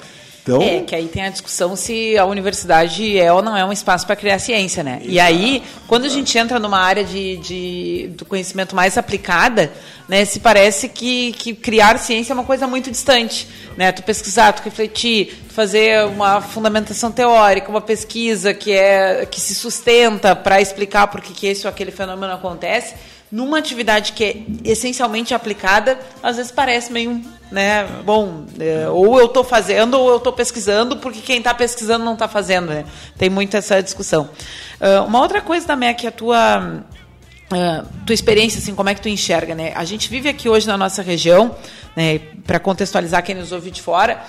Então, 0.47 0.61
É, 0.61 0.81
que 0.81 0.95
aí 0.95 1.07
tem 1.07 1.23
a 1.23 1.29
discussão 1.29 1.75
se 1.75 2.17
a 2.17 2.25
universidade 2.25 3.19
é 3.19 3.31
ou 3.33 3.41
não 3.41 3.55
é 3.55 3.65
um 3.65 3.71
espaço 3.71 4.05
para 4.05 4.15
criar 4.15 4.39
ciência, 4.39 4.83
né? 4.83 5.01
E 5.03 5.19
aí, 5.19 5.61
quando 5.87 6.05
a 6.05 6.09
gente 6.09 6.37
entra 6.37 6.57
numa 6.59 6.79
área 6.79 7.03
de, 7.03 7.37
de- 7.37 8.07
do 8.17 8.25
conhecimento 8.25 8.75
mais 8.75 8.97
aplicada, 8.97 9.71
né, 10.07 10.23
se 10.23 10.39
parece 10.39 10.87
que, 10.87 11.33
que 11.33 11.53
criar 11.53 11.97
ciência 11.99 12.31
é 12.31 12.35
uma 12.35 12.45
coisa 12.45 12.65
muito 12.65 12.89
distante, 12.89 13.47
né? 13.75 13.91
Tu 13.91 14.01
pesquisar, 14.03 14.53
tu 14.53 14.63
refletir, 14.63 15.37
tu 15.49 15.53
fazer 15.53 16.05
uma 16.05 16.39
fundamentação 16.41 17.11
teórica, 17.11 17.69
uma 17.69 17.81
pesquisa 17.81 18.53
que 18.53 18.71
é 18.71 19.25
que 19.29 19.41
se 19.41 19.53
sustenta 19.53 20.35
para 20.35 20.61
explicar 20.61 21.07
por 21.07 21.19
que 21.21 21.33
que 21.33 21.47
esse 21.47 21.65
ou 21.65 21.69
aquele 21.69 21.91
fenômeno 21.91 22.31
acontece, 22.33 22.95
numa 23.31 23.57
atividade 23.57 24.13
que 24.13 24.23
é 24.23 24.43
essencialmente 24.63 25.33
aplicada, 25.33 25.99
às 26.23 26.37
vezes 26.37 26.51
parece 26.51 26.91
meio, 26.91 27.21
né, 27.51 27.85
bom, 28.05 28.45
é, 28.59 28.87
ou 28.89 29.19
eu 29.19 29.25
estou 29.25 29.43
fazendo 29.43 29.99
ou 29.99 30.09
eu 30.09 30.17
estou 30.17 30.31
pesquisando, 30.31 30.97
porque 30.97 31.19
quem 31.19 31.39
está 31.39 31.53
pesquisando 31.53 32.05
não 32.05 32.13
está 32.13 32.27
fazendo, 32.27 32.67
né? 32.67 32.85
Tem 33.17 33.29
muito 33.29 33.55
essa 33.57 33.81
discussão. 33.83 34.29
Ah, 34.79 35.03
uma 35.03 35.19
outra 35.19 35.41
coisa 35.41 35.65
também 35.65 35.89
é 35.89 35.93
que 35.93 36.07
a 36.07 36.11
tua 36.11 36.83
ah, 37.51 37.85
tua 38.05 38.13
experiência, 38.13 38.59
assim, 38.59 38.75
como 38.75 38.89
é 38.89 38.95
que 38.95 39.01
tu 39.01 39.09
enxerga, 39.09 39.55
né? 39.55 39.71
A 39.75 39.85
gente 39.85 40.09
vive 40.09 40.29
aqui 40.29 40.49
hoje 40.49 40.67
na 40.67 40.77
nossa 40.77 41.01
região, 41.01 41.55
né, 41.95 42.19
para 42.45 42.59
contextualizar 42.59 43.23
quem 43.23 43.35
nos 43.35 43.51
ouve 43.51 43.71
de 43.71 43.81
fora, 43.81 44.21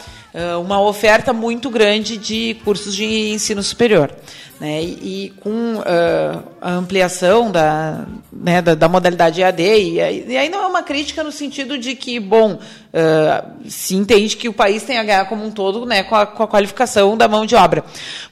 uma 0.61 0.81
oferta 0.81 1.33
muito 1.33 1.71
grande 1.71 2.17
de 2.17 2.57
cursos 2.65 2.95
de 2.95 3.31
ensino 3.31 3.63
superior. 3.63 4.13
Né, 4.61 4.83
e, 4.83 5.27
e 5.27 5.31
com 5.39 5.81
ah, 5.87 6.43
a 6.61 6.73
ampliação 6.73 7.49
da, 7.49 8.05
né, 8.33 8.61
da, 8.61 8.75
da 8.75 8.89
modalidade 8.89 9.41
EAD, 9.41 9.63
e 9.63 10.01
aí, 10.01 10.25
e 10.27 10.37
aí 10.37 10.49
não 10.49 10.65
é 10.65 10.67
uma 10.67 10.83
crítica 10.83 11.23
no 11.23 11.31
sentido 11.31 11.79
de 11.79 11.95
que, 11.95 12.19
bom, 12.19 12.59
ah, 12.93 13.45
se 13.69 13.95
entende 13.95 14.37
que 14.37 14.49
o 14.49 14.53
país 14.53 14.83
tem 14.83 14.99
a 14.99 15.05
ganhar 15.05 15.29
como 15.29 15.45
um 15.45 15.53
todo 15.53 15.87
né, 15.87 16.03
com, 16.03 16.17
a, 16.17 16.27
com 16.27 16.43
a 16.43 16.49
qualificação 16.49 17.17
da 17.17 17.29
mão 17.29 17.47
de 17.47 17.55
obra. 17.55 17.85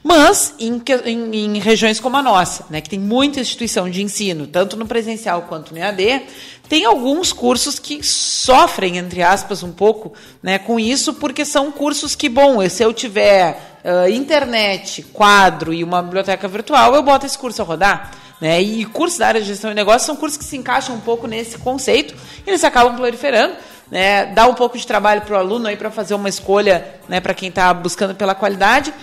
Mas 0.03 0.53
em, 0.59 0.81
em, 1.05 1.35
em 1.55 1.59
regiões 1.59 1.97
como 1.97 2.17
a 2.17 2.21
nossa, 2.21 2.65
né, 2.69 2.81
que 2.81 2.89
tem 2.89 2.99
muita 2.99 3.39
instituição 3.39 3.89
de 3.89 4.03
ensino, 4.03 4.47
tanto 4.47 4.75
no 4.75 4.85
presencial 4.85 5.43
quanto 5.43 5.73
no 5.73 5.79
EAD, 5.79 6.23
tem 6.69 6.85
alguns 6.85 7.31
cursos 7.31 7.79
que 7.79 8.03
sofrem, 8.03 8.97
entre 8.97 9.23
aspas, 9.23 9.63
um 9.63 9.71
pouco 9.71 10.13
né, 10.43 10.59
com 10.59 10.79
isso, 10.79 11.13
porque 11.13 11.45
são 11.45 11.71
cursos 11.71 12.15
que, 12.15 12.27
bom, 12.27 12.67
se 12.69 12.83
eu 12.83 12.93
tiver 12.93 13.77
ah, 13.87 14.09
internet, 14.09 15.01
quadro 15.13 15.73
e 15.73 15.81
uma 15.81 16.03
biblioteca 16.03 16.45
virtual, 16.45 16.93
eu 16.93 17.01
boto 17.01 17.25
esse 17.25 17.37
curso 17.37 17.61
a 17.61 17.65
rodar. 17.65 18.11
Né? 18.41 18.61
E 18.61 18.85
cursos 18.85 19.17
da 19.17 19.27
área 19.27 19.41
de 19.41 19.47
gestão 19.47 19.69
de 19.69 19.75
negócios 19.77 20.03
são 20.03 20.15
cursos 20.17 20.37
que 20.37 20.43
se 20.43 20.57
encaixam 20.57 20.95
um 20.95 20.99
pouco 20.99 21.25
nesse 21.25 21.57
conceito, 21.57 22.13
e 22.45 22.49
eles 22.49 22.65
acabam 22.65 22.95
proliferando. 22.97 23.55
Né? 23.89 24.25
Dá 24.25 24.45
um 24.45 24.53
pouco 24.53 24.77
de 24.77 24.85
trabalho 24.85 25.21
para 25.21 25.35
o 25.35 25.39
aluno 25.39 25.75
para 25.77 25.89
fazer 25.89 26.15
uma 26.15 26.27
escolha 26.27 26.85
né, 27.07 27.21
para 27.21 27.33
quem 27.33 27.47
está 27.47 27.73
buscando 27.73 28.13
pela 28.13 28.35
qualidade. 28.35 28.93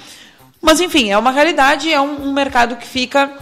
Mas, 0.61 0.81
enfim, 0.81 1.11
é 1.11 1.17
uma 1.17 1.31
realidade, 1.31 1.91
é 1.91 1.99
um, 1.99 2.29
um 2.29 2.33
mercado 2.35 2.77
que 2.77 2.87
fica 2.87 3.33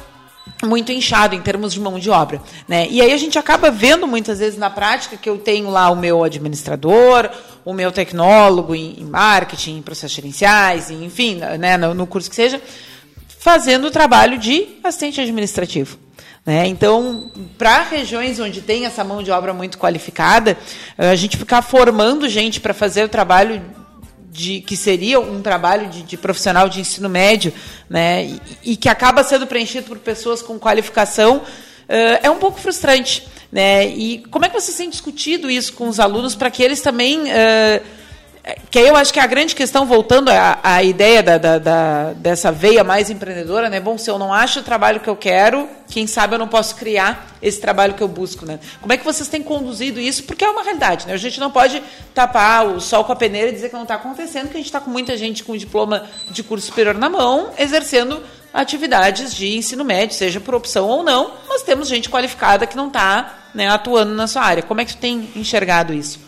muito 0.65 0.93
inchado 0.93 1.35
em 1.35 1.41
termos 1.41 1.73
de 1.73 1.81
mão 1.81 1.99
de 1.99 2.11
obra. 2.11 2.41
Né? 2.69 2.87
E 2.89 3.01
aí 3.01 3.13
a 3.13 3.17
gente 3.17 3.39
acaba 3.39 3.71
vendo 3.71 4.07
muitas 4.07 4.39
vezes 4.39 4.59
na 4.59 4.71
prática 4.71 5.17
que 5.17 5.29
eu 5.29 5.39
tenho 5.39 5.71
lá 5.71 5.91
o 5.91 5.97
meu 5.97 6.23
administrador, 6.23 7.31
o 7.65 7.73
meu 7.73 7.91
tecnólogo 7.91 8.75
em, 8.75 9.05
marketing, 9.05 9.79
em 9.79 9.83
processos 9.83 10.17
gerenciais, 10.17 10.91
enfim, 10.91 11.37
né, 11.59 11.77
no, 11.77 11.95
no 11.95 12.07
curso 12.07 12.31
que 12.31 12.37
seja, 12.37 12.61
fazendo 13.39 13.87
o 13.87 13.91
trabalho 13.91 14.39
de 14.39 14.69
assistente 14.85 15.21
administrativo. 15.21 15.99
Né? 16.45 16.67
Então, 16.67 17.31
para 17.57 17.83
regiões 17.83 18.41
onde 18.41 18.61
tem 18.61 18.85
essa 18.85 19.05
mão 19.05 19.23
de 19.23 19.31
obra 19.31 19.53
muito 19.53 19.79
qualificada, 19.79 20.59
eh, 20.99 21.11
a 21.11 21.15
gente 21.15 21.37
ficar 21.37 21.63
formando 21.63 22.29
gente 22.29 22.61
para 22.61 22.75
fazer 22.75 23.05
o 23.05 23.09
trabalho 23.09 23.63
de 24.33 24.63
que 24.63 24.79
seria 24.79 25.21
um 25.21 25.43
trabalho 25.43 25.91
de, 25.91 26.03
de 26.03 26.17
profissional 26.17 26.67
de 26.67 26.81
ensino 26.81 27.07
médio, 27.07 27.53
né, 27.89 28.25
e, 28.25 28.41
e 28.73 28.77
que 28.77 28.89
acaba 28.89 29.23
sendo 29.23 29.47
preenchido 29.47 29.87
por 29.87 29.99
pessoas 29.99 30.41
com 30.41 30.59
qualificação, 30.59 31.43
eh, 31.87 32.21
é 32.23 32.31
um 32.31 32.39
pouco 32.39 32.59
frustrante, 32.59 33.29
né? 33.53 33.87
E 33.87 34.25
como 34.31 34.47
é 34.47 34.49
que 34.49 34.59
vocês 34.59 34.75
têm 34.75 34.89
discutido 34.89 35.51
isso 35.51 35.75
com 35.75 35.87
os 35.87 36.01
alunos 36.01 36.35
para 36.35 36.51
que 36.51 36.63
eles 36.63 36.81
também 36.81 37.31
eh, 37.31 37.83
que 38.73 38.79
eu 38.81 38.97
acho 38.97 39.13
que 39.13 39.21
a 39.21 39.27
grande 39.27 39.55
questão, 39.55 39.87
voltando 39.87 40.29
à, 40.29 40.59
à 40.65 40.83
ideia 40.83 41.23
da, 41.23 41.39
da- 41.39 41.59
da- 41.59 42.13
dessa 42.15 42.51
veia 42.51 42.83
mais 42.83 43.09
empreendedora, 43.09 43.69
né? 43.71 43.79
Bom, 43.79 43.97
se 43.97 44.11
eu 44.11 44.19
não 44.19 44.33
acho 44.33 44.59
o 44.61 44.63
trabalho 44.65 44.99
que 44.99 45.09
eu 45.09 45.15
quero, 45.15 45.69
quem 45.89 46.09
sabe 46.09 46.35
eu 46.35 46.39
não 46.41 46.49
posso 46.49 46.75
criar 46.75 47.27
esse 47.41 47.61
trabalho 47.61 47.95
que 47.95 48.03
eu 48.03 48.09
busco, 48.09 48.45
né? 48.45 48.59
Como 48.81 48.93
é 48.93 48.97
que 48.97 49.05
vocês 49.05 49.29
têm 49.29 49.43
conduzido 49.45 50.01
isso? 50.01 50.25
Porque 50.25 50.45
é 50.45 50.51
uma 50.51 50.65
realidade, 50.65 51.07
né? 51.07 51.13
A 51.13 51.17
gente 51.19 51.39
não 51.39 51.53
pode 51.53 51.81
tapar 52.13 52.67
o 52.67 52.81
sol 52.81 53.05
com 53.05 53.13
a 53.13 53.17
peneira 53.17 53.49
e 53.49 53.53
dizer 53.53 53.69
que 53.69 53.75
não 53.77 53.83
está 53.83 53.95
acontecendo, 53.95 54.49
que 54.49 54.55
a 54.55 54.59
gente 54.61 54.67
está 54.67 54.81
com 54.81 54.91
muita 54.91 55.17
gente 55.17 55.45
com 55.45 55.57
diploma 55.57 56.05
de 56.29 56.43
curso 56.43 56.67
superior 56.67 56.95
na 56.97 57.09
mão, 57.09 57.51
exercendo 57.57 58.21
atividades 58.53 59.35
de 59.35 59.57
ensino 59.57 59.85
médio, 59.85 60.17
seja 60.17 60.41
por 60.41 60.55
opção 60.55 60.89
ou 60.89 61.03
não, 61.05 61.31
mas 61.49 61.63
temos 61.63 61.87
gente 61.89 62.11
qualificada 62.11 62.67
que 62.67 62.77
não 62.77 62.89
está 62.89 63.35
né, 63.55 63.69
atuando 63.69 64.15
na 64.15 64.27
sua 64.27 64.43
área. 64.43 64.63
Como 64.65 64.81
é 64.81 64.85
que 64.85 64.95
tu 64.97 64.99
tem 65.01 65.29
enxergado 65.37 65.95
isso? 65.95 66.19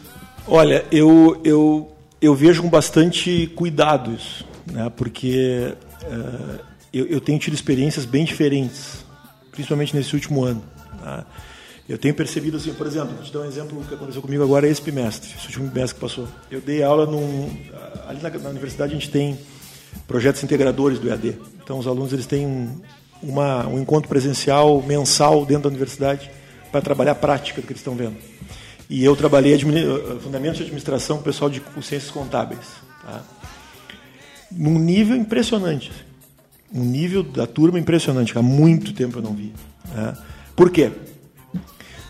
Olha, 0.46 0.84
eu, 0.92 1.40
eu, 1.44 1.90
eu 2.24 2.34
vejo 2.34 2.62
com 2.62 2.70
bastante 2.70 3.46
cuidado 3.54 4.12
isso, 4.12 4.46
né? 4.70 4.90
porque 4.96 5.74
eh, 6.02 6.60
eu, 6.92 7.06
eu 7.06 7.20
tenho 7.20 7.38
tido 7.38 7.54
experiências 7.54 8.04
bem 8.04 8.24
diferentes, 8.24 9.04
principalmente 9.50 9.94
nesse 9.94 10.14
último 10.14 10.44
ano. 10.44 10.62
né? 11.02 11.24
Eu 11.86 11.98
tenho 11.98 12.14
percebido, 12.14 12.56
assim, 12.56 12.72
por 12.72 12.86
exemplo, 12.86 13.14
vou 13.14 13.22
te 13.22 13.30
dar 13.30 13.40
um 13.40 13.44
exemplo 13.44 13.84
que 13.86 13.94
aconteceu 13.94 14.22
comigo 14.22 14.42
agora 14.42 14.66
esse 14.66 14.80
bimestre, 14.80 15.34
esse 15.36 15.46
último 15.48 15.68
bimestre 15.68 15.96
que 15.96 16.00
passou. 16.00 16.26
Eu 16.50 16.62
dei 16.62 16.82
aula 16.82 17.04
num. 17.04 17.54
Ali 18.08 18.22
na, 18.22 18.30
na 18.30 18.48
universidade 18.48 18.92
a 18.92 18.94
gente 18.94 19.10
tem 19.10 19.38
projetos 20.06 20.42
integradores 20.42 20.98
do 20.98 21.10
EAD. 21.10 21.36
Então 21.62 21.78
os 21.78 21.86
alunos 21.86 22.10
eles 22.14 22.24
têm 22.24 22.46
um, 22.46 22.80
uma, 23.22 23.66
um 23.66 23.78
encontro 23.78 24.08
presencial 24.08 24.80
mensal 24.80 25.44
dentro 25.44 25.64
da 25.64 25.68
universidade 25.68 26.30
para 26.72 26.80
trabalhar 26.80 27.12
a 27.12 27.16
prática 27.16 27.60
do 27.60 27.66
que 27.66 27.72
eles 27.74 27.80
estão 27.80 27.94
vendo. 27.94 28.16
E 28.88 29.04
eu 29.04 29.16
trabalhei 29.16 29.54
admini- 29.54 29.80
eh, 29.84 30.16
fundamentos 30.22 30.58
de 30.58 30.62
administração 30.64 31.16
com 31.16 31.22
o 31.22 31.24
pessoal 31.24 31.50
de 31.50 31.62
ciências 31.82 32.10
contábeis. 32.10 32.60
Tá? 33.02 33.22
Num 34.52 34.78
nível 34.78 35.16
impressionante. 35.16 35.90
Um 36.72 36.84
nível 36.84 37.22
da 37.22 37.46
turma 37.46 37.78
impressionante, 37.78 38.32
que 38.32 38.38
há 38.38 38.42
muito 38.42 38.92
tempo 38.92 39.18
eu 39.18 39.22
não 39.22 39.32
vi. 39.32 39.52
né? 39.94 40.14
Por 40.56 40.70
quê? 40.70 40.90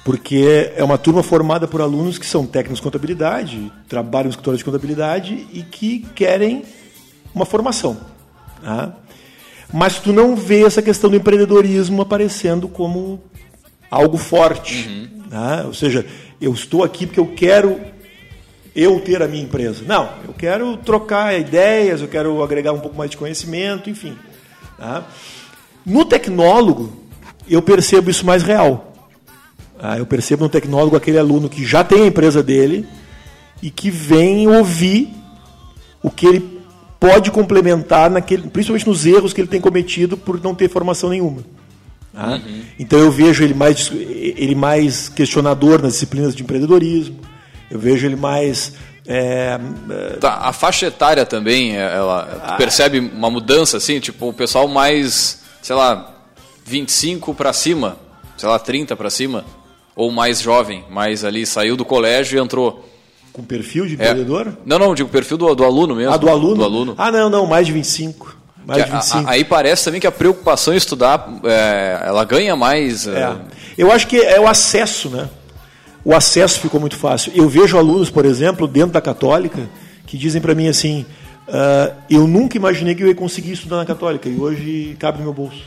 Porque 0.04 0.72
é 0.76 0.84
uma 0.84 0.98
turma 0.98 1.22
formada 1.22 1.66
por 1.66 1.80
alunos 1.80 2.18
que 2.18 2.26
são 2.26 2.44
técnicos 2.46 2.78
de 2.78 2.82
contabilidade, 2.82 3.72
trabalham 3.88 4.26
em 4.26 4.30
escritórios 4.30 4.58
de 4.58 4.64
contabilidade 4.64 5.46
e 5.52 5.62
que 5.62 6.00
querem 6.14 6.62
uma 7.34 7.46
formação. 7.46 7.98
tá? 8.62 8.94
Mas 9.72 9.98
tu 9.98 10.12
não 10.12 10.36
vê 10.36 10.62
essa 10.64 10.82
questão 10.82 11.08
do 11.08 11.16
empreendedorismo 11.16 12.02
aparecendo 12.02 12.68
como 12.68 13.22
algo 13.90 14.16
forte. 14.18 15.10
tá? 15.30 15.62
Ou 15.66 15.72
seja, 15.74 16.04
eu 16.40 16.52
estou 16.52 16.82
aqui 16.84 17.06
porque 17.06 17.20
eu 17.20 17.32
quero 17.34 17.80
eu 18.74 19.00
ter 19.00 19.22
a 19.22 19.28
minha 19.28 19.42
empresa. 19.42 19.84
Não, 19.86 20.10
eu 20.26 20.34
quero 20.34 20.76
trocar 20.78 21.38
ideias, 21.38 22.00
eu 22.00 22.08
quero 22.08 22.42
agregar 22.42 22.72
um 22.72 22.80
pouco 22.80 22.96
mais 22.96 23.10
de 23.10 23.16
conhecimento, 23.16 23.88
enfim. 23.88 24.16
Tá? 24.76 25.04
No 25.86 26.04
tecnólogo, 26.04 26.92
eu 27.48 27.62
percebo 27.62 28.10
isso 28.10 28.26
mais 28.26 28.42
real. 28.42 28.92
Tá? 29.78 29.98
Eu 29.98 30.06
percebo 30.06 30.44
no 30.44 30.48
tecnólogo 30.48 30.96
aquele 30.96 31.18
aluno 31.18 31.48
que 31.48 31.64
já 31.64 31.84
tem 31.84 32.02
a 32.02 32.06
empresa 32.06 32.42
dele 32.42 32.86
e 33.62 33.70
que 33.70 33.90
vem 33.90 34.48
ouvir 34.48 35.08
o 36.02 36.10
que 36.10 36.26
ele 36.26 36.60
pode 36.98 37.30
complementar, 37.30 38.10
naquele, 38.10 38.48
principalmente 38.48 38.86
nos 38.86 39.06
erros 39.06 39.32
que 39.32 39.40
ele 39.40 39.48
tem 39.48 39.60
cometido 39.60 40.16
por 40.16 40.42
não 40.42 40.54
ter 40.54 40.68
formação 40.68 41.10
nenhuma. 41.10 41.42
Tá? 42.14 42.34
Uhum. 42.34 42.62
Então 42.78 42.98
eu 43.00 43.10
vejo 43.10 43.42
ele 43.42 43.54
mais, 43.54 43.90
ele 43.90 44.54
mais 44.54 45.08
questionador 45.08 45.82
nas 45.82 45.94
disciplinas 45.94 46.34
de 46.34 46.44
empreendedorismo, 46.44 47.18
eu 47.68 47.78
vejo 47.78 48.06
ele 48.06 48.14
mais. 48.14 48.74
É, 49.06 49.58
é 49.90 50.16
tá, 50.20 50.34
a 50.36 50.52
faixa 50.52 50.86
etária 50.86 51.26
também, 51.26 51.76
é, 51.76 51.80
ela 51.80 52.40
ah, 52.42 52.52
percebe 52.52 53.00
uma 53.00 53.28
mudança 53.28 53.76
assim, 53.78 53.98
tipo 53.98 54.28
o 54.28 54.32
pessoal 54.32 54.68
mais, 54.68 55.42
sei 55.60 55.74
lá, 55.74 56.14
25 56.64 57.34
para 57.34 57.52
cima, 57.52 57.98
sei 58.36 58.48
lá, 58.48 58.58
30 58.60 58.94
para 58.94 59.10
cima, 59.10 59.44
ou 59.96 60.10
mais 60.12 60.40
jovem, 60.40 60.84
mais 60.88 61.24
ali 61.24 61.44
saiu 61.44 61.76
do 61.76 61.84
colégio 61.84 62.38
e 62.38 62.42
entrou. 62.42 62.88
Com 63.32 63.42
perfil 63.42 63.86
de 63.86 63.94
empreendedor? 63.94 64.46
É. 64.46 64.52
Não, 64.64 64.78
não, 64.78 64.94
digo 64.94 65.08
perfil 65.08 65.36
do, 65.36 65.52
do 65.52 65.64
aluno 65.64 65.96
mesmo. 65.96 66.12
Ah, 66.12 66.16
do 66.16 66.28
aluno? 66.28 66.54
Do 66.54 66.64
aluno. 66.64 66.94
Ah, 66.96 67.10
não, 67.10 67.28
não, 67.28 67.44
mais 67.44 67.66
de 67.66 67.72
25. 67.72 68.43
Mais 68.66 68.84
de 68.84 68.90
25. 68.90 69.28
A, 69.28 69.30
aí 69.32 69.44
parece 69.44 69.84
também 69.84 70.00
que 70.00 70.06
a 70.06 70.12
preocupação 70.12 70.72
em 70.72 70.76
estudar, 70.76 71.28
é, 71.44 72.02
ela 72.06 72.24
ganha 72.24 72.56
mais. 72.56 73.06
É. 73.06 73.20
é. 73.20 73.36
Eu 73.76 73.92
acho 73.92 74.06
que 74.06 74.18
é 74.18 74.40
o 74.40 74.46
acesso, 74.46 75.10
né? 75.10 75.28
O 76.04 76.14
acesso 76.14 76.60
ficou 76.60 76.80
muito 76.80 76.96
fácil. 76.96 77.32
Eu 77.34 77.48
vejo 77.48 77.78
alunos, 77.78 78.10
por 78.10 78.24
exemplo, 78.24 78.66
dentro 78.66 78.92
da 78.92 79.00
Católica, 79.00 79.68
que 80.06 80.18
dizem 80.18 80.40
para 80.40 80.54
mim 80.54 80.68
assim: 80.68 81.06
uh, 81.48 81.94
eu 82.10 82.26
nunca 82.26 82.56
imaginei 82.56 82.94
que 82.94 83.02
eu 83.02 83.08
ia 83.08 83.14
conseguir 83.14 83.52
estudar 83.52 83.76
na 83.76 83.86
Católica 83.86 84.28
e 84.28 84.38
hoje 84.38 84.96
cabe 84.98 85.18
no 85.18 85.24
meu 85.24 85.32
bolso. 85.32 85.62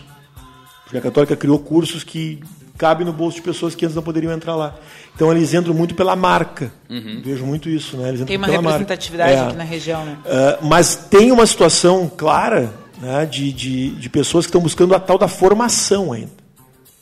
Porque 0.83 0.97
a 0.97 1.01
Católica 1.01 1.35
criou 1.35 1.59
cursos 1.59 2.03
que 2.03 2.39
cabem 2.77 3.05
no 3.05 3.11
bolso 3.11 3.37
de 3.37 3.41
pessoas 3.41 3.73
que 3.73 3.83
antes 3.83 3.95
não 3.95 4.03
poderiam 4.03 4.31
entrar 4.31 4.55
lá. 4.55 4.75
Então 5.15 5.31
eles 5.31 5.53
entram 5.53 5.73
muito 5.73 5.95
pela 5.95 6.15
marca. 6.15 6.71
Uhum. 6.89 7.21
Vejo 7.25 7.43
muito 7.43 7.67
isso, 7.67 7.97
né? 7.97 8.09
Eles 8.09 8.23
tem 8.23 8.37
uma 8.37 8.47
representatividade 8.47 9.33
é. 9.33 9.39
aqui 9.41 9.55
na 9.55 9.63
região, 9.63 10.05
né? 10.05 10.17
Uh, 10.23 10.67
mas 10.67 10.95
tem 10.95 11.31
uma 11.31 11.45
situação 11.45 12.09
clara 12.15 12.71
né, 12.99 13.25
de, 13.25 13.51
de, 13.51 13.89
de 13.91 14.09
pessoas 14.09 14.45
que 14.45 14.49
estão 14.49 14.61
buscando 14.61 14.95
a 14.95 14.99
tal 14.99 15.17
da 15.17 15.27
formação 15.27 16.11
ainda. 16.11 16.31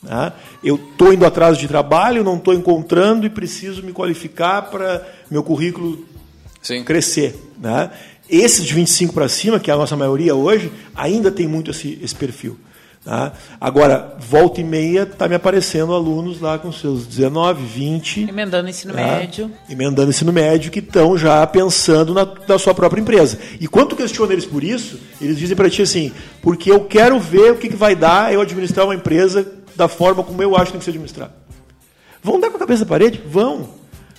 Né? 0.02 0.32
Eu 0.62 0.76
estou 0.76 1.12
indo 1.12 1.24
atrás 1.24 1.58
de 1.58 1.66
trabalho, 1.66 2.22
não 2.22 2.36
estou 2.36 2.54
encontrando 2.54 3.26
e 3.26 3.30
preciso 3.30 3.82
me 3.82 3.92
qualificar 3.92 4.62
para 4.62 5.06
meu 5.30 5.42
currículo 5.42 6.04
Sim. 6.62 6.84
crescer. 6.84 7.34
Né? 7.58 7.90
Esses 8.28 8.64
de 8.64 8.74
25 8.74 9.14
para 9.14 9.28
cima, 9.28 9.60
que 9.60 9.70
é 9.70 9.74
a 9.74 9.76
nossa 9.76 9.96
maioria 9.96 10.34
hoje, 10.34 10.72
ainda 10.94 11.30
tem 11.30 11.46
muito 11.46 11.70
esse, 11.70 11.98
esse 12.02 12.14
perfil. 12.14 12.58
Tá? 13.06 13.30
Agora, 13.60 14.16
volta 14.18 14.60
e 14.60 14.64
meia, 14.64 15.04
está 15.04 15.28
me 15.28 15.36
aparecendo 15.36 15.94
alunos 15.94 16.40
lá 16.40 16.58
com 16.58 16.72
seus 16.72 17.06
19, 17.06 17.64
20. 17.64 18.28
Emendando 18.28 18.68
ensino 18.68 18.92
tá? 18.92 19.00
médio. 19.00 19.48
Emendando 19.70 20.10
ensino 20.10 20.32
médio, 20.32 20.72
que 20.72 20.80
estão 20.80 21.16
já 21.16 21.46
pensando 21.46 22.12
na, 22.12 22.26
na, 22.48 22.58
sua 22.58 22.74
própria 22.74 23.00
empresa. 23.00 23.38
E 23.60 23.68
quando 23.68 23.90
tu 23.90 23.96
questiona 23.96 24.32
eles 24.32 24.44
por 24.44 24.64
isso, 24.64 24.98
eles 25.20 25.38
dizem 25.38 25.56
para 25.56 25.70
ti 25.70 25.82
assim: 25.82 26.10
porque 26.42 26.68
eu 26.68 26.80
quero 26.80 27.20
ver 27.20 27.52
o 27.52 27.56
que, 27.56 27.68
que 27.68 27.76
vai 27.76 27.94
dar 27.94 28.34
eu 28.34 28.40
administrar 28.40 28.84
uma 28.84 28.94
empresa 28.96 29.46
da 29.76 29.86
forma 29.86 30.24
como 30.24 30.42
eu 30.42 30.56
acho 30.56 30.66
que 30.66 30.72
tem 30.72 30.78
que 30.80 30.84
ser 30.84 30.90
administrado. 30.90 31.30
Vão 32.20 32.40
dar 32.40 32.50
com 32.50 32.56
a 32.56 32.58
cabeça 32.58 32.80
na 32.80 32.88
parede? 32.88 33.22
Vão. 33.24 33.68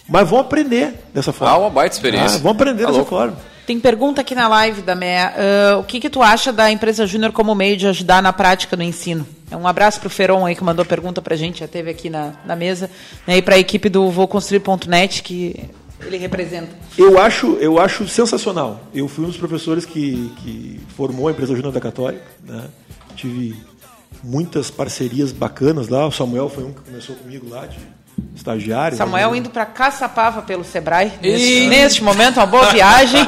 Mas 0.07 0.29
vão 0.29 0.39
aprender 0.39 0.93
dessa 1.13 1.33
forma. 1.33 1.53
Ah, 1.53 1.57
uma 1.57 1.69
baita 1.69 1.93
experiência. 1.93 2.37
Ah, 2.37 2.41
vão 2.41 2.53
aprender 2.53 2.83
tá 2.83 2.85
dessa 2.85 2.99
louco. 2.99 3.09
forma. 3.09 3.35
Tem 3.67 3.81
pergunta 3.81 4.21
aqui 4.21 4.33
na 4.33 4.47
live 4.47 4.81
da 4.81 4.95
MEA. 4.95 5.33
Uh, 5.75 5.79
o 5.79 5.83
que, 5.83 5.99
que 5.99 6.09
tu 6.09 6.23
acha 6.23 6.53
da 6.53 6.71
empresa 6.71 7.05
Júnior 7.05 7.33
como 7.33 7.53
meio 7.53 7.75
de 7.75 7.85
ajudar 7.85 8.23
na 8.23 8.31
prática 8.31 8.77
no 8.77 8.81
ensino? 8.81 9.27
É 9.51 9.57
um 9.57 9.67
abraço 9.67 9.99
para 9.99 10.07
o 10.07 10.09
Feron 10.09 10.45
aí 10.45 10.55
que 10.55 10.63
mandou 10.63 10.85
pergunta 10.85 11.21
para 11.21 11.33
a 11.33 11.37
gente, 11.37 11.59
já 11.59 11.67
teve 11.67 11.91
aqui 11.91 12.09
na, 12.09 12.31
na 12.45 12.55
mesa, 12.55 12.89
né, 13.27 13.35
e 13.35 13.41
para 13.41 13.55
a 13.55 13.59
equipe 13.59 13.89
do 13.89 14.09
VouConstruir.net 14.09 15.21
que 15.21 15.69
ele 15.99 16.15
representa. 16.15 16.69
Eu 16.97 17.19
acho, 17.19 17.57
eu 17.59 17.77
acho 17.77 18.07
sensacional. 18.07 18.79
Eu 18.93 19.09
fui 19.09 19.25
um 19.25 19.27
dos 19.27 19.37
professores 19.37 19.85
que, 19.85 20.31
que 20.37 20.79
formou 20.95 21.27
a 21.27 21.31
empresa 21.31 21.53
Júnior 21.53 21.73
da 21.73 21.81
Católica. 21.81 22.23
Né? 22.45 22.69
Tive 23.17 23.53
muitas 24.23 24.71
parcerias 24.71 25.33
bacanas 25.33 25.89
lá. 25.89 26.07
O 26.07 26.11
Samuel 26.11 26.47
foi 26.47 26.63
um 26.63 26.71
que 26.71 26.89
começou 26.89 27.17
comigo 27.17 27.49
lá 27.49 27.65
de 27.65 27.79
estagiário. 28.37 28.97
Samuel 28.97 29.31
né? 29.31 29.37
indo 29.37 29.49
para 29.49 29.65
Caçapava 29.65 30.41
pelo 30.41 30.63
Sebrae. 30.63 31.11
Neste, 31.21 31.67
neste 31.67 32.03
momento, 32.03 32.37
uma 32.37 32.45
boa 32.45 32.69
viagem. 32.71 33.19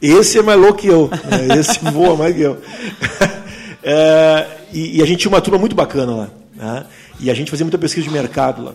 Esse 0.00 0.38
é 0.38 0.42
mais 0.42 0.60
louco 0.60 0.80
que 0.80 0.88
eu. 0.88 1.08
Né? 1.08 1.58
Esse 1.58 1.78
voa 1.90 2.16
mais 2.16 2.34
que 2.34 2.42
eu. 2.42 2.60
É, 3.88 4.48
e, 4.72 4.98
e, 4.98 5.02
a 5.02 5.06
gente 5.06 5.20
tinha 5.20 5.28
uma 5.28 5.40
turma 5.40 5.60
muito 5.60 5.76
bacana 5.76 6.12
lá. 6.12 6.28
Né? 6.56 6.84
E 7.20 7.30
a 7.30 7.34
gente 7.34 7.52
fazia 7.52 7.64
muita 7.64 7.78
pesquisa 7.78 8.04
de 8.04 8.12
mercado 8.12 8.60
lá. 8.60 8.74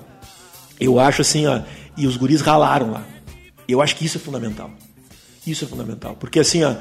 Eu 0.79 1.01
acho 1.01 1.21
assim, 1.21 1.45
ó, 1.47 1.59
e 1.97 2.07
os 2.07 2.15
guris 2.15 2.39
ralaram 2.39 2.91
lá. 2.91 3.03
Eu 3.67 3.81
acho 3.81 3.93
que 3.97 4.05
isso 4.05 4.15
é 4.15 4.21
fundamental. 4.21 4.71
Isso 5.45 5.65
é 5.65 5.67
fundamental. 5.67 6.15
Porque 6.17 6.39
assim, 6.39 6.63
ó, 6.63 6.75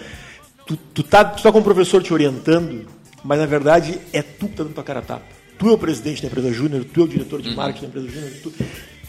tu, 0.64 0.76
tu, 0.76 1.02
tá, 1.02 1.24
tu 1.24 1.42
tá 1.42 1.50
com 1.50 1.58
o 1.58 1.64
professor 1.64 2.00
te 2.04 2.14
orientando, 2.14 2.86
mas 3.24 3.36
na 3.36 3.46
verdade 3.46 4.00
é 4.12 4.22
tu 4.22 4.46
que 4.46 4.54
tá 4.54 4.62
dando 4.62 4.74
tua 4.74 4.84
cara 4.84 5.00
a 5.00 5.02
tapa. 5.02 5.39
Tu 5.60 5.68
é 5.68 5.72
o 5.72 5.76
presidente 5.76 6.22
da 6.22 6.28
empresa 6.28 6.50
júnior, 6.50 6.86
tu 6.90 7.02
é 7.02 7.04
o 7.04 7.06
diretor 7.08 7.42
de 7.42 7.50
uhum. 7.50 7.56
marketing 7.56 7.82
da 7.82 7.88
empresa 7.88 8.08
júnior. 8.08 8.32
Tu... 8.42 8.52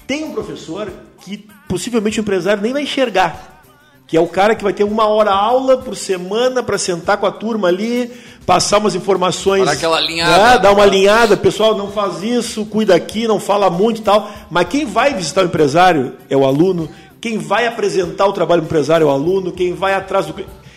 Tem 0.06 0.26
um 0.26 0.34
professor 0.34 0.92
que 1.22 1.48
possivelmente 1.70 2.20
o 2.20 2.22
empresário 2.22 2.62
nem 2.62 2.74
vai 2.74 2.84
enxergar, 2.84 3.64
que 4.06 4.18
é 4.18 4.20
o 4.20 4.28
cara 4.28 4.54
que 4.54 4.62
vai 4.62 4.74
ter 4.74 4.84
uma 4.84 5.08
hora 5.08 5.32
aula 5.32 5.78
por 5.78 5.96
semana 5.96 6.62
para 6.62 6.78
sentar 6.78 7.16
com 7.16 7.26
a 7.26 7.32
turma 7.32 7.70
ali, 7.70 8.12
passar 8.46 8.80
umas 8.80 8.96
informações. 8.96 9.64
Dar 9.64 9.72
aquela 9.72 9.96
alinhada. 9.96 10.50
Né, 10.50 10.60
dar 10.60 10.74
uma 10.74 10.84
alinhada, 10.84 11.38
pessoal, 11.38 11.78
não 11.78 11.90
faz 11.90 12.22
isso, 12.22 12.66
cuida 12.66 12.94
aqui, 12.94 13.30
não 13.30 13.40
fala 13.40 13.70
muito 13.70 14.02
e 14.02 14.04
tal. 14.04 14.30
Mas 14.50 14.68
quem 14.68 14.86
vai 14.86 15.14
visitar 15.14 15.44
o 15.44 15.46
empresário 15.46 16.18
é 16.30 16.36
o 16.36 16.46
aluno, 16.46 16.90
quem 17.22 17.38
vai 17.38 17.66
apresentar 17.66 18.26
o 18.26 18.34
trabalho 18.34 18.62
do 18.62 18.66
empresário 18.66 19.06
é 19.06 19.08
o 19.08 19.14
aluno, 19.14 19.54
quem 19.54 19.74
vai 19.74 19.94
atrás 19.94 20.26
do. 20.26 20.36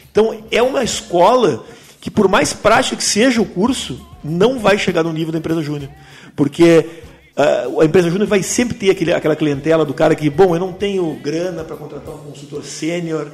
Então, 0.08 0.38
é 0.52 0.62
uma 0.62 0.84
escola 0.84 1.64
que, 2.00 2.12
por 2.12 2.28
mais 2.28 2.52
prática 2.52 2.94
que 2.94 3.02
seja 3.02 3.42
o 3.42 3.44
curso, 3.44 4.13
não 4.24 4.58
vai 4.58 4.78
chegar 4.78 5.02
no 5.02 5.12
nível 5.12 5.32
da 5.32 5.38
empresa 5.38 5.62
júnior. 5.62 5.90
Porque 6.34 6.86
uh, 7.36 7.80
a 7.80 7.84
empresa 7.84 8.10
júnior 8.10 8.26
vai 8.26 8.42
sempre 8.42 8.76
ter 8.76 8.90
aquele, 8.90 9.12
aquela 9.12 9.36
clientela 9.36 9.84
do 9.84 9.92
cara 9.92 10.14
que, 10.14 10.30
bom, 10.30 10.54
eu 10.54 10.60
não 10.60 10.72
tenho 10.72 11.14
grana 11.22 11.62
para 11.62 11.76
contratar 11.76 12.14
um 12.14 12.18
consultor 12.18 12.64
sênior, 12.64 13.28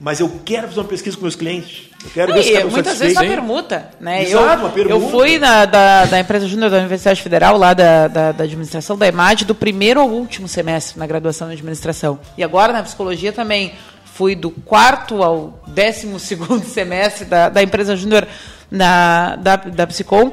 mas 0.00 0.18
eu 0.18 0.28
quero 0.44 0.66
fazer 0.66 0.80
uma 0.80 0.88
pesquisa 0.88 1.16
com 1.16 1.22
meus 1.22 1.36
clientes. 1.36 1.88
Eu 2.04 2.10
quero 2.10 2.34
ver 2.34 2.42
se 2.42 2.64
Muitas 2.64 2.98
vezes 2.98 3.16
uma 3.16 3.24
permuta. 3.24 3.90
Né? 4.00 4.24
Exato, 4.24 4.44
eu, 4.44 4.58
uma 4.58 4.70
permuta. 4.70 4.94
Eu 4.96 5.10
fui 5.10 5.38
na, 5.38 5.64
da, 5.64 6.06
da 6.06 6.18
empresa 6.18 6.48
júnior 6.48 6.70
da 6.70 6.78
Universidade 6.78 7.22
Federal, 7.22 7.56
lá 7.56 7.72
da, 7.72 8.08
da, 8.08 8.32
da, 8.32 8.42
administração 8.42 8.98
da 8.98 9.06
EMAD, 9.06 9.44
do 9.44 9.54
primeiro 9.54 10.00
ao 10.00 10.08
último 10.08 10.48
semestre 10.48 10.98
na 10.98 11.06
graduação 11.06 11.46
de 11.46 11.54
administração. 11.54 12.18
E 12.36 12.42
agora 12.42 12.72
na 12.72 12.82
psicologia 12.82 13.32
também 13.32 13.74
fui 14.04 14.34
do 14.34 14.50
quarto 14.50 15.22
ao 15.22 15.62
décimo 15.68 16.18
segundo 16.18 16.64
semestre 16.66 17.24
da, 17.24 17.48
da 17.48 17.62
empresa 17.62 17.96
júnior 17.96 18.26
da, 18.72 19.56
da 19.56 19.86
Psicom. 19.86 20.32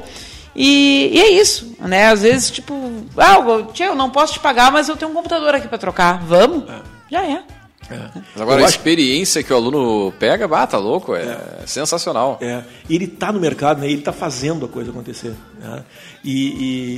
E, 0.54 1.10
e, 1.12 1.20
é 1.20 1.30
isso, 1.40 1.76
né? 1.78 2.06
Às 2.08 2.22
vezes, 2.22 2.50
tipo, 2.50 2.74
ah, 3.16 3.36
eu, 3.36 3.72
eu 3.78 3.94
não 3.94 4.10
posso 4.10 4.34
te 4.34 4.40
pagar, 4.40 4.72
mas 4.72 4.88
eu 4.88 4.96
tenho 4.96 5.10
um 5.10 5.14
computador 5.14 5.54
aqui 5.54 5.68
para 5.68 5.78
trocar. 5.78 6.24
Vamos? 6.24 6.68
É. 6.68 6.80
Já 7.10 7.24
é. 7.24 7.44
É. 7.90 8.10
Mas 8.14 8.42
agora 8.42 8.60
eu 8.60 8.64
a 8.64 8.68
acho... 8.68 8.76
experiência 8.76 9.42
que 9.42 9.52
o 9.52 9.56
aluno 9.56 10.12
pega, 10.18 10.46
bata 10.46 10.72
tá 10.72 10.78
louco, 10.78 11.14
é, 11.14 11.22
é. 11.22 11.66
sensacional. 11.66 12.38
É. 12.40 12.62
Ele 12.88 13.04
está 13.04 13.32
no 13.32 13.40
mercado, 13.40 13.80
né? 13.80 13.86
ele 13.86 13.98
está 13.98 14.12
fazendo 14.12 14.66
a 14.66 14.68
coisa 14.68 14.90
acontecer. 14.90 15.34
Né? 15.58 15.84
E, 16.24 16.46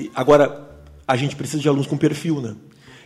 e, 0.07 0.11
agora, 0.15 0.69
a 1.07 1.17
gente 1.17 1.37
precisa 1.37 1.63
de 1.63 1.69
alunos 1.69 1.87
com 1.87 1.97
perfil, 1.97 2.41
né? 2.41 2.55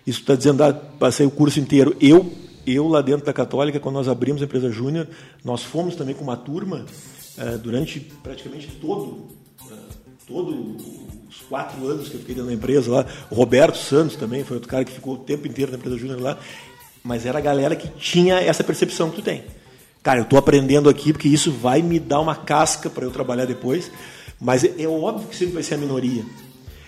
Isso 0.06 0.20
está 0.20 0.36
dizendo, 0.36 0.62
ah, 0.62 0.72
passei 0.72 1.26
o 1.26 1.30
curso 1.30 1.58
inteiro. 1.58 1.96
Eu 2.00 2.32
eu 2.66 2.88
lá 2.88 3.00
dentro 3.00 3.24
da 3.24 3.32
Católica, 3.32 3.78
quando 3.78 3.94
nós 3.94 4.08
abrimos 4.08 4.42
a 4.42 4.44
empresa 4.44 4.70
Júnior, 4.70 5.06
nós 5.44 5.62
fomos 5.62 5.94
também 5.94 6.14
com 6.14 6.24
uma 6.24 6.36
turma 6.36 6.84
durante 7.62 8.00
praticamente 8.22 8.68
todo, 8.80 9.28
uh, 9.62 9.76
todo 10.26 10.76
os 11.28 11.36
quatro 11.48 11.86
anos 11.86 12.08
que 12.08 12.14
eu 12.14 12.20
fiquei 12.20 12.34
dentro 12.34 12.50
da 12.50 12.54
empresa 12.54 12.90
lá. 12.90 13.06
O 13.30 13.34
Roberto 13.34 13.76
Santos 13.76 14.16
também 14.16 14.44
foi 14.44 14.56
outro 14.56 14.68
cara 14.68 14.84
que 14.84 14.92
ficou 14.92 15.14
o 15.14 15.18
tempo 15.18 15.46
inteiro 15.46 15.72
na 15.72 15.78
empresa 15.78 15.98
Júnior 15.98 16.20
lá. 16.20 16.38
Mas 17.02 17.24
era 17.26 17.38
a 17.38 17.42
galera 17.42 17.76
que 17.76 17.88
tinha 17.88 18.40
essa 18.40 18.64
percepção 18.64 19.10
que 19.10 19.16
tu 19.16 19.22
tem. 19.22 19.44
Cara, 20.02 20.20
eu 20.20 20.24
estou 20.24 20.38
aprendendo 20.38 20.88
aqui 20.88 21.12
porque 21.12 21.28
isso 21.28 21.52
vai 21.52 21.82
me 21.82 21.98
dar 21.98 22.20
uma 22.20 22.34
casca 22.34 22.88
para 22.88 23.04
eu 23.04 23.10
trabalhar 23.10 23.44
depois. 23.44 23.90
Mas 24.40 24.64
é, 24.64 24.74
é 24.78 24.88
óbvio 24.88 25.28
que 25.28 25.36
sempre 25.36 25.54
vai 25.54 25.62
ser 25.62 25.74
a 25.74 25.78
minoria. 25.78 26.24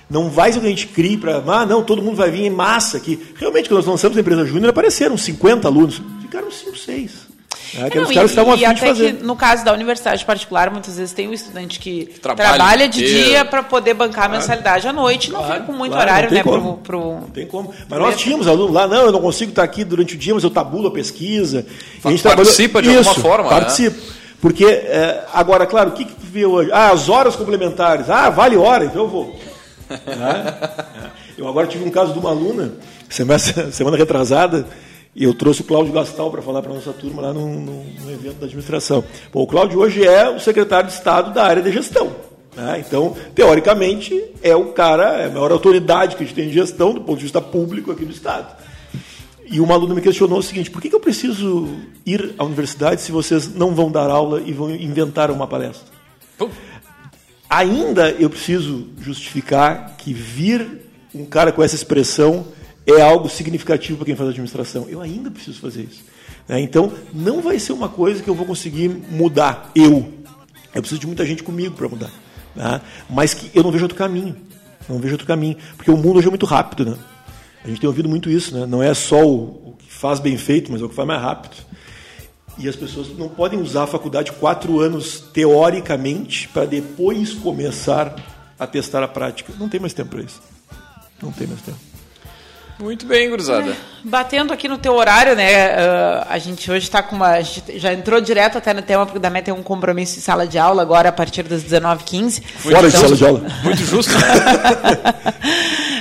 Não 0.09 0.31
vai 0.31 0.53
ser 0.53 0.59
o 0.59 0.61
que 0.63 0.67
a 0.67 0.71
gente 0.71 0.87
crie 0.87 1.19
para. 1.19 1.43
Ah, 1.47 1.67
não, 1.67 1.85
todo 1.85 2.03
mundo 2.03 2.17
vai 2.17 2.31
vir 2.31 2.45
em 2.45 2.51
massa 2.51 2.97
aqui. 2.97 3.33
Realmente, 3.37 3.69
quando 3.69 3.79
nós 3.79 3.87
lançamos 3.87 4.17
a 4.17 4.21
empresa 4.21 4.47
júnior, 4.47 4.71
apareceram 4.71 5.17
50 5.19 5.69
alunos. 5.69 6.01
Ficaram 6.23 6.51
5, 6.51 6.77
6. 6.79 7.28
É, 7.75 7.91
que 7.91 7.99
os 7.99 8.11
caras 8.13 8.31
estavam 8.31 8.57
e 8.57 8.65
afim 8.65 8.75
de 8.75 8.81
até 8.81 8.89
fazer. 8.89 9.13
que 9.17 9.25
no 9.25 9.35
caso 9.37 9.65
da 9.65 9.73
universidade 9.73 10.25
particular, 10.25 10.71
muitas 10.71 10.97
vezes 10.97 11.13
tem 11.13 11.29
um 11.29 11.33
estudante 11.33 11.79
que, 11.79 12.07
trabalha 12.21 12.55
trabalha, 12.55 12.89
de 12.89 13.05
inteiro. 13.05 13.25
dia 13.29 13.45
para 13.45 13.63
poder 13.63 13.95
bancar 13.95 14.27
a 14.27 14.29
mensalidade 14.29 14.87
à 14.89 14.93
noite, 14.93 15.31
não 15.31 15.41
Claro, 15.41 15.55
fica 15.55 15.67
com 15.67 15.73
muito 15.73 15.93
claro, 15.93 16.09
horário, 16.11 16.29
não 16.31 16.35
tem 16.35 16.39
né, 16.39 16.59
como. 16.59 16.77
pro, 16.79 17.01
pro- 17.01 17.15
Não 17.21 17.31
tem 17.31 17.47
como. 17.47 17.75
Mas 17.89 17.99
nós 17.99 18.17
tínhamos 18.17 18.47
alunos 18.49 18.73
lá, 18.75 18.87
não, 18.87 19.07
eu 19.07 19.13
não 19.13 19.21
consigo 19.21 19.51
estar 19.51 19.63
aqui 19.65 19.85
durante 19.85 20.15
o 20.15 20.19
dia, 20.19 20.35
mas 20.35 20.45
eu 20.45 20.51
tabulo 20.51 20.89
a 20.89 20.91
pesquisa. 20.91 21.67
A 22.05 22.11
gente 22.11 22.23
Participa 22.23 22.81
de 22.83 22.89
alguma 22.89 23.13
Isso, 23.13 23.21
forma, 23.21 23.45
né? 23.51 23.61
Participa. 23.61 23.97
Porque, 24.41 24.65
é, 24.65 25.25
agora, 25.35 25.67
claro, 25.67 25.91
o 25.91 25.93
que, 25.93 26.05
que 26.05 26.13
tu 26.15 26.27
vê 26.31 26.47
hoje? 26.47 26.71
Ah, 26.73 26.91
as 26.93 27.09
horas 27.09 27.35
complementares. 27.35 28.09
Ah, 28.09 28.31
vale 28.31 28.57
hora, 28.57 28.85
então 28.85 29.03
eu 29.03 29.09
vou. 29.09 29.37
Né? 29.89 30.55
É. 31.37 31.41
Eu 31.41 31.49
agora 31.49 31.67
tive 31.67 31.83
um 31.85 31.91
caso 31.91 32.13
de 32.13 32.19
uma 32.19 32.29
aluna, 32.31 32.73
semana, 33.09 33.39
semana 33.73 33.97
retrasada, 33.97 34.67
e 35.15 35.25
eu 35.25 35.35
trouxe 35.35 35.63
o 35.63 35.65
Cláudio 35.65 35.93
Gastal 35.93 36.31
para 36.31 36.41
falar 36.43 36.63
para 36.63 36.71
a 36.71 36.75
nossa 36.75 36.93
turma 36.93 37.23
lá 37.23 37.33
num, 37.33 37.61
num- 37.61 38.11
evento 38.13 38.37
da 38.39 38.47
administração. 38.47 39.03
Bom, 39.33 39.43
o 39.43 39.47
Cláudio 39.47 39.81
hoje 39.81 40.07
é 40.07 40.29
o 40.29 40.39
secretário 40.39 40.89
de 40.89 40.95
Estado 40.95 41.33
da 41.33 41.45
área 41.45 41.63
de 41.63 41.73
gestão. 41.73 42.13
né? 42.57 42.83
Então, 42.87 43.17
teoricamente, 43.35 44.23
é 44.43 44.55
o 44.55 44.67
cara, 44.73 45.23
é 45.23 45.27
a 45.27 45.31
maior 45.31 45.51
autoridade 45.51 46.15
que 46.17 46.23
a 46.23 46.27
gente 46.27 46.35
tem 46.37 46.49
em 46.49 46.53
gestão 46.53 46.93
do 46.95 47.01
ponto 47.01 47.17
de 47.19 47.25
vista 47.25 47.41
público 47.41 47.91
aqui 47.91 48.05
do 48.05 48.13
Estado. 48.13 48.57
E 49.51 49.61
uma 49.61 49.75
aluna 49.75 49.95
me 49.95 50.03
questionou 50.03 50.39
o 50.39 50.43
seguinte: 50.43 50.71
por 50.71 50.81
que, 50.83 50.91
que 50.91 50.95
eu 50.95 51.01
preciso 51.01 51.69
ir 52.05 52.35
à 52.37 52.45
universidade 52.45 53.01
se 53.01 53.11
vocês 53.11 53.53
não 53.55 53.75
vão 53.75 53.91
dar 53.91 54.11
aula 54.11 54.43
e 54.45 54.53
vão 54.53 54.71
inventar 54.71 55.31
uma 55.31 55.47
palestra? 55.47 55.87
Pum. 56.37 56.51
Ainda 57.49 58.11
eu 58.11 58.29
preciso 58.29 58.89
justificar 59.01 59.97
que 59.97 60.13
vir 60.13 60.83
um 61.15 61.25
cara 61.25 61.51
com 61.51 61.63
essa 61.63 61.75
expressão 61.75 62.47
é 62.89 63.03
algo 63.03 63.29
significativo 63.29 63.99
para 63.99 64.07
quem 64.07 64.17
faz 64.17 64.31
administração. 64.31 64.87
Eu 64.89 65.01
ainda 65.01 65.31
preciso 65.31 65.61
fazer 65.61 65.83
isso. 65.83 66.03
né? 66.49 66.61
Então, 66.61 66.93
não 67.13 67.43
vai 67.43 67.59
ser 67.59 67.73
uma 67.73 67.89
coisa 67.89 68.23
que 68.23 68.29
eu 68.29 68.35
vou 68.35 68.47
conseguir 68.47 68.89
mudar 68.89 69.71
eu. 69.75 70.13
Eu 70.75 70.81
preciso 70.83 71.01
de 71.01 71.07
muita 71.07 71.25
gente 71.27 71.43
comigo 71.43 71.75
para 71.75 71.89
mudar. 71.89 72.11
né? 72.55 72.81
Mas 73.09 73.35
que 73.35 73.51
eu 73.55 73.63
não 73.63 73.71
vejo 73.71 73.85
outro 73.85 73.99
caminho. 73.99 74.37
Não 74.89 74.99
vejo 74.99 75.15
outro 75.15 75.27
caminho. 75.27 75.57
Porque 75.77 75.91
o 75.91 75.97
mundo 75.97 76.19
hoje 76.19 76.27
é 76.27 76.31
muito 76.31 76.47
rápido. 76.47 76.87
Né? 76.87 76.97
A 77.65 77.69
gente 77.69 77.81
tem 77.81 77.89
ouvido 77.89 78.09
muito 78.09 78.31
isso. 78.31 78.55
Né? 78.55 78.67
Não 78.67 78.83
é 78.83 78.95
só 78.95 79.23
o, 79.23 79.71
o 79.71 79.77
que 79.79 79.93
faz 79.93 80.19
bem 80.19 80.37
feito, 80.39 80.73
mas 80.73 80.81
é 80.81 80.85
o 80.85 80.89
que 80.89 80.95
faz 80.95 81.07
mais 81.07 81.21
rápido. 81.21 81.57
E 82.57 82.69
as 82.69 82.75
pessoas 82.75 83.09
não 83.17 83.29
podem 83.29 83.61
usar 83.61 83.85
a 83.85 83.87
faculdade 83.87 84.33
quatro 84.33 84.81
anos 84.81 85.21
teoricamente 85.33 86.49
para 86.49 86.65
depois 86.65 87.33
começar 87.35 88.17
a 88.59 88.67
testar 88.67 89.03
a 89.03 89.09
prática. 89.09 89.53
Não 89.59 89.69
tem 89.69 89.79
mais 89.79 89.93
tempo 89.93 90.11
para 90.11 90.23
isso. 90.23 90.41
Não 91.23 91.31
tem 91.31 91.47
mais 91.47 91.61
tempo. 91.63 91.79
Muito 92.79 93.07
bem, 93.07 93.29
gurizada. 93.29 93.77
Batendo 94.05 94.53
aqui 94.53 94.69
no 94.69 94.79
teu 94.79 94.95
horário, 94.95 95.35
né? 95.35 95.75
ah, 95.75 96.27
a 96.31 96.39
gente 96.39 96.71
hoje 96.71 96.85
está 96.85 97.03
com 97.03 97.17
uma. 97.17 97.31
A 97.31 97.41
gente 97.43 97.79
já 97.79 97.93
entrou 97.93 98.21
direto 98.21 98.57
até 98.57 98.73
no 98.73 98.83
tema, 98.83 99.05
porque 99.05 99.19
da 99.19 99.29
MET 99.29 99.47
tem 99.47 99.55
um 99.55 99.63
compromisso 99.65 100.19
em 100.19 100.23
sala 100.23 100.47
de 100.47 100.59
aula 100.59 100.81
agora 100.81 101.09
a 101.09 101.13
partir 101.13 101.43
das 101.43 101.65
19h15. 101.65 102.43
Fora 102.59 102.89
de 102.89 102.97
sala 102.97 103.17
de 103.17 103.25
aula. 103.27 103.43
Muito 103.65 103.85
justo. 103.85 104.13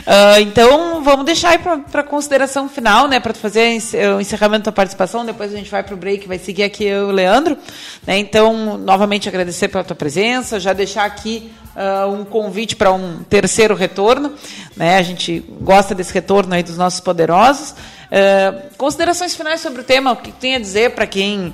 Ah, 0.10 0.40
então, 0.40 1.04
vamos 1.04 1.26
deixar 1.26 1.50
aí 1.50 1.58
para 1.92 2.02
consideração 2.02 2.70
final, 2.70 3.10
né? 3.10 3.20
Para 3.20 3.34
fazer 3.34 3.66
ence- 3.74 3.98
o 4.08 4.22
encerramento 4.22 4.64
da 4.64 4.72
participação. 4.72 5.26
Depois 5.26 5.54
a 5.54 5.58
gente 5.58 5.70
vai 5.70 5.84
para 5.84 5.94
o 5.94 5.98
break, 5.98 6.26
vai 6.30 6.40
seguir 6.40 6.64
aqui 6.64 6.86
eu 6.86 7.08
e 7.08 7.12
o 7.12 7.12
Leandro. 7.12 7.58
Né? 8.06 8.18
Então, 8.18 8.78
novamente 8.78 9.28
agradecer 9.28 9.68
pela 9.68 9.84
tua 9.84 9.98
presença, 9.98 10.62
já 10.62 10.72
deixar 10.72 11.04
aqui 11.04 11.52
ah, 11.78 12.08
um 12.08 12.26
convite 12.26 12.76
para 12.76 12.92
um 12.92 13.20
terceiro 13.30 13.76
retorno. 13.76 14.34
Né? 14.76 14.98
A 14.98 15.04
gente 15.04 15.40
gosta 15.62 15.94
desse 15.96 16.14
retorno 16.14 16.54
aí 16.54 16.64
dos 16.64 16.78
nossos 16.78 17.00
poderosos. 17.00 17.76
Ah, 18.12 18.64
considerações 18.78 19.36
finais 19.36 19.62
sobre 19.62 19.82
o 19.82 19.84
tema, 19.84 20.12
o 20.12 20.16
que 20.18 20.32
tem 20.32 20.56
a 20.56 20.60
dizer 20.60 20.92
para 20.92 21.06
quem 21.06 21.54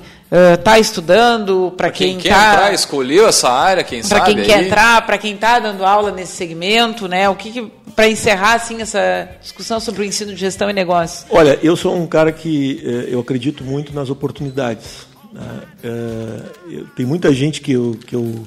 está 0.58 0.80
estudando, 0.80 1.72
para 1.76 1.90
Quem 1.90 2.14
quem 2.14 2.18
quer 2.22 2.28
está 2.30 2.52
entrar, 2.54 2.74
escolheu 2.74 3.28
essa 3.28 3.48
área, 3.48 3.84
quem 3.84 4.00
para 4.00 4.18
sabe. 4.18 4.34
quem 4.34 4.42
quer 4.44 4.54
aí. 4.58 4.64
entrar, 4.66 5.06
para 5.06 5.16
quem 5.16 5.34
está 5.34 5.60
dando 5.60 5.84
aula 5.84 6.10
nesse 6.10 6.32
segmento, 6.34 7.06
né? 7.06 7.28
O 7.28 7.36
que, 7.36 7.52
que 7.52 7.72
para 7.94 8.08
encerrar 8.08 8.54
assim 8.54 8.80
essa 8.82 9.28
discussão 9.40 9.78
sobre 9.78 10.02
o 10.02 10.04
ensino 10.04 10.32
de 10.34 10.40
gestão 10.40 10.68
e 10.68 10.72
negócios? 10.72 11.24
Olha, 11.30 11.56
eu 11.62 11.76
sou 11.76 11.94
um 11.94 12.04
cara 12.08 12.32
que 12.32 12.82
eh, 12.84 13.14
eu 13.14 13.20
acredito 13.20 13.62
muito 13.62 13.94
nas 13.94 14.10
oportunidades. 14.10 15.06
né? 15.32 15.42
Eh, 15.84 16.40
eu- 16.78 16.86
tem 16.96 17.06
muita 17.06 17.32
gente 17.32 17.60
que 17.60 17.70
eu, 17.72 17.96
que, 18.04 18.16
eu, 18.16 18.44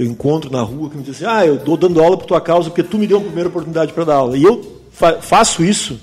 que 0.00 0.06
eu 0.06 0.10
encontro 0.10 0.50
na 0.50 0.62
rua 0.62 0.88
que 0.88 0.96
me 0.96 1.02
diz 1.02 1.16
assim: 1.16 1.24
ah, 1.26 1.44
eu 1.44 1.56
estou 1.56 1.76
dando 1.76 2.00
aula 2.00 2.16
por 2.16 2.24
tua 2.24 2.40
causa 2.40 2.70
porque 2.70 2.82
tu 2.82 2.96
me 2.96 3.06
deu 3.06 3.18
a 3.18 3.20
primeira 3.20 3.48
oportunidade 3.50 3.92
para 3.92 4.04
dar 4.04 4.14
aula. 4.14 4.36
E 4.36 4.42
eu 4.42 4.80
fa- 4.90 5.20
faço 5.20 5.62
isso 5.62 6.00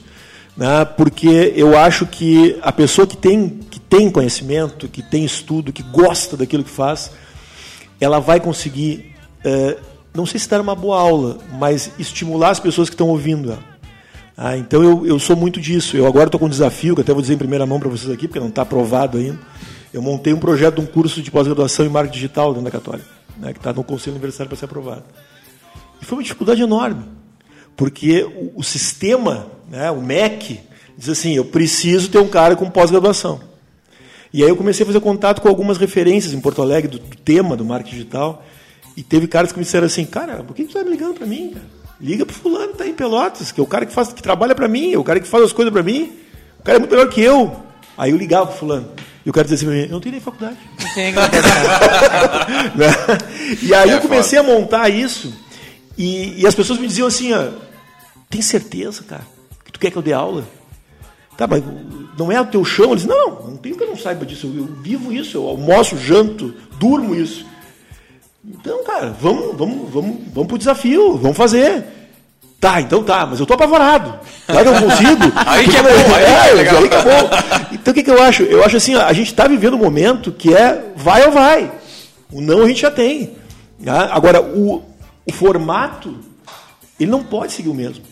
né, 0.56 0.86
porque 0.86 1.54
eu 1.56 1.78
acho 1.78 2.06
que 2.06 2.58
a 2.62 2.72
pessoa 2.72 3.08
que 3.08 3.18
tem, 3.18 3.50
que 3.70 3.80
tem 3.80 4.10
conhecimento, 4.12 4.88
que 4.88 5.02
tem 5.02 5.26
estudo, 5.26 5.74
que 5.74 5.82
gosta 5.84 6.38
daquilo 6.38 6.64
que 6.64 6.70
faz, 6.70 7.12
ela 8.00 8.20
vai 8.20 8.40
conseguir, 8.40 9.14
eh, 9.44 9.78
não 10.14 10.26
sei 10.26 10.40
se 10.40 10.48
dar 10.50 10.62
uma 10.62 10.76
boa 10.76 11.00
aula, 11.00 11.38
mas 11.60 11.92
estimular 12.00 12.50
as 12.52 12.60
pessoas 12.60 12.90
que 12.90 12.94
estão 12.96 13.10
ouvindo 13.10 13.52
ela. 13.52 13.64
Ah, 14.36 14.56
então 14.58 14.84
eu, 14.84 15.06
eu 15.08 15.18
sou 15.20 15.36
muito 15.36 15.60
disso. 15.60 15.98
Eu 15.98 16.06
agora 16.06 16.26
estou 16.28 16.40
com 16.40 16.46
um 16.46 16.50
desafio, 16.50 16.94
que 16.96 17.02
até 17.02 17.12
vou 17.12 17.22
dizer 17.22 17.34
em 17.34 17.38
primeira 17.38 17.66
mão 17.66 17.80
para 17.80 17.90
vocês 17.90 18.12
aqui, 18.12 18.28
porque 18.28 18.40
não 18.40 18.50
está 18.50 18.62
aprovado 18.62 19.18
ainda. 19.18 19.40
Eu 19.92 20.02
montei 20.02 20.32
um 20.34 20.38
projeto 20.40 20.76
de 20.76 20.82
um 20.82 20.86
curso 20.86 21.22
de 21.24 21.32
pós-graduação 21.32 21.86
em 21.86 21.90
marketing 21.90 22.14
digital 22.16 22.50
dentro 22.54 22.66
da 22.66 22.72
Católica, 22.72 23.08
né, 23.40 23.54
que 23.54 23.60
está 23.60 23.74
no 23.74 23.84
Conselho 23.84 24.16
Universitário 24.16 24.50
para 24.50 24.58
ser 24.58 24.66
aprovado. 24.66 25.04
E 26.02 26.06
foi 26.06 26.18
uma 26.18 26.24
dificuldade 26.24 26.62
enorme, 26.62 27.04
porque 27.76 28.24
o, 28.24 28.60
o 28.60 28.64
sistema, 28.64 29.48
né, 29.70 29.90
o 29.92 30.02
MEC, 30.02 30.60
diz 30.98 31.10
assim: 31.10 31.36
eu 31.36 31.46
preciso 31.46 32.10
ter 32.10 32.20
um 32.20 32.28
cara 32.28 32.56
com 32.56 32.70
pós-graduação. 32.70 33.40
E 34.34 34.44
aí 34.44 34.50
eu 34.50 34.58
comecei 34.58 34.84
a 34.84 34.88
fazer 34.88 35.00
contato 35.00 35.42
com 35.42 35.48
algumas 35.48 35.78
referências 35.78 36.34
em 36.34 36.42
Porto 36.42 36.62
Alegre 36.62 36.92
do, 36.92 37.00
do 37.00 37.18
tema 37.18 37.56
do 37.56 37.64
marketing 37.64 37.96
digital. 37.96 38.46
E 38.96 39.04
teve 39.04 39.28
caras 39.28 39.52
que 39.52 39.60
me 39.60 39.64
disseram 39.64 39.86
assim, 39.86 40.06
cara, 40.06 40.44
por 40.44 40.56
que 40.56 40.66
tu 40.66 40.74
tá 40.74 40.84
me 40.84 40.90
ligando 40.90 41.14
para 41.16 41.28
mim? 41.28 41.52
Cara? 41.54 41.66
Liga 42.00 42.26
pro 42.26 42.36
fulano 42.36 42.74
tá 42.74 42.86
em 42.86 42.94
Pelotas, 42.94 43.52
que 43.52 43.60
é 43.60 43.64
o 43.64 43.68
cara 43.68 43.86
que, 43.86 43.94
faz, 43.94 44.14
que 44.14 44.22
trabalha 44.22 44.54
para 44.54 44.68
mim, 44.68 44.94
é 44.94 44.98
o 44.98 45.04
cara 45.04 45.20
que 45.20 45.28
faz 45.28 45.44
as 45.44 45.54
coisas 45.54 45.72
para 45.72 45.82
mim. 45.82 46.14
O 46.60 46.64
cara 46.64 46.78
é 46.78 46.80
muito 46.80 46.92
melhor 46.92 47.10
que 47.10 47.22
eu. 47.22 47.56
Aí 47.98 48.12
eu 48.12 48.18
ligava 48.18 48.48
pro 48.48 48.56
fulano. 48.58 48.90
E 49.28 49.30
o 49.30 49.34
cara 49.34 49.46
dizia 49.46 49.56
assim 49.58 49.66
pra 49.66 49.76
mim, 49.76 49.82
eu 49.82 49.90
não 49.90 50.00
tenho 50.00 50.14
nem 50.14 50.22
faculdade. 50.22 50.56
Né? 52.78 52.88
E 53.62 53.74
aí 53.74 53.90
É 53.90 53.94
eu 53.94 54.00
comecei 54.00 54.40
a 54.40 54.44
montar 54.44 54.88
isso. 54.88 55.34
E, 55.98 56.42
e 56.42 56.48
as 56.48 56.56
pessoas 56.56 56.80
me 56.80 56.88
diziam 56.88 57.10
assim, 57.10 57.34
ó, 57.34 57.50
tem 58.30 58.42
certeza, 58.42 59.04
cara, 59.04 59.28
que 59.66 59.72
tu 59.74 59.80
quer 59.82 59.92
que 59.92 59.98
eu 59.98 60.02
dê 60.02 60.14
aula? 60.14 60.48
Tá, 61.36 61.46
mas 61.46 61.62
não 62.18 62.32
é 62.32 62.40
o 62.40 62.46
teu 62.46 62.64
chão? 62.64 62.92
Eles 62.94 63.04
não, 63.04 63.50
não 63.50 63.58
tem 63.58 63.76
que 63.76 63.84
eu 63.84 63.88
não 63.88 63.98
saiba 63.98 64.26
disso. 64.26 64.48
Eu, 64.48 64.62
eu 64.62 64.76
vivo 64.82 65.12
isso, 65.12 65.36
eu 65.36 65.46
almoço, 65.46 65.98
janto, 65.98 66.54
durmo 66.80 67.14
isso. 67.14 67.46
Então, 68.46 68.82
cara, 68.86 69.10
vamos, 69.10 69.58
vamos, 69.58 69.92
vamos, 69.92 70.18
vamos 70.34 70.48
pro 70.48 70.58
desafio, 70.58 71.18
vamos 71.18 71.36
fazer. 71.36 71.84
Tá, 72.60 72.82
então 72.82 73.04
tá, 73.04 73.26
mas 73.26 73.40
eu 73.40 73.46
tô 73.46 73.54
apavorado. 73.54 74.20
Claro 74.48 74.72
que 74.74 74.84
eu 74.84 74.90
consigo. 74.90 75.24
Aí 75.46 75.68
que 75.68 75.78
é 75.78 75.84
bom, 75.84 76.16
aí 76.16 76.24
é 76.24 76.50
é, 76.50 76.54
legal. 76.54 76.78
aí 76.78 76.90
que 76.90 76.96
é 76.96 77.04
bom. 77.04 77.30
Então 77.74 77.92
o 77.92 77.94
que, 77.94 78.04
que 78.04 78.12
eu 78.12 78.22
acho? 78.22 78.44
Eu 78.44 78.64
acho 78.64 78.78
assim, 78.78 78.96
a 78.96 79.14
gente 79.14 79.28
está 79.28 79.48
vivendo 79.48 79.76
um 79.76 79.80
momento 79.80 80.32
que 80.32 80.54
é 80.54 80.92
vai 80.96 81.26
ou 81.26 81.32
vai. 81.32 81.72
O 82.32 82.42
não 82.42 82.64
a 82.64 82.68
gente 82.68 82.82
já 82.82 82.92
tem. 82.92 83.36
tá? 83.84 84.10
Agora, 84.12 84.42
o, 84.42 84.84
o 85.26 85.32
formato, 85.32 86.18
ele 87.00 87.12
não 87.12 87.24
pode 87.24 87.54
seguir 87.54 87.70
o 87.70 87.74
mesmo. 87.74 88.04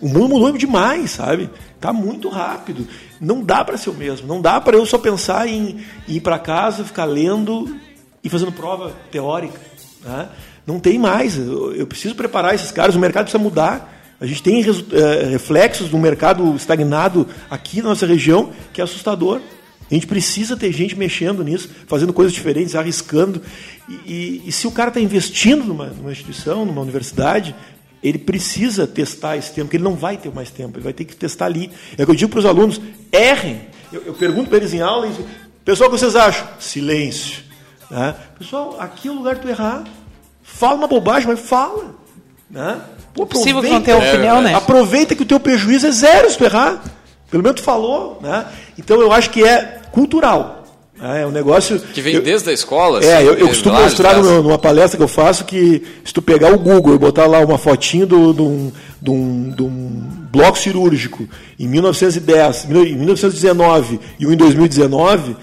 O 0.00 0.08
mundo 0.08 0.28
mudou 0.28 0.52
demais, 0.52 1.10
sabe? 1.10 1.50
Tá 1.80 1.92
muito 1.92 2.28
rápido. 2.28 2.86
Não 3.20 3.42
dá 3.42 3.64
para 3.64 3.76
ser 3.76 3.90
o 3.90 3.94
mesmo. 3.94 4.26
Não 4.26 4.40
dá 4.40 4.60
para 4.60 4.76
eu 4.76 4.84
só 4.86 4.98
pensar 4.98 5.46
em, 5.48 5.84
em 6.08 6.14
ir 6.14 6.20
para 6.20 6.38
casa, 6.38 6.84
ficar 6.84 7.04
lendo 7.04 7.76
e 8.22 8.28
fazendo 8.28 8.52
prova 8.52 8.92
teórica. 9.10 9.58
né? 10.04 10.28
Não 10.70 10.78
tem 10.80 10.98
mais. 10.98 11.36
Eu, 11.36 11.86
preciso 11.86 12.14
preparar 12.14 12.54
esses 12.54 12.70
caras. 12.70 12.94
O 12.94 12.98
mercado 12.98 13.24
precisa 13.24 13.42
mudar. 13.42 13.98
A 14.20 14.26
gente 14.26 14.42
tem 14.42 14.60
eh, 14.62 15.28
reflexos 15.30 15.88
do 15.88 15.98
mercado 15.98 16.54
estagnado 16.54 17.26
aqui 17.50 17.82
na 17.82 17.88
nossa 17.88 18.06
região 18.06 18.50
que 18.72 18.80
é 18.80 18.84
assustador. 18.84 19.40
A 19.90 19.94
gente 19.94 20.06
precisa 20.06 20.56
ter 20.56 20.70
gente 20.72 20.94
mexendo 20.96 21.42
nisso, 21.42 21.68
fazendo 21.88 22.12
coisas 22.12 22.32
diferentes, 22.32 22.76
arriscando. 22.76 23.42
E, 23.88 23.94
e- 23.94 24.42
e 24.46 24.52
se 24.52 24.66
o 24.66 24.70
cara 24.70 24.88
está 24.88 25.00
investindo 25.00 25.64
numa, 25.64 25.86
numa 25.86 26.12
instituição, 26.12 26.64
numa 26.64 26.80
universidade, 26.82 27.54
ele 28.02 28.18
precisa 28.18 28.86
testar 28.86 29.36
esse 29.36 29.48
tempo, 29.50 29.66
porque 29.66 29.76
ele 29.78 29.84
não 29.84 29.96
vai 29.96 30.16
ter 30.16 30.32
mais 30.32 30.50
tempo, 30.50 30.76
ele 30.76 30.84
vai 30.84 30.92
ter 30.92 31.04
que 31.04 31.16
testar 31.16 31.46
ali. 31.46 31.70
É 31.98 32.02
o 32.02 32.06
que 32.06 32.12
eu 32.12 32.16
digo 32.16 32.30
para 32.30 32.38
os 32.38 32.46
alunos: 32.46 32.80
errem. 33.10 33.62
Eu, 33.92 34.02
eu 34.06 34.14
pergunto 34.14 34.48
para 34.48 34.58
eles 34.58 34.72
em 34.72 34.80
aula, 34.80 35.10
pessoal, 35.64 35.88
o 35.88 35.92
que 35.92 35.98
vocês 35.98 36.14
acham? 36.14 36.46
Silêncio. 36.60 37.42
Né? 37.90 38.14
Pessoal, 38.38 38.76
aqui 38.78 39.08
é 39.08 39.10
o 39.10 39.14
lugar 39.14 39.34
de 39.34 39.40
tu 39.40 39.48
errar. 39.48 39.82
Fala 40.54 40.74
uma 40.74 40.86
bobagem, 40.86 41.28
mas 41.28 41.40
fala. 41.40 41.94
Né? 42.50 42.76
Pô, 43.14 43.26
Possível 43.26 43.60
que 43.60 43.68
aproveita- 43.68 43.92
não 43.92 44.00
tenha 44.00 44.12
opinião, 44.14 44.42
né? 44.42 44.54
Aproveita 44.54 45.14
que 45.14 45.22
o 45.22 45.26
teu 45.26 45.40
prejuízo 45.40 45.86
é 45.86 45.90
zero 45.90 46.30
se 46.30 46.36
tu 46.38 46.44
errar. 46.44 46.82
Pelo 47.30 47.42
menos 47.42 47.60
tu 47.60 47.64
falou. 47.64 48.18
Né? 48.22 48.44
Então 48.78 49.00
eu 49.00 49.12
acho 49.12 49.30
que 49.30 49.42
é 49.44 49.78
cultural. 49.92 50.64
né? 50.98 51.22
É 51.22 51.26
um 51.26 51.30
negócio. 51.30 51.78
Que 51.78 52.00
vem 52.00 52.14
eu- 52.16 52.22
desde 52.22 52.50
a 52.50 52.52
escola. 52.52 53.02
é, 53.02 53.16
assim, 53.16 53.26
eu, 53.26 53.34
eu 53.34 53.48
costumo 53.48 53.74
lá 53.74 53.82
mostrar 53.82 54.16
numa, 54.22 54.42
numa 54.42 54.58
palestra 54.58 54.96
que 54.98 55.02
eu 55.02 55.08
faço 55.08 55.44
que 55.44 55.82
se 56.04 56.12
tu 56.12 56.20
pegar 56.20 56.52
o 56.52 56.58
Google 56.58 56.94
e 56.94 56.98
botar 56.98 57.26
lá 57.26 57.38
uma 57.40 57.56
fotinho 57.56 58.06
do- 58.06 58.34
de 58.34 58.42
um, 58.42 58.72
de 59.00 59.10
um- 59.10 59.50
de 59.56 59.62
um 59.62 60.02
bloco 60.30 60.58
cirúrgico 60.58 61.26
em 61.58 61.66
1910, 61.66 62.64
em 62.64 62.96
1919 62.96 63.98
e 64.18 64.26
um 64.26 64.32
em 64.32 64.36
2019, 64.36 65.36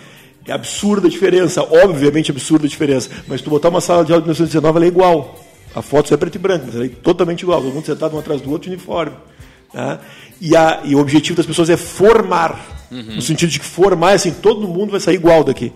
É 0.47 0.53
absurda 0.53 1.07
a 1.07 1.09
diferença, 1.09 1.61
obviamente 1.61 2.31
absurda 2.31 2.65
a 2.65 2.69
diferença. 2.69 3.09
Mas 3.27 3.41
tu 3.41 3.49
botar 3.49 3.69
uma 3.69 3.81
sala 3.81 4.05
de 4.05 4.13
aula 4.13 4.21
de 4.21 4.27
1919, 4.27 4.77
ela 4.77 4.85
é 4.85 4.87
igual. 4.87 5.39
A 5.75 5.81
foto 5.81 6.13
é 6.13 6.17
preto 6.17 6.35
e 6.35 6.39
branco, 6.39 6.65
mas 6.65 6.75
ela 6.75 6.85
é 6.85 6.89
totalmente 6.89 7.41
igual. 7.41 7.61
Todo 7.61 7.73
mundo 7.73 7.85
sentado 7.85 8.15
um 8.15 8.19
atrás 8.19 8.39
do 8.39 8.49
outro, 8.49 8.71
uniforme. 8.71 9.15
Né? 9.73 9.99
E, 10.39 10.55
a, 10.55 10.81
e 10.85 10.95
o 10.95 10.99
objetivo 10.99 11.35
das 11.35 11.45
pessoas 11.45 11.69
é 11.69 11.75
formar. 11.75 12.87
Uhum. 12.89 13.15
No 13.15 13.21
sentido 13.21 13.49
de 13.49 13.59
que 13.59 13.65
formar, 13.65 14.13
assim, 14.13 14.31
todo 14.31 14.67
mundo 14.67 14.91
vai 14.91 15.01
sair 15.01 15.15
igual 15.15 15.43
daqui. 15.43 15.73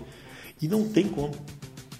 E 0.60 0.66
não 0.66 0.88
tem 0.88 1.04
como. 1.04 1.32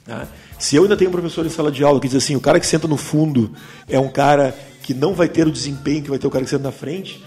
Né? 0.06 0.26
Se 0.58 0.74
eu 0.76 0.84
ainda 0.84 0.96
tenho 0.96 1.10
um 1.10 1.12
professor 1.12 1.44
em 1.44 1.50
sala 1.50 1.70
de 1.70 1.84
aula 1.84 2.00
que 2.00 2.08
diz 2.08 2.16
assim, 2.16 2.36
o 2.36 2.40
cara 2.40 2.58
que 2.58 2.66
senta 2.66 2.88
no 2.88 2.96
fundo 2.96 3.52
é 3.86 3.98
um 3.98 4.08
cara 4.08 4.56
que 4.82 4.94
não 4.94 5.12
vai 5.12 5.28
ter 5.28 5.46
o 5.46 5.50
desempenho 5.50 6.02
que 6.02 6.08
vai 6.08 6.18
ter 6.18 6.26
o 6.26 6.30
cara 6.30 6.44
que 6.44 6.50
senta 6.50 6.64
na 6.64 6.72
frente, 6.72 7.22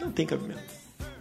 não 0.00 0.10
tem 0.10 0.26
cabimento. 0.26 0.60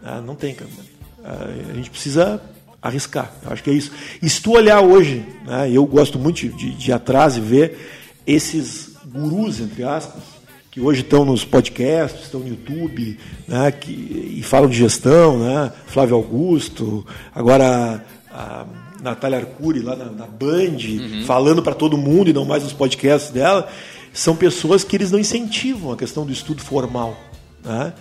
Né? 0.01 0.21
Não 0.25 0.35
tem 0.35 0.53
cabimento. 0.53 0.91
A 1.23 1.73
gente 1.73 1.89
precisa 1.89 2.41
arriscar. 2.81 3.31
Eu 3.43 3.51
acho 3.51 3.63
que 3.63 3.69
é 3.69 3.73
isso. 3.73 3.91
E 4.21 4.29
se 4.29 4.41
tu 4.41 4.53
olhar 4.53 4.81
hoje, 4.81 5.23
né, 5.45 5.69
eu 5.71 5.85
gosto 5.85 6.17
muito 6.17 6.47
de, 6.49 6.71
de 6.71 6.89
ir 6.89 6.93
atrás 6.93 7.37
e 7.37 7.39
ver 7.39 7.77
esses 8.25 8.95
gurus, 9.05 9.59
entre 9.59 9.83
aspas, 9.83 10.23
que 10.71 10.79
hoje 10.79 11.01
estão 11.01 11.25
nos 11.25 11.43
podcasts, 11.43 12.23
estão 12.23 12.39
no 12.39 12.47
YouTube, 12.47 13.19
né, 13.47 13.71
que, 13.71 13.91
e 14.37 14.41
falam 14.41 14.69
de 14.69 14.77
gestão, 14.77 15.37
né, 15.37 15.71
Flávio 15.85 16.15
Augusto, 16.15 17.05
agora 17.35 18.03
a, 18.31 18.61
a 18.61 18.65
Natália 19.01 19.39
Arcuri 19.39 19.81
lá 19.81 19.95
na, 19.95 20.05
na 20.05 20.25
Band, 20.25 20.77
uhum. 20.77 21.23
falando 21.25 21.61
para 21.61 21.75
todo 21.75 21.97
mundo 21.97 22.29
e 22.29 22.33
não 22.33 22.45
mais 22.45 22.63
nos 22.63 22.73
podcasts 22.73 23.31
dela, 23.31 23.67
são 24.13 24.35
pessoas 24.35 24.83
que 24.83 24.95
eles 24.95 25.11
não 25.11 25.19
incentivam 25.19 25.91
a 25.91 25.97
questão 25.97 26.25
do 26.25 26.31
estudo 26.31 26.61
formal. 26.61 27.17
Né? 27.63 27.93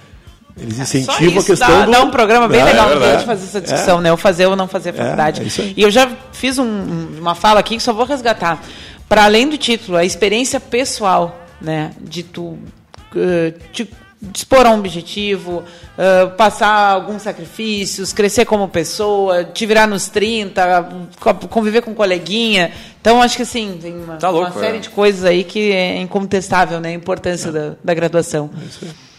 Eles 0.56 0.78
é, 0.78 0.82
incentivam 0.82 1.26
isso, 1.28 1.38
a 1.38 1.44
questão 1.44 1.68
dá, 1.68 1.84
do... 1.84 1.90
Dá 1.90 2.02
um 2.02 2.10
programa 2.10 2.48
bem 2.48 2.60
é, 2.60 2.64
legal 2.64 2.90
é 3.02 3.16
de 3.16 3.24
fazer 3.24 3.44
essa 3.44 3.60
discussão, 3.60 3.98
é. 3.98 4.02
né? 4.02 4.12
O 4.12 4.16
fazer 4.16 4.46
ou 4.46 4.56
não 4.56 4.68
fazer 4.68 4.90
a 4.90 4.92
faculdade. 4.92 5.42
É, 5.42 5.72
e 5.76 5.82
eu 5.82 5.90
já 5.90 6.10
fiz 6.32 6.58
um, 6.58 7.08
uma 7.18 7.34
fala 7.34 7.60
aqui 7.60 7.76
que 7.76 7.82
só 7.82 7.92
vou 7.92 8.04
resgatar. 8.04 8.62
Para 9.08 9.24
além 9.24 9.48
do 9.48 9.58
título, 9.58 9.96
a 9.96 10.04
experiência 10.04 10.60
pessoal, 10.60 11.38
né? 11.60 11.92
De 12.00 12.22
tu 12.22 12.42
uh, 12.50 12.58
te 13.72 13.88
dispor 14.22 14.66
a 14.66 14.70
um 14.70 14.78
objetivo, 14.78 15.64
uh, 15.64 16.30
passar 16.36 16.92
alguns 16.92 17.22
sacrifícios, 17.22 18.12
crescer 18.12 18.44
como 18.44 18.68
pessoa, 18.68 19.44
te 19.44 19.64
virar 19.64 19.86
nos 19.86 20.08
30, 20.08 20.88
conviver 21.48 21.80
com 21.80 21.92
um 21.92 21.94
coleguinha. 21.94 22.70
Então, 23.00 23.22
acho 23.22 23.36
que 23.36 23.42
assim, 23.42 23.78
tem 23.80 23.96
uma, 23.96 24.16
tá 24.16 24.28
louco, 24.28 24.52
uma 24.52 24.60
série 24.60 24.78
de 24.78 24.90
coisas 24.90 25.24
aí 25.24 25.42
que 25.42 25.72
é 25.72 25.96
incontestável, 26.00 26.80
né? 26.80 26.90
A 26.90 26.92
importância 26.92 27.50
da, 27.50 27.74
da 27.82 27.94
graduação. 27.94 28.50
É 28.60 28.64
isso 28.66 28.78
aí. 28.82 29.09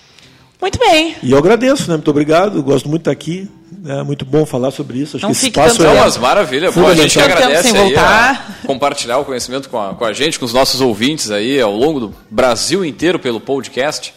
Muito 0.61 0.77
bem. 0.77 1.15
E 1.23 1.31
eu 1.31 1.37
agradeço, 1.39 1.89
né? 1.89 1.95
Muito 1.95 2.11
obrigado. 2.11 2.61
Gosto 2.61 2.87
muito 2.87 3.01
de 3.03 3.09
estar 3.09 3.11
aqui. 3.11 3.49
É 3.85 4.03
muito 4.03 4.23
bom 4.23 4.45
falar 4.45 4.69
sobre 4.69 4.99
isso. 4.99 5.17
Acho 5.17 5.25
Não 5.25 5.31
que 5.31 5.37
esse 5.37 5.47
espaço 5.47 5.83
é 5.83 5.89
umas 5.89 6.17
maravilha. 6.17 6.71
Pô, 6.71 6.85
a 6.85 6.93
gente 6.93 7.19
agradece 7.19 7.75
aí 7.75 7.95
a 7.95 8.45
compartilhar 8.65 9.17
o 9.17 9.25
conhecimento 9.25 9.69
com 9.69 9.81
a, 9.81 9.95
com 9.95 10.05
a 10.05 10.13
gente, 10.13 10.37
com 10.37 10.45
os 10.45 10.53
nossos 10.53 10.81
ouvintes 10.81 11.31
aí 11.31 11.59
ao 11.59 11.75
longo 11.75 11.99
do 11.99 12.15
Brasil 12.29 12.85
inteiro 12.85 13.17
pelo 13.17 13.39
podcast. 13.39 14.13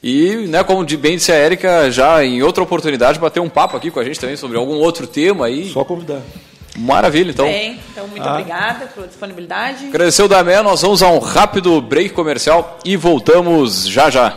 E, 0.00 0.46
né, 0.48 0.62
como 0.62 0.84
bem 0.84 1.16
disse 1.16 1.32
a 1.32 1.36
Érica, 1.36 1.90
já 1.90 2.24
em 2.24 2.42
outra 2.42 2.62
oportunidade 2.62 3.18
bater 3.18 3.40
um 3.40 3.48
papo 3.48 3.76
aqui 3.76 3.90
com 3.90 4.00
a 4.00 4.04
gente 4.04 4.20
também 4.20 4.36
sobre 4.36 4.56
algum 4.56 4.74
outro 4.74 5.06
tema 5.06 5.46
aí. 5.46 5.70
Só 5.70 5.84
convidar. 5.84 6.20
Maravilha, 6.76 7.30
então. 7.30 7.46
Bem, 7.46 7.78
então 7.90 8.06
muito 8.08 8.26
ah. 8.26 8.32
obrigada 8.32 8.86
pela 8.86 9.06
disponibilidade. 9.06 9.86
Agradecer 9.86 10.22
o 10.22 10.28
Damé, 10.28 10.62
nós 10.62 10.80
vamos 10.80 11.02
a 11.02 11.08
um 11.08 11.18
rápido 11.18 11.80
break 11.80 12.10
comercial 12.10 12.78
e 12.84 12.96
voltamos 12.96 13.86
já 13.86 14.08
já. 14.10 14.36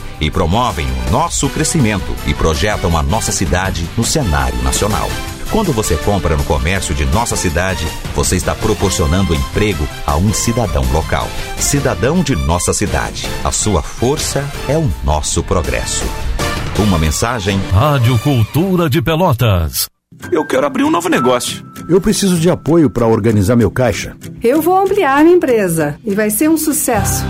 e 0.21 0.31
promovem 0.31 0.87
o 0.87 1.11
nosso 1.11 1.49
crescimento 1.49 2.15
e 2.27 2.33
projetam 2.33 2.95
a 2.95 3.03
nossa 3.03 3.31
cidade 3.31 3.85
no 3.97 4.03
cenário 4.03 4.61
nacional. 4.63 5.09
Quando 5.51 5.73
você 5.73 5.97
compra 5.97 6.37
no 6.37 6.45
comércio 6.45 6.95
de 6.95 7.03
nossa 7.07 7.35
cidade, 7.35 7.85
você 8.15 8.37
está 8.37 8.55
proporcionando 8.55 9.35
emprego 9.35 9.85
a 10.07 10.15
um 10.15 10.33
cidadão 10.33 10.85
local. 10.93 11.27
Cidadão 11.57 12.23
de 12.23 12.37
nossa 12.37 12.71
cidade. 12.71 13.27
A 13.43 13.51
sua 13.51 13.81
força 13.81 14.49
é 14.69 14.77
o 14.77 14.89
nosso 15.03 15.43
progresso. 15.43 16.05
Uma 16.79 16.97
mensagem. 16.97 17.59
Rádio 17.73 18.17
Cultura 18.19 18.89
de 18.89 19.01
Pelotas. 19.01 19.89
Eu 20.31 20.45
quero 20.45 20.65
abrir 20.65 20.83
um 20.83 20.89
novo 20.89 21.09
negócio. 21.09 21.65
Eu 21.89 21.99
preciso 21.99 22.39
de 22.39 22.49
apoio 22.49 22.89
para 22.89 23.05
organizar 23.05 23.57
meu 23.57 23.69
caixa. 23.69 24.15
Eu 24.41 24.61
vou 24.61 24.79
ampliar 24.79 25.21
minha 25.23 25.35
empresa 25.35 25.99
e 26.05 26.15
vai 26.15 26.29
ser 26.29 26.49
um 26.49 26.57
sucesso. 26.57 27.25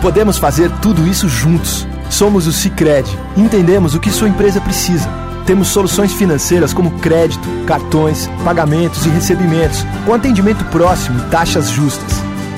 Podemos 0.00 0.36
fazer 0.36 0.68
tudo 0.80 1.06
isso 1.06 1.28
juntos. 1.28 1.86
Somos 2.12 2.46
o 2.46 2.52
Cicred. 2.52 3.08
Entendemos 3.38 3.94
o 3.94 4.00
que 4.00 4.10
sua 4.10 4.28
empresa 4.28 4.60
precisa. 4.60 5.08
Temos 5.46 5.68
soluções 5.68 6.12
financeiras 6.12 6.74
como 6.74 6.98
crédito, 6.98 7.48
cartões, 7.66 8.28
pagamentos 8.44 9.06
e 9.06 9.08
recebimentos, 9.08 9.82
com 10.04 10.12
atendimento 10.12 10.62
próximo 10.66 11.18
e 11.18 11.30
taxas 11.30 11.70
justas. 11.70 12.12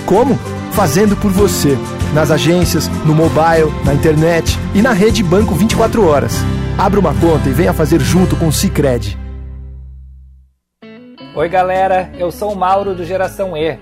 Como? 0.07 0.36
Fazendo 0.72 1.16
por 1.16 1.30
você 1.30 1.78
nas 2.12 2.32
agências, 2.32 2.88
no 3.07 3.14
mobile, 3.14 3.72
na 3.84 3.94
internet 3.94 4.59
e 4.74 4.82
na 4.82 4.92
rede 4.92 5.22
Banco 5.22 5.55
24 5.55 6.05
horas. 6.05 6.34
Abra 6.76 6.98
uma 6.98 7.14
conta 7.14 7.48
e 7.48 7.52
venha 7.52 7.72
fazer 7.72 8.00
junto 8.00 8.34
com 8.34 8.48
o 8.48 8.52
Cicred. 8.52 9.16
Oi, 11.36 11.48
galera, 11.48 12.11
eu 12.18 12.32
sou 12.32 12.52
o 12.52 12.57
Mauro 12.57 12.92
do 12.92 13.05
Geração 13.05 13.57
E, 13.57 13.78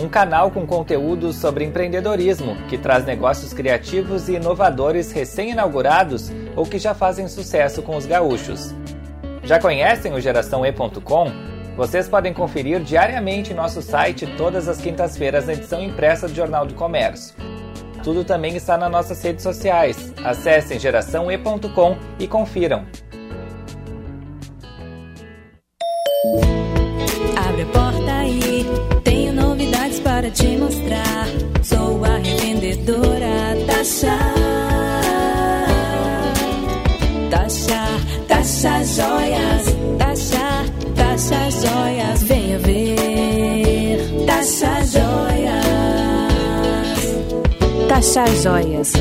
um 0.00 0.08
canal 0.08 0.50
com 0.50 0.66
conteúdos 0.66 1.36
sobre 1.36 1.64
empreendedorismo 1.64 2.56
que 2.68 2.78
traz 2.78 3.04
negócios 3.04 3.52
criativos 3.52 4.28
e 4.28 4.34
inovadores 4.34 5.12
recém-inaugurados 5.12 6.32
ou 6.56 6.64
que 6.64 6.78
já 6.78 6.94
fazem 6.94 7.28
sucesso 7.28 7.82
com 7.82 7.96
os 7.96 8.06
gaúchos. 8.06 8.74
Já 9.44 9.58
conhecem 9.58 10.12
o 10.12 10.20
GeraçãoE.com? 10.20 11.30
Vocês 11.76 12.08
podem 12.08 12.32
conferir 12.32 12.80
diariamente 12.80 13.52
em 13.52 13.56
nosso 13.56 13.80
site 13.80 14.26
todas 14.36 14.68
as 14.68 14.78
quintas-feiras 14.78 15.46
na 15.46 15.52
edição 15.52 15.82
impressa 15.82 16.28
do 16.28 16.34
Jornal 16.34 16.66
do 16.66 16.74
Comércio. 16.74 17.34
Tudo 18.02 18.24
também 18.24 18.56
está 18.56 18.76
nas 18.76 18.90
nossas 18.90 19.22
redes 19.22 19.42
sociais. 19.42 20.12
Acessem 20.24 20.78
geraçãoe.com 20.78 21.96
e 22.18 22.26
confiram. 22.26 22.86
Tasha 48.00 48.24
Joias, 48.28 48.94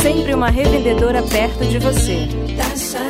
sempre 0.00 0.32
uma 0.32 0.48
revendedora 0.48 1.20
perto 1.24 1.64
de 1.64 1.76
você. 1.80 2.28
Tasha 2.56 3.00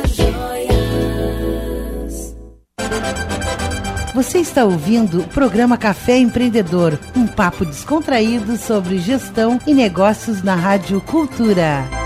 Você 4.15 4.39
está 4.39 4.65
ouvindo 4.65 5.19
o 5.19 5.27
programa 5.27 5.77
Café 5.77 6.17
Empreendedor, 6.17 6.97
um 7.15 7.27
papo 7.27 7.63
descontraído 7.63 8.57
sobre 8.57 8.97
gestão 8.97 9.59
e 9.67 9.73
negócios 9.75 10.41
na 10.41 10.55
Rádio 10.55 10.99
Cultura. 10.99 11.98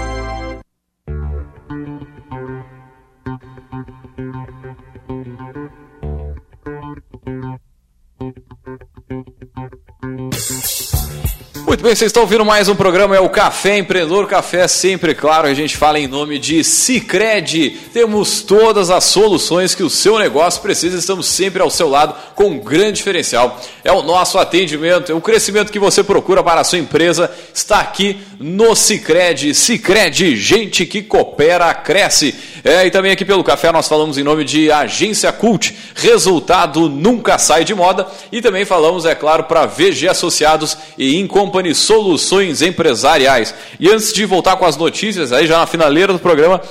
Muito 11.83 11.89
bem, 11.89 11.97
vocês 11.97 12.11
estão 12.11 12.23
ouvindo 12.23 12.45
mais 12.45 12.69
um 12.69 12.75
programa, 12.75 13.13
é 13.13 13.19
o 13.19 13.27
Café 13.27 13.77
Empreendedor. 13.77 14.25
Café 14.25 14.69
sempre, 14.69 15.13
claro, 15.13 15.49
a 15.49 15.53
gente 15.53 15.75
fala 15.75 15.99
em 15.99 16.07
nome 16.07 16.39
de 16.39 16.63
Cicred. 16.63 17.71
Temos 17.91 18.41
todas 18.41 18.89
as 18.89 19.03
soluções 19.03 19.75
que 19.75 19.83
o 19.83 19.89
seu 19.89 20.17
negócio 20.17 20.61
precisa, 20.61 20.97
estamos 20.97 21.27
sempre 21.27 21.61
ao 21.61 21.69
seu 21.69 21.89
lado 21.89 22.15
com 22.35 22.45
um 22.45 22.57
grande 22.57 22.93
diferencial. 22.93 23.59
É 23.83 23.91
o 23.91 24.01
nosso 24.01 24.37
atendimento, 24.37 25.11
é 25.11 25.15
o 25.15 25.19
crescimento 25.19 25.73
que 25.73 25.77
você 25.77 26.01
procura 26.01 26.41
para 26.41 26.61
a 26.61 26.63
sua 26.63 26.79
empresa, 26.79 27.29
está 27.53 27.81
aqui 27.81 28.17
no 28.39 28.77
Cicred. 28.77 29.53
Cicred, 29.53 30.37
gente 30.37 30.85
que 30.85 31.01
coopera, 31.01 31.73
cresce. 31.73 32.33
É, 32.63 32.85
e 32.85 32.91
também 32.91 33.11
aqui 33.11 33.25
pelo 33.25 33.43
café 33.43 33.73
nós 33.73 33.89
falamos 33.89 34.17
em 34.17 34.23
nome 34.23 34.45
de 34.45 34.71
Agência 34.71 35.33
Cult. 35.33 35.75
Resultado 35.95 36.87
nunca 36.87 37.37
sai 37.37 37.65
de 37.65 37.75
moda. 37.75 38.07
E 38.31 38.41
também 38.41 38.63
falamos, 38.63 39.05
é 39.05 39.13
claro, 39.13 39.43
para 39.43 39.65
VG 39.65 40.07
Associados 40.07 40.77
e 40.97 41.19
Incom 41.19 41.49
Soluções 41.73 42.61
Empresariais. 42.61 43.53
E 43.79 43.89
antes 43.89 44.13
de 44.13 44.25
voltar 44.25 44.55
com 44.55 44.65
as 44.65 44.77
notícias, 44.77 45.31
aí 45.31 45.47
já 45.47 45.57
na 45.57 45.67
finaleira 45.67 46.13
do 46.13 46.19
programa, 46.19 46.61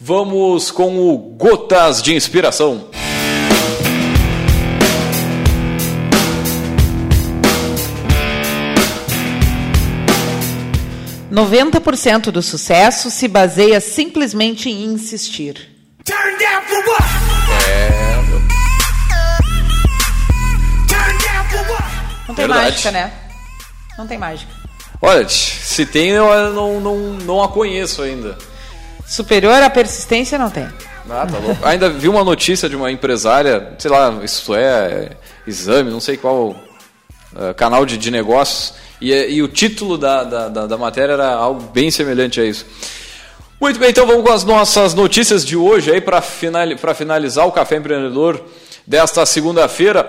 vamos 0.00 0.70
com 0.70 0.98
o 0.98 1.16
Gotas 1.16 2.02
de 2.02 2.14
Inspiração. 2.14 2.88
Noventa 11.30 11.80
por 11.80 11.96
cento 11.96 12.32
do 12.32 12.42
sucesso 12.42 13.10
se 13.10 13.28
baseia 13.28 13.80
simplesmente 13.80 14.68
em 14.68 14.86
insistir. 14.86 15.68
É, 17.68 18.22
meu... 18.28 18.40
Não 22.26 22.34
tem 22.34 22.46
Verdade. 22.46 22.70
mágica, 22.70 22.90
né? 22.90 23.12
Não 23.98 24.06
tem 24.06 24.16
mágica. 24.16 24.50
Olha, 25.02 25.28
se 25.28 25.84
tem, 25.84 26.10
eu 26.10 26.52
não, 26.52 26.80
não, 26.80 26.96
não 27.14 27.42
a 27.42 27.48
conheço 27.48 28.00
ainda. 28.00 28.38
Superior 29.04 29.60
à 29.60 29.68
persistência 29.68 30.38
não 30.38 30.50
tem. 30.50 30.68
Ah, 31.10 31.26
tá 31.26 31.38
louco. 31.38 31.66
Ainda 31.66 31.90
vi 31.90 32.08
uma 32.08 32.22
notícia 32.22 32.68
de 32.68 32.76
uma 32.76 32.92
empresária, 32.92 33.74
sei 33.78 33.90
lá, 33.90 34.20
isso 34.22 34.54
é 34.54 35.16
exame, 35.46 35.90
não 35.90 36.00
sei 36.00 36.16
qual 36.16 36.50
uh, 36.50 37.54
canal 37.56 37.84
de, 37.84 37.96
de 37.96 38.10
negócios, 38.10 38.74
e, 39.00 39.12
e 39.12 39.42
o 39.42 39.48
título 39.48 39.96
da, 39.96 40.22
da, 40.22 40.48
da, 40.48 40.66
da 40.66 40.76
matéria 40.76 41.14
era 41.14 41.32
algo 41.32 41.62
bem 41.72 41.90
semelhante 41.90 42.40
a 42.40 42.44
isso. 42.44 42.66
Muito 43.60 43.80
bem, 43.80 43.90
então 43.90 44.06
vamos 44.06 44.22
com 44.22 44.32
as 44.32 44.44
nossas 44.44 44.94
notícias 44.94 45.44
de 45.44 45.56
hoje 45.56 45.90
aí 45.90 46.00
para 46.00 46.20
finalizar 46.94 47.46
o 47.46 47.52
Café 47.52 47.76
Empreendedor 47.76 48.40
desta 48.86 49.26
segunda-feira. 49.26 50.08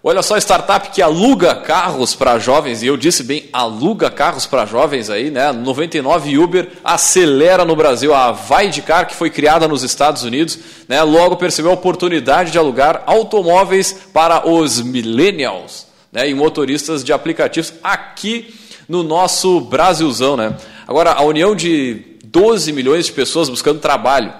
Olha 0.00 0.22
só, 0.22 0.36
startup 0.36 0.90
que 0.90 1.02
aluga 1.02 1.56
carros 1.56 2.14
para 2.14 2.38
jovens, 2.38 2.84
e 2.84 2.86
eu 2.86 2.96
disse 2.96 3.24
bem, 3.24 3.48
aluga 3.52 4.08
carros 4.08 4.46
para 4.46 4.64
jovens 4.64 5.10
aí, 5.10 5.28
né? 5.28 5.50
99 5.50 6.38
Uber 6.38 6.68
acelera 6.84 7.64
no 7.64 7.74
Brasil 7.74 8.14
a 8.14 8.30
Vai 8.30 8.68
de 8.68 8.80
Car, 8.80 9.08
que 9.08 9.16
foi 9.16 9.28
criada 9.28 9.66
nos 9.66 9.82
Estados 9.82 10.22
Unidos, 10.22 10.56
né? 10.86 11.02
Logo 11.02 11.36
percebeu 11.36 11.72
a 11.72 11.74
oportunidade 11.74 12.52
de 12.52 12.58
alugar 12.58 13.02
automóveis 13.06 13.92
para 14.12 14.48
os 14.48 14.80
millennials, 14.80 15.88
né? 16.12 16.30
E 16.30 16.34
motoristas 16.34 17.02
de 17.02 17.12
aplicativos 17.12 17.74
aqui 17.82 18.54
no 18.88 19.02
nosso 19.02 19.60
Brasilzão, 19.60 20.36
né? 20.36 20.56
Agora, 20.86 21.12
a 21.12 21.22
união 21.22 21.56
de 21.56 22.16
12 22.24 22.72
milhões 22.72 23.06
de 23.06 23.12
pessoas 23.12 23.48
buscando 23.48 23.80
trabalho, 23.80 24.32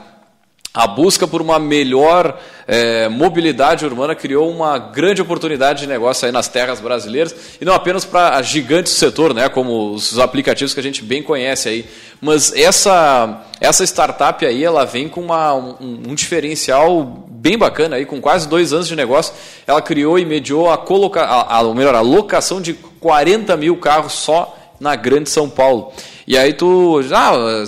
a 0.78 0.86
busca 0.86 1.26
por 1.26 1.42
uma 1.42 1.58
melhor 1.58 2.38
é, 2.64 3.08
mobilidade 3.08 3.84
urbana 3.84 4.14
criou 4.14 4.48
uma 4.48 4.78
grande 4.78 5.20
oportunidade 5.20 5.80
de 5.80 5.88
negócio 5.88 6.24
aí 6.24 6.30
nas 6.30 6.46
terras 6.46 6.78
brasileiras. 6.78 7.34
E 7.60 7.64
não 7.64 7.74
apenas 7.74 8.04
para 8.04 8.40
gigantes 8.42 8.92
do 8.92 8.96
setor, 8.96 9.34
né, 9.34 9.48
como 9.48 9.90
os 9.90 10.20
aplicativos 10.20 10.72
que 10.72 10.78
a 10.78 10.82
gente 10.82 11.02
bem 11.02 11.20
conhece 11.20 11.68
aí, 11.68 11.84
mas 12.20 12.52
essa 12.54 13.44
essa 13.60 13.82
startup 13.82 14.46
aí 14.46 14.62
ela 14.62 14.84
vem 14.84 15.08
com 15.08 15.20
uma, 15.20 15.52
um, 15.52 16.02
um 16.10 16.14
diferencial 16.14 17.26
bem 17.28 17.58
bacana 17.58 17.96
aí, 17.96 18.06
com 18.06 18.20
quase 18.20 18.46
dois 18.46 18.72
anos 18.72 18.86
de 18.86 18.94
negócio, 18.94 19.34
ela 19.66 19.82
criou 19.82 20.16
e 20.16 20.24
mediou 20.24 20.70
a 20.70 20.78
coloca, 20.78 21.22
a, 21.22 21.58
a, 21.58 21.74
melhor, 21.74 21.96
a 21.96 22.00
locação 22.00 22.60
de 22.60 22.74
40 22.74 23.56
mil 23.56 23.78
carros 23.78 24.12
só 24.12 24.56
na 24.78 24.94
Grande 24.94 25.28
São 25.28 25.50
Paulo. 25.50 25.92
E 26.24 26.38
aí 26.38 26.52
tu, 26.52 27.00
ah, 27.12 27.64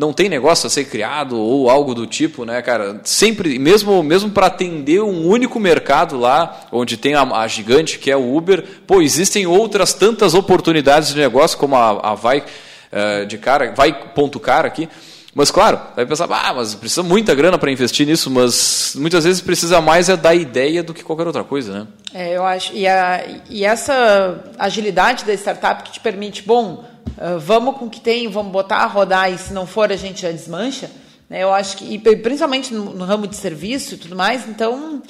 não 0.00 0.14
tem 0.14 0.30
negócio 0.30 0.66
a 0.66 0.70
ser 0.70 0.86
criado 0.86 1.38
ou 1.38 1.68
algo 1.68 1.94
do 1.94 2.06
tipo, 2.06 2.46
né, 2.46 2.62
cara? 2.62 3.02
Sempre, 3.04 3.58
mesmo, 3.58 4.02
mesmo 4.02 4.30
para 4.30 4.46
atender 4.46 5.02
um 5.02 5.26
único 5.26 5.60
mercado 5.60 6.18
lá, 6.18 6.62
onde 6.72 6.96
tem 6.96 7.14
a, 7.14 7.22
a, 7.22 7.46
gigante 7.46 7.98
que 7.98 8.10
é 8.10 8.16
o 8.16 8.34
Uber, 8.34 8.64
pô, 8.86 9.02
existem 9.02 9.46
outras 9.46 9.92
tantas 9.92 10.32
oportunidades 10.32 11.10
de 11.10 11.18
negócio, 11.18 11.58
como 11.58 11.76
a, 11.76 12.12
a 12.12 12.14
Vai 12.14 12.38
uh, 12.38 13.26
de 13.26 13.36
cara, 13.36 13.72
Vai 13.76 13.92
ponto 14.14 14.40
cara 14.40 14.66
aqui. 14.66 14.88
Mas 15.34 15.50
claro, 15.50 15.78
vai 15.94 16.06
pensar, 16.06 16.26
ah, 16.28 16.54
mas 16.54 16.74
precisa 16.74 17.02
muita 17.02 17.34
grana 17.34 17.58
para 17.58 17.70
investir 17.70 18.06
nisso, 18.06 18.30
mas 18.30 18.94
muitas 18.96 19.24
vezes 19.24 19.40
precisa 19.40 19.80
mais 19.80 20.08
é 20.08 20.16
da 20.16 20.34
ideia 20.34 20.82
do 20.82 20.92
que 20.92 21.04
qualquer 21.04 21.26
outra 21.26 21.44
coisa, 21.44 21.72
né? 21.72 21.86
É, 22.12 22.36
eu 22.36 22.44
acho. 22.44 22.74
E, 22.74 22.88
a, 22.88 23.24
e 23.48 23.64
essa 23.64 24.42
agilidade 24.58 25.24
da 25.24 25.32
startup 25.34 25.84
que 25.84 25.92
te 25.92 26.00
permite, 26.00 26.42
bom, 26.42 26.84
Uh, 27.18 27.38
vamos 27.38 27.76
com 27.76 27.86
o 27.86 27.90
que 27.90 28.00
tem, 28.00 28.28
vamos 28.28 28.52
botar 28.52 28.78
a 28.78 28.86
rodar 28.86 29.32
e 29.32 29.38
se 29.38 29.52
não 29.52 29.66
for 29.66 29.90
a 29.92 29.96
gente 29.96 30.22
já 30.22 30.30
desmancha. 30.30 30.90
Né? 31.28 31.42
Eu 31.42 31.52
acho 31.52 31.76
que, 31.76 31.94
e 31.94 31.98
principalmente 31.98 32.74
no, 32.74 32.92
no, 32.92 33.04
ramo 33.04 33.26
de 33.26 33.36
serviço 33.36 33.94
e 33.94 33.96
tudo 33.98 34.16
mais, 34.16 34.48
então 34.48 35.02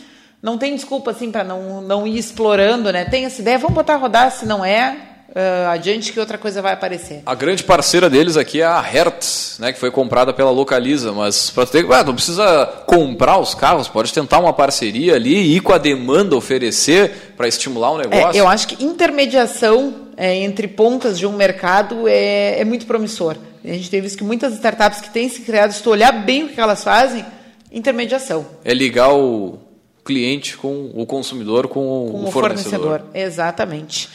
não 0.43 0.59
tem 0.59 0.75
desculpa 0.75 1.11
assim 1.11 1.31
para 1.31 1.45
não, 1.45 1.81
não 1.81 2.07
ir 2.07 2.19
explorando, 2.19 2.93
né? 2.93 3.05
Tem 3.05 3.25
essa 3.25 3.41
ideia, 3.41 3.59
vamos 3.59 3.75
botar 3.75 3.95
a 3.95 3.99
rodar, 3.99 4.31
se 4.31 4.45
não 4.45 4.65
é, 4.65 4.97
uh, 5.31 5.71
adiante 5.71 6.13
que 6.13 6.21
outra 6.21 6.37
coisa 6.37 6.61
vai 6.61 6.73
aparecer. 6.73 7.23
A 7.25 7.35
grande 7.35 7.65
parceira 7.65 8.11
deles 8.11 8.37
aqui 8.37 8.61
é 8.61 8.65
a 8.65 8.81
Hertz, 8.81 9.57
né, 9.59 9.73
que 9.73 9.79
foi 9.79 9.91
comprada 9.91 10.33
pela 10.33 10.51
Localiza, 10.51 11.13
mas 11.13 11.51
para 11.51 11.67
ter, 11.67 11.87
ah, 11.93 12.05
não 12.05 12.15
precisa 12.15 12.67
comprar 12.87 13.39
os 13.39 13.55
carros, 13.55 13.89
pode 13.89 14.13
tentar 14.13 14.39
uma 14.39 14.53
parceria 14.53 15.15
ali 15.15 15.35
e 15.35 15.57
ir 15.57 15.61
com 15.61 15.73
a 15.73 15.79
demanda 15.79 16.37
oferecer 16.37 17.35
para 17.37 17.49
estimular 17.49 17.93
o 17.93 18.01
É, 18.01 18.07
negócio. 18.07 18.39
eu 18.39 18.49
acho 18.49 18.69
que 18.69 18.85
intermediação 18.85 20.10
é, 20.21 20.37
entre 20.37 20.69
pontas 20.69 21.19
de 21.19 21.27
um 21.27 21.33
mercado 21.33 22.07
é, 22.07 22.61
é 22.61 22.65
muito 22.65 22.85
promissor. 22.85 23.39
A 23.65 23.69
gente 23.69 23.89
tem 23.89 24.03
visto 24.03 24.19
que 24.19 24.25
muitas 24.25 24.53
startups 24.53 25.01
que 25.01 25.09
têm 25.09 25.31
se 25.31 25.41
criado, 25.41 25.73
se 25.73 25.83
tu 25.83 25.89
olhar 25.89 26.13
bem 26.13 26.45
o 26.45 26.49
que 26.51 26.61
elas 26.61 26.85
fazem, 26.85 27.25
intermediação. 27.73 28.45
É 28.63 28.75
ligar 28.75 29.15
o 29.15 29.59
cliente 30.05 30.59
com 30.59 30.91
o 30.95 31.07
consumidor 31.07 31.69
com, 31.69 32.11
Com 32.13 32.25
o 32.25 32.31
fornecedor. 32.31 32.81
fornecedor. 32.81 33.03
Exatamente. 33.15 34.11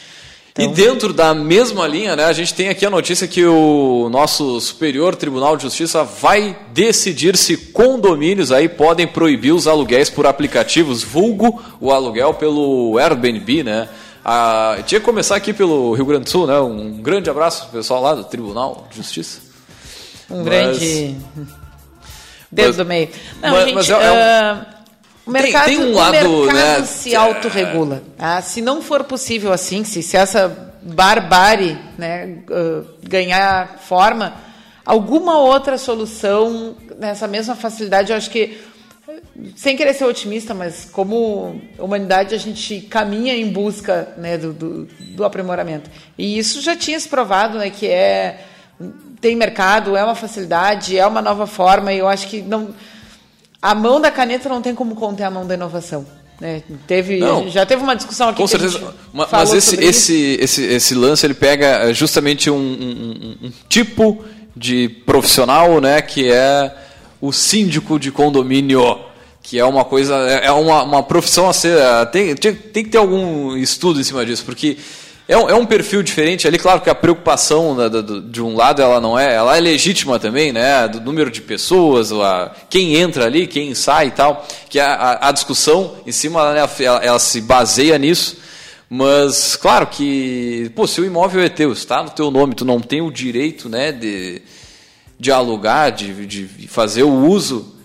E 0.56 0.68
dentro 0.68 1.12
da 1.12 1.34
mesma 1.34 1.88
linha, 1.88 2.14
né, 2.14 2.24
a 2.24 2.32
gente 2.32 2.54
tem 2.54 2.68
aqui 2.68 2.86
a 2.86 2.90
notícia 2.90 3.26
que 3.26 3.44
o 3.44 4.08
nosso 4.08 4.60
Superior 4.60 5.16
Tribunal 5.16 5.56
de 5.56 5.64
Justiça 5.64 6.04
vai 6.04 6.56
decidir 6.72 7.36
se 7.36 7.56
condomínios 7.56 8.52
aí 8.52 8.68
podem 8.68 9.08
proibir 9.08 9.52
os 9.52 9.66
aluguéis 9.66 10.08
por 10.08 10.24
aplicativos, 10.24 11.02
vulgo 11.02 11.60
o 11.80 11.90
aluguel 11.90 12.32
pelo 12.32 12.96
Airbnb, 12.96 13.64
né? 13.64 13.88
Ah, 14.28 14.78
tinha 14.84 14.98
que 15.00 15.04
começar 15.06 15.36
aqui 15.36 15.52
pelo 15.52 15.92
Rio 15.94 16.04
Grande 16.04 16.24
do 16.24 16.30
Sul, 16.30 16.48
né? 16.48 16.58
Um 16.58 16.94
grande 17.00 17.30
abraço 17.30 17.62
pro 17.68 17.78
pessoal 17.78 18.02
lá 18.02 18.12
do 18.12 18.24
Tribunal 18.24 18.88
de 18.90 18.96
Justiça. 18.96 19.38
Um 20.28 20.38
Mas- 20.38 20.44
grande 20.44 21.16
dedo 22.50 22.66
mas- 22.66 22.76
do 22.76 22.84
meio. 22.84 23.08
Não, 23.40 23.50
mas- 23.52 23.64
gente, 23.66 23.74
mas 23.74 23.90
é- 23.90 23.92
é 23.92 23.96
um- 24.10 24.16
ah, 24.16 24.66
o 25.26 25.32
Tem- 25.32 25.42
mercado, 25.42 25.64
tem 25.66 25.78
um 25.78 25.92
o 25.92 25.94
lado, 25.94 26.12
mercado 26.12 26.52
né, 26.54 26.82
se 26.86 27.14
autorregula. 27.14 28.02
tá? 28.18 28.42
Se 28.42 28.60
não 28.60 28.82
for 28.82 29.04
possível 29.04 29.52
assim, 29.52 29.84
se, 29.84 30.02
se 30.02 30.16
essa 30.16 30.72
barbárie 30.82 31.78
né, 31.96 32.38
ah, 32.50 32.82
ganhar 33.04 33.76
forma, 33.86 34.34
alguma 34.84 35.38
outra 35.38 35.78
solução 35.78 36.74
nessa 36.98 37.28
mesma 37.28 37.54
facilidade, 37.54 38.10
eu 38.10 38.16
acho 38.16 38.30
que 38.30 38.58
sem 39.54 39.76
querer 39.76 39.94
ser 39.94 40.04
otimista, 40.04 40.54
mas 40.54 40.88
como 40.90 41.60
humanidade 41.78 42.34
a 42.34 42.38
gente 42.38 42.80
caminha 42.82 43.34
em 43.34 43.48
busca 43.50 44.08
né, 44.16 44.38
do, 44.38 44.52
do, 44.52 44.84
do 45.14 45.24
aprimoramento. 45.24 45.90
E 46.16 46.38
isso 46.38 46.60
já 46.60 46.74
tinha 46.76 46.98
se 46.98 47.08
provado, 47.08 47.58
né, 47.58 47.70
que 47.70 47.86
é 47.86 48.44
tem 49.20 49.34
mercado, 49.34 49.96
é 49.96 50.04
uma 50.04 50.14
facilidade, 50.14 50.98
é 50.98 51.06
uma 51.06 51.22
nova 51.22 51.46
forma, 51.46 51.92
e 51.92 51.98
eu 51.98 52.06
acho 52.08 52.28
que 52.28 52.42
não 52.42 52.74
a 53.60 53.74
mão 53.74 54.00
da 54.00 54.10
caneta 54.10 54.48
não 54.48 54.60
tem 54.62 54.74
como 54.74 54.94
conter 54.94 55.24
a 55.24 55.30
mão 55.30 55.46
da 55.46 55.54
inovação. 55.54 56.06
Né? 56.38 56.62
Teve, 56.86 57.18
Não. 57.18 57.48
já 57.48 57.64
teve 57.64 57.82
uma 57.82 57.96
discussão 57.96 58.28
aqui 58.28 58.36
Com 58.42 58.46
certeza. 58.46 58.94
Mas 59.12 59.54
esse, 59.54 59.82
esse, 59.82 60.38
esse, 60.38 60.62
esse 60.64 60.94
lance 60.94 61.24
ele 61.26 61.32
pega 61.32 61.88
eh, 61.88 61.94
justamente 61.94 62.50
um, 62.50 62.54
um- 62.56 63.38
um- 63.42 63.46
um 63.46 63.52
tipo 63.70 64.22
de 64.54 64.86
profissional, 65.06 65.80
né, 65.80 66.02
que 66.02 66.30
é 66.30 66.74
o 67.22 67.32
síndico 67.32 67.98
de 67.98 68.12
condomínio, 68.12 69.00
que 69.48 69.58
é 69.60 69.64
uma 69.64 69.84
coisa, 69.84 70.14
é 70.28 70.46
é 70.46 70.50
uma, 70.50 70.82
uma 70.82 71.02
profissão 71.04 71.48
a 71.48 71.52
ser, 71.52 71.78
eh, 71.78 72.04
tem, 72.06 72.34
tem, 72.34 72.52
tem 72.52 72.82
que 72.84 72.90
ter 72.90 72.98
algum 72.98 73.56
estudo 73.56 74.00
em 74.00 74.02
cima 74.02 74.26
disso, 74.26 74.44
porque 74.44 74.76
é 75.28 75.38
um, 75.38 75.48
é 75.48 75.54
um 75.54 75.64
perfil 75.64 76.02
diferente 76.02 76.48
ali, 76.48 76.58
claro 76.58 76.80
que 76.80 76.90
a 76.90 76.94
preocupação 76.96 77.76
da- 77.76 77.88
da- 77.88 78.18
de 78.20 78.42
um 78.42 78.56
lado 78.56 78.82
ela 78.82 79.00
não 79.00 79.16
é, 79.16 79.32
ela 79.34 79.56
é 79.56 79.60
legítima 79.60 80.18
também, 80.18 80.52
né, 80.52 80.88
do 80.88 81.00
número 81.00 81.30
de 81.30 81.40
pessoas, 81.40 82.10
a, 82.10 82.50
quem 82.68 82.96
entra 82.96 83.24
ali, 83.26 83.46
quem 83.46 83.72
sai 83.72 84.08
e 84.08 84.10
tal, 84.10 84.44
que 84.68 84.80
a, 84.80 84.92
a, 84.94 85.28
a 85.28 85.32
discussão 85.32 85.94
em 86.04 86.10
cima, 86.12 86.52
né, 86.52 86.68
ela, 86.80 87.04
ela 87.04 87.18
se 87.20 87.40
baseia 87.40 87.96
nisso, 87.98 88.38
Mas, 88.90 89.54
claro 89.56 89.86
que, 89.86 90.70
pô, 90.74 90.86
se 90.88 91.00
o 91.00 91.04
imóvel 91.04 91.42
é 91.42 91.48
teu, 91.48 91.72
está 91.72 92.02
no 92.02 92.10
teu 92.10 92.30
nome, 92.32 92.54
tu 92.54 92.64
não 92.64 92.80
tem 92.80 93.00
o 93.00 93.10
direito, 93.12 93.68
né, 93.68 93.92
de, 93.92 94.42
de 95.20 95.30
alugar, 95.32 95.90
de, 95.92 96.26
de 96.26 96.68
fazer 96.68 97.02
o 97.04 97.12
uso. 97.28 97.75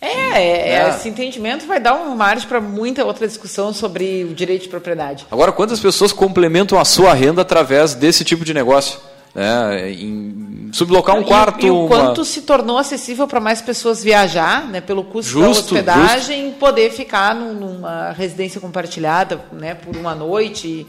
É, 0.00 0.06
é, 0.06 0.68
é. 0.74 0.88
esse 0.90 1.08
entendimento 1.08 1.66
vai 1.66 1.80
dar 1.80 1.94
uma 1.94 2.14
margem 2.14 2.48
para 2.48 2.60
muita 2.60 3.04
outra 3.04 3.26
discussão 3.26 3.72
sobre 3.72 4.24
o 4.24 4.34
direito 4.34 4.62
de 4.62 4.68
propriedade. 4.68 5.26
Agora, 5.30 5.50
quantas 5.50 5.80
pessoas 5.80 6.12
complementam 6.12 6.78
a 6.78 6.84
sua 6.84 7.12
renda 7.14 7.42
através 7.42 7.94
desse 7.94 8.24
tipo 8.24 8.44
de 8.44 8.54
negócio? 8.54 9.00
né, 9.34 9.92
em 9.92 10.70
sublocar 10.72 11.16
um 11.16 11.22
quarto. 11.22 11.64
E, 11.64 11.68
e 11.68 11.70
o 11.70 11.86
quanto 11.86 12.24
se 12.24 12.42
tornou 12.42 12.78
acessível 12.78 13.26
para 13.26 13.40
mais 13.40 13.60
pessoas 13.60 14.02
viajar, 14.02 14.66
né, 14.66 14.80
pelo 14.80 15.04
custo 15.04 15.30
justo, 15.30 15.74
da 15.74 15.92
hospedagem, 15.92 16.44
justo. 16.46 16.58
poder 16.58 16.90
ficar 16.90 17.34
num, 17.34 17.54
numa 17.54 18.10
residência 18.12 18.60
compartilhada, 18.60 19.40
né, 19.52 19.74
por 19.74 19.96
uma 19.96 20.14
noite. 20.14 20.86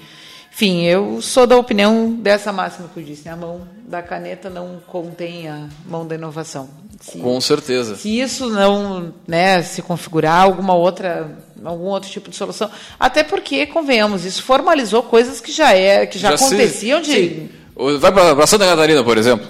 Enfim, 0.59 0.83
eu 0.83 1.21
sou 1.21 1.47
da 1.47 1.55
opinião 1.55 2.11
dessa 2.11 2.51
máxima 2.51 2.89
que 2.93 2.99
eu 2.99 3.03
disse: 3.03 3.23
né, 3.23 3.31
a 3.31 3.37
mão 3.37 3.61
da 3.87 4.01
caneta 4.01 4.49
não 4.49 4.81
contém 4.85 5.47
a 5.47 5.69
mão 5.85 6.05
da 6.05 6.15
inovação. 6.15 6.69
Se, 6.99 7.17
Com 7.19 7.39
certeza. 7.39 7.95
Se 7.95 8.19
isso 8.19 8.49
não 8.49 9.13
né, 9.25 9.63
se 9.63 9.81
configurar 9.81 10.41
alguma 10.41 10.73
outra 10.73 11.31
algum 11.63 11.85
outro 11.85 12.09
tipo 12.09 12.29
de 12.29 12.35
solução, 12.35 12.69
até 12.99 13.23
porque 13.23 13.67
convenhamos, 13.67 14.25
isso 14.25 14.43
formalizou 14.43 15.01
coisas 15.01 15.39
que 15.39 15.49
já 15.49 15.73
é 15.73 16.05
que 16.05 16.19
já, 16.19 16.35
já 16.35 16.35
aconteciam 16.35 17.01
se, 17.01 17.09
de 17.09 17.29
sim 17.29 17.49
Vai 17.97 18.11
para 18.11 18.45
Santa 18.45 18.65
Catarina, 18.65 19.01
por 19.01 19.17
exemplo. 19.17 19.47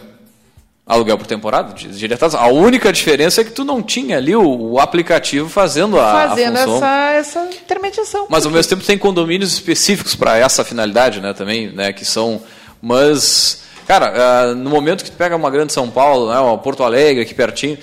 Aluguel 0.89 1.19
por 1.19 1.27
temporada, 1.27 1.71
diretados. 1.75 2.33
A 2.33 2.47
única 2.47 2.91
diferença 2.91 3.41
é 3.41 3.43
que 3.43 3.51
tu 3.51 3.63
não 3.63 3.79
tinha 3.79 4.17
ali 4.17 4.35
o, 4.35 4.71
o 4.71 4.79
aplicativo 4.79 5.47
fazendo 5.47 5.99
a, 5.99 6.27
fazendo 6.29 6.57
a. 6.57 6.61
Essa, 6.61 7.11
essa 7.11 7.55
intermediação. 7.55 8.25
Mas 8.27 8.43
ao 8.43 8.51
mesmo 8.51 8.71
tempo 8.71 8.83
tem 8.83 8.97
condomínios 8.97 9.53
específicos 9.53 10.15
para 10.15 10.35
essa 10.35 10.65
finalidade, 10.65 11.21
né, 11.21 11.31
também, 11.31 11.71
né, 11.71 11.93
que 11.93 12.03
são... 12.03 12.41
Mas, 12.81 13.61
cara, 13.87 14.51
uh, 14.51 14.55
no 14.55 14.71
momento 14.71 15.03
que 15.03 15.11
tu 15.11 15.17
pega 15.17 15.35
uma 15.35 15.51
grande 15.51 15.73
São 15.73 15.91
Paulo, 15.91 16.33
né, 16.33 16.39
uma 16.39 16.57
Porto 16.57 16.83
Alegre 16.83 17.21
aqui 17.21 17.35
pertinho, 17.35 17.77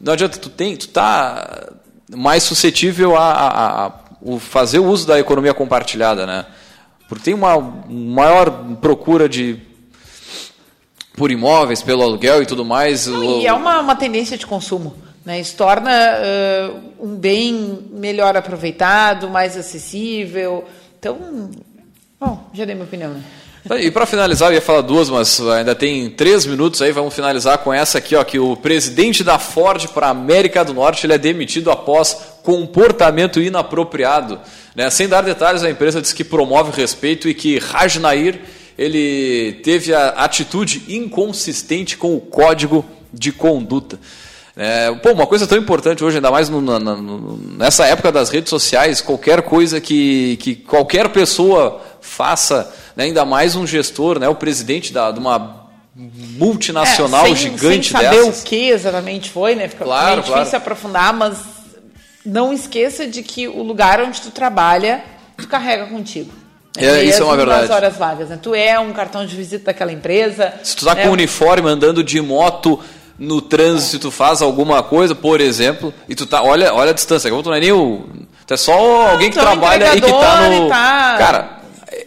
não 0.00 0.12
adianta, 0.12 0.38
tu 0.38 0.48
tem, 0.48 0.76
tu 0.76 0.86
tá 0.86 1.72
mais 2.14 2.44
suscetível 2.44 3.16
a, 3.16 3.32
a, 3.32 3.86
a 3.86 3.92
fazer 4.38 4.78
o 4.78 4.84
uso 4.84 5.04
da 5.04 5.18
economia 5.18 5.52
compartilhada, 5.52 6.24
né? 6.24 6.46
Porque 7.08 7.24
tem 7.24 7.34
uma 7.34 7.58
maior 7.88 8.50
procura 8.80 9.28
de 9.28 9.60
por 11.16 11.32
imóveis, 11.32 11.82
pelo 11.82 12.02
aluguel 12.02 12.42
e 12.42 12.46
tudo 12.46 12.64
mais. 12.64 13.06
Não, 13.06 13.40
e 13.40 13.46
é 13.46 13.52
uma, 13.52 13.80
uma 13.80 13.96
tendência 13.96 14.36
de 14.36 14.46
consumo. 14.46 14.94
Né? 15.24 15.40
Isso 15.40 15.56
torna 15.56 15.90
uh, 15.90 17.04
um 17.04 17.16
bem 17.16 17.80
melhor 17.90 18.36
aproveitado, 18.36 19.28
mais 19.28 19.56
acessível. 19.56 20.64
Então, 20.98 21.50
bom, 22.20 22.48
já 22.54 22.64
dei 22.64 22.74
minha 22.74 22.86
opinião. 22.86 23.14
Né? 23.14 23.22
E 23.80 23.90
para 23.90 24.06
finalizar, 24.06 24.50
eu 24.50 24.54
ia 24.54 24.60
falar 24.60 24.82
duas, 24.82 25.10
mas 25.10 25.40
ainda 25.40 25.74
tem 25.74 26.08
três 26.08 26.46
minutos 26.46 26.80
aí, 26.80 26.92
vamos 26.92 27.12
finalizar 27.12 27.58
com 27.58 27.74
essa 27.74 27.98
aqui, 27.98 28.14
ó, 28.14 28.22
que 28.22 28.38
o 28.38 28.54
presidente 28.54 29.24
da 29.24 29.40
Ford 29.40 29.88
para 29.88 30.06
a 30.06 30.10
América 30.10 30.64
do 30.64 30.72
Norte 30.72 31.04
ele 31.04 31.14
é 31.14 31.18
demitido 31.18 31.72
após 31.72 32.16
comportamento 32.44 33.40
inapropriado. 33.40 34.38
Né? 34.76 34.88
Sem 34.90 35.08
dar 35.08 35.22
detalhes, 35.22 35.64
a 35.64 35.70
empresa 35.70 36.00
diz 36.00 36.12
que 36.12 36.22
promove 36.22 36.70
respeito 36.80 37.28
e 37.28 37.34
que 37.34 37.58
Rajnair 37.58 38.40
ele 38.78 39.60
teve 39.62 39.94
a 39.94 40.10
atitude 40.10 40.84
inconsistente 40.88 41.96
com 41.96 42.14
o 42.14 42.20
código 42.20 42.84
de 43.12 43.32
conduta. 43.32 43.98
É, 44.56 44.90
pô, 44.94 45.12
uma 45.12 45.26
coisa 45.26 45.46
tão 45.46 45.58
importante 45.58 46.02
hoje, 46.02 46.16
ainda 46.16 46.30
mais 46.30 46.48
no, 46.48 46.62
na, 46.62 46.78
no, 46.78 47.36
nessa 47.58 47.84
época 47.86 48.10
das 48.10 48.30
redes 48.30 48.48
sociais, 48.48 49.02
qualquer 49.02 49.42
coisa 49.42 49.82
que, 49.82 50.38
que 50.38 50.54
qualquer 50.54 51.10
pessoa 51.10 51.82
faça, 52.00 52.72
né, 52.96 53.04
ainda 53.04 53.24
mais 53.26 53.54
um 53.54 53.66
gestor, 53.66 54.18
né, 54.18 54.26
o 54.28 54.34
presidente 54.34 54.94
da, 54.94 55.10
de 55.10 55.18
uma 55.18 55.66
multinacional 55.94 57.26
é, 57.26 57.28
sem, 57.28 57.36
gigante 57.36 57.88
sem 57.88 58.00
saber 58.00 58.24
dessas. 58.24 58.42
o 58.42 58.44
que 58.44 58.68
exatamente 58.68 59.30
foi, 59.30 59.54
né? 59.54 59.68
Fica 59.68 59.84
claro, 59.84 60.20
difícil 60.20 60.42
claro. 60.42 60.56
aprofundar, 60.56 61.12
mas 61.14 61.38
não 62.24 62.52
esqueça 62.52 63.06
de 63.06 63.22
que 63.22 63.48
o 63.48 63.62
lugar 63.62 64.00
onde 64.02 64.20
tu 64.20 64.30
trabalha, 64.30 65.02
tu 65.36 65.46
carrega 65.46 65.86
contigo. 65.86 66.32
É, 66.76 67.04
isso 67.04 67.22
é 67.22 67.24
uma 67.24 67.36
verdade. 67.36 67.70
horas 67.70 67.96
vagas, 67.96 68.28
né? 68.28 68.38
Tu 68.40 68.54
é 68.54 68.78
um 68.78 68.92
cartão 68.92 69.24
de 69.24 69.34
visita 69.34 69.66
daquela 69.66 69.92
empresa. 69.92 70.52
Se 70.62 70.76
tu 70.76 70.84
tá 70.84 70.94
com 70.94 71.02
é... 71.02 71.08
uniforme 71.08 71.68
andando 71.68 72.02
de 72.02 72.20
moto 72.20 72.80
no 73.18 73.40
trânsito, 73.40 73.90
se 73.90 73.98
tu 73.98 74.10
faz 74.10 74.42
alguma 74.42 74.82
coisa, 74.82 75.14
por 75.14 75.40
exemplo, 75.40 75.92
e 76.08 76.14
tu 76.14 76.26
tá, 76.26 76.42
olha, 76.42 76.72
olha 76.74 76.90
a 76.90 76.94
distância, 76.94 77.30
como 77.30 77.42
tu 77.42 77.48
não 77.48 77.56
é 77.56 77.60
nem 77.60 77.72
o, 77.72 78.06
tu 78.46 78.54
é 78.54 78.56
só 78.56 79.10
alguém 79.10 79.30
que 79.30 79.38
trabalha 79.38 79.96
e 79.96 80.00
que 80.00 80.10
tá 80.10 80.48
no, 80.50 80.68
tá... 80.68 81.16
cara, 81.18 81.55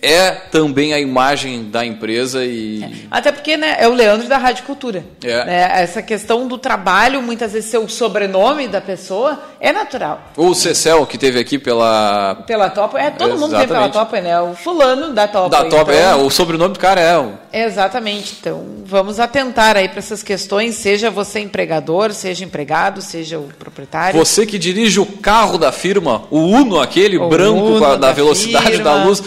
é 0.02 0.32
também 0.32 0.94
a 0.94 1.00
imagem 1.00 1.70
da 1.70 1.86
empresa 1.86 2.44
e. 2.44 2.84
É. 2.84 2.90
Até 3.12 3.32
porque 3.32 3.58
né, 3.58 3.78
é 3.80 3.88
o 3.88 3.94
Leandro 3.94 4.28
da 4.28 4.38
Rádio 4.38 4.64
Cultura. 4.64 5.04
É. 5.24 5.46
Né? 5.46 5.82
Essa 5.82 6.02
questão 6.02 6.48
do 6.48 6.58
trabalho, 6.58 7.22
muitas 7.22 7.54
vezes 7.54 7.70
ser 7.70 7.78
o 7.78 7.88
sobrenome 7.88 8.68
da 8.68 8.82
pessoa, 8.82 9.40
é 9.60 9.72
natural. 9.72 10.22
Ou 10.36 10.50
o 10.50 10.56
Cecel, 10.56 11.06
que 11.06 11.18
teve 11.18 11.40
aqui 11.40 11.58
pela. 11.58 12.36
Pela 12.48 12.70
Top. 12.70 12.96
É, 12.98 13.10
todo 13.10 13.38
mundo 13.38 13.58
tem 13.58 13.68
pela 13.68 13.90
Top, 13.90 14.20
né? 14.22 14.40
O 14.40 14.56
fulano 14.56 15.14
da 15.14 15.28
Top. 15.28 15.50
Da 15.50 15.66
Top, 15.66 15.92
então... 15.92 15.94
é, 15.94 16.16
o 16.16 16.30
sobrenome 16.30 16.74
do 16.74 16.80
cara 16.80 17.02
é. 17.02 17.18
O... 17.18 17.34
Exatamente. 17.52 18.38
Então, 18.40 18.64
vamos 18.86 19.20
atentar 19.20 19.76
aí 19.76 19.90
para 19.90 20.00
essas 20.00 20.24
questões, 20.24 20.76
seja 20.76 21.10
você 21.10 21.40
empregador, 21.40 22.14
seja 22.14 22.44
empregado, 22.46 23.02
seja 23.02 23.38
o 23.38 23.50
proprietário. 23.58 24.18
Você 24.20 24.46
que 24.46 24.58
dirige 24.58 25.00
o 25.00 25.06
carro 25.06 25.58
da 25.58 25.72
firma, 25.72 26.24
o 26.30 26.40
Uno, 26.40 26.80
aquele 26.80 27.18
o 27.18 27.28
branco 27.28 27.60
Uno 27.60 27.80
da, 27.80 27.96
da 27.96 28.12
velocidade 28.12 28.72
firma. 28.72 28.84
da 28.84 29.04
luz 29.04 29.22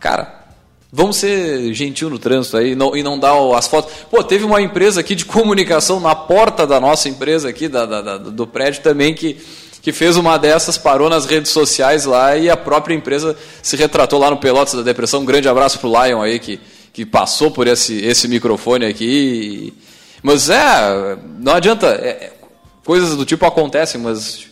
Cara, 0.00 0.46
vamos 0.92 1.16
ser 1.16 1.72
gentil 1.74 2.08
no 2.08 2.18
trânsito 2.18 2.56
aí 2.56 2.74
não, 2.74 2.96
e 2.96 3.02
não 3.02 3.18
dar 3.18 3.34
as 3.56 3.66
fotos. 3.66 3.92
Pô, 4.10 4.22
teve 4.22 4.44
uma 4.44 4.60
empresa 4.60 5.00
aqui 5.00 5.14
de 5.14 5.24
comunicação 5.24 6.00
na 6.00 6.14
porta 6.14 6.66
da 6.66 6.80
nossa 6.80 7.08
empresa 7.08 7.48
aqui, 7.48 7.68
da, 7.68 7.84
da, 7.84 8.02
da, 8.02 8.18
do 8.18 8.46
prédio 8.46 8.82
também, 8.82 9.14
que, 9.14 9.36
que 9.82 9.92
fez 9.92 10.16
uma 10.16 10.38
dessas, 10.38 10.78
parou 10.78 11.10
nas 11.10 11.26
redes 11.26 11.50
sociais 11.50 12.04
lá 12.04 12.36
e 12.36 12.48
a 12.48 12.56
própria 12.56 12.94
empresa 12.94 13.36
se 13.62 13.76
retratou 13.76 14.18
lá 14.18 14.30
no 14.30 14.38
Pelotas 14.38 14.74
da 14.74 14.82
Depressão. 14.82 15.20
Um 15.20 15.26
grande 15.26 15.48
abraço 15.48 15.78
pro 15.78 15.88
Lion 15.88 16.22
aí, 16.22 16.38
que, 16.38 16.60
que 16.92 17.04
passou 17.04 17.50
por 17.50 17.66
esse, 17.66 18.04
esse 18.04 18.28
microfone 18.28 18.86
aqui. 18.86 19.74
Mas 20.22 20.48
é, 20.48 21.16
não 21.38 21.52
adianta, 21.52 21.86
é, 21.88 22.08
é 22.08 22.32
coisas 22.84 23.16
do 23.16 23.24
tipo 23.24 23.44
acontecem, 23.44 24.00
mas 24.00 24.44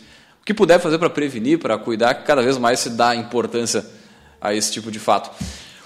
o 0.43 0.45
que 0.45 0.53
puder 0.53 0.79
fazer 0.79 0.99
para 0.99 1.09
prevenir, 1.09 1.59
para 1.59 1.79
cuidar, 1.79 2.15
que 2.15 2.25
cada 2.25 2.43
vez 2.43 2.59
mais 2.59 2.81
se 2.81 2.91
dá 2.91 3.17
importância 3.17 3.85
a 4.41 4.55
esse 4.55 4.73
tipo 4.73 4.91
de 4.91 4.99
fato. 4.99 5.31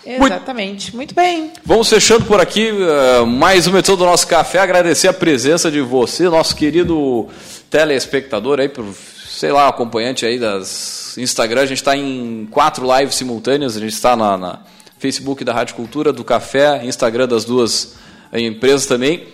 Exatamente. 0.05 0.95
Muito 0.97 1.15
bem. 1.15 1.53
Vamos 1.65 1.89
fechando 1.89 2.25
por 2.25 2.41
aqui 2.41 2.71
uh, 2.71 3.27
mais 3.27 3.67
uma 3.67 3.79
edição 3.79 3.97
do 3.97 4.05
nosso 4.05 4.27
café. 4.27 4.59
Agradecer 4.59 5.09
a 5.09 5.13
presença 5.13 5.71
de 5.71 5.81
você, 5.81 6.29
nosso 6.29 6.57
querido 6.57 7.29
telespectador 7.69 8.61
aí, 8.61 8.69
por, 8.69 8.87
sei 9.29 9.53
lá, 9.53 9.69
acompanhante 9.69 10.25
aí 10.25 10.39
das 10.39 11.17
Instagram. 11.19 11.63
A 11.63 11.67
gente 11.67 11.79
está 11.79 11.97
em 11.97 12.49
quatro 12.51 12.87
lives 12.97 13.15
simultâneas. 13.15 13.77
A 13.77 13.81
gente 13.81 13.93
está 13.93 14.17
na, 14.17 14.37
na, 14.37 14.61
Facebook 14.99 15.43
da 15.45 15.55
Rádio 15.55 15.75
Cultura, 15.75 16.13
do 16.13 16.23
Café, 16.23 16.85
Instagram 16.85 17.27
das 17.27 17.45
duas 17.45 17.95
empresas 18.33 18.87
também. 18.87 19.27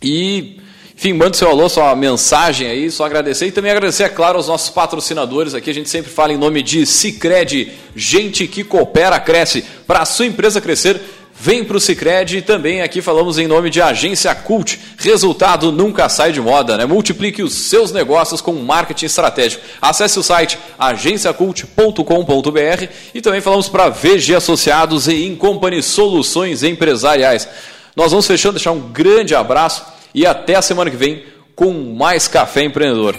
E 0.00 0.60
enfim, 0.96 1.12
mande 1.12 1.36
seu 1.36 1.48
alô, 1.48 1.68
sua 1.68 1.94
mensagem 1.96 2.68
aí, 2.68 2.90
só 2.90 3.04
agradecer. 3.04 3.46
E 3.46 3.52
também 3.52 3.72
agradecer, 3.72 4.04
é 4.04 4.08
claro, 4.08 4.36
aos 4.36 4.46
nossos 4.46 4.70
patrocinadores 4.70 5.52
aqui. 5.52 5.68
A 5.68 5.74
gente 5.74 5.88
sempre 5.88 6.10
fala 6.10 6.32
em 6.32 6.38
nome 6.38 6.62
de 6.62 6.86
Cicred, 6.86 7.72
gente 7.96 8.46
que 8.46 8.62
coopera, 8.62 9.18
cresce. 9.18 9.64
Para 9.86 10.02
a 10.02 10.04
sua 10.04 10.24
empresa 10.24 10.60
crescer, 10.60 11.00
vem 11.34 11.64
para 11.64 11.76
o 11.76 11.80
Cicred. 11.80 12.38
E 12.38 12.42
também 12.42 12.80
aqui 12.80 13.02
falamos 13.02 13.38
em 13.38 13.48
nome 13.48 13.70
de 13.70 13.82
Agência 13.82 14.32
Cult. 14.36 14.78
Resultado 14.96 15.72
nunca 15.72 16.08
sai 16.08 16.30
de 16.30 16.40
moda, 16.40 16.76
né? 16.76 16.86
Multiplique 16.86 17.42
os 17.42 17.54
seus 17.54 17.90
negócios 17.90 18.40
com 18.40 18.52
marketing 18.52 19.06
estratégico. 19.06 19.64
Acesse 19.82 20.18
o 20.18 20.22
site 20.22 20.58
agenciacult.com.br 20.78 22.88
e 23.12 23.20
também 23.20 23.40
falamos 23.40 23.68
para 23.68 23.88
VG 23.88 24.36
Associados 24.36 25.08
e 25.08 25.26
Incompany 25.26 25.82
Soluções 25.82 26.62
Empresariais. 26.62 27.48
Nós 27.96 28.12
vamos 28.12 28.26
fechando, 28.26 28.54
deixar 28.54 28.72
um 28.72 28.92
grande 28.92 29.34
abraço 29.34 29.93
e 30.14 30.24
até 30.24 30.54
a 30.54 30.62
semana 30.62 30.90
que 30.90 30.96
vem 30.96 31.24
com 31.56 31.94
mais 31.94 32.28
Café 32.28 32.62
Empreendedor. 32.62 33.16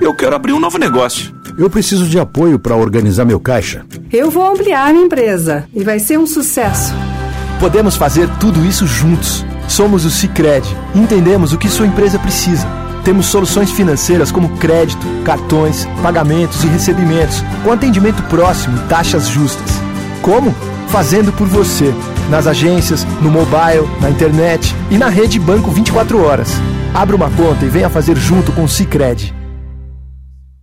Eu 0.00 0.14
quero 0.14 0.36
abrir 0.36 0.52
um 0.52 0.60
novo 0.60 0.78
negócio. 0.78 1.36
Eu 1.58 1.68
preciso 1.68 2.06
de 2.06 2.18
apoio 2.18 2.58
para 2.58 2.76
organizar 2.76 3.24
meu 3.24 3.40
caixa. 3.40 3.84
Eu 4.12 4.30
vou 4.30 4.46
ampliar 4.46 4.92
minha 4.92 5.06
empresa 5.06 5.68
e 5.74 5.82
vai 5.82 5.98
ser 5.98 6.18
um 6.18 6.26
sucesso. 6.26 6.92
Podemos 7.58 7.96
fazer 7.96 8.28
tudo 8.38 8.64
isso 8.64 8.86
juntos. 8.86 9.44
Somos 9.68 10.04
o 10.04 10.10
Cicred. 10.10 10.64
Entendemos 10.94 11.52
o 11.52 11.58
que 11.58 11.68
sua 11.68 11.86
empresa 11.86 12.18
precisa 12.18 12.66
temos 13.08 13.24
soluções 13.24 13.70
financeiras 13.70 14.30
como 14.30 14.50
crédito, 14.58 15.06
cartões, 15.24 15.86
pagamentos 16.02 16.62
e 16.62 16.66
recebimentos, 16.66 17.42
com 17.64 17.72
atendimento 17.72 18.22
próximo 18.24 18.76
e 18.76 18.80
taxas 18.86 19.28
justas. 19.28 19.80
Como? 20.20 20.54
Fazendo 20.88 21.32
por 21.32 21.46
você. 21.46 21.94
nas 22.28 22.46
agências, 22.46 23.06
no 23.22 23.30
mobile, 23.30 23.88
na 24.02 24.10
internet 24.10 24.76
e 24.90 24.98
na 24.98 25.08
rede 25.08 25.40
Banco 25.40 25.70
24 25.70 26.22
horas. 26.22 26.50
Abra 26.92 27.16
uma 27.16 27.30
conta 27.30 27.64
e 27.64 27.70
venha 27.70 27.88
fazer 27.88 28.18
junto 28.18 28.52
com 28.52 28.64
o 28.64 28.68
Cicred. 28.68 29.37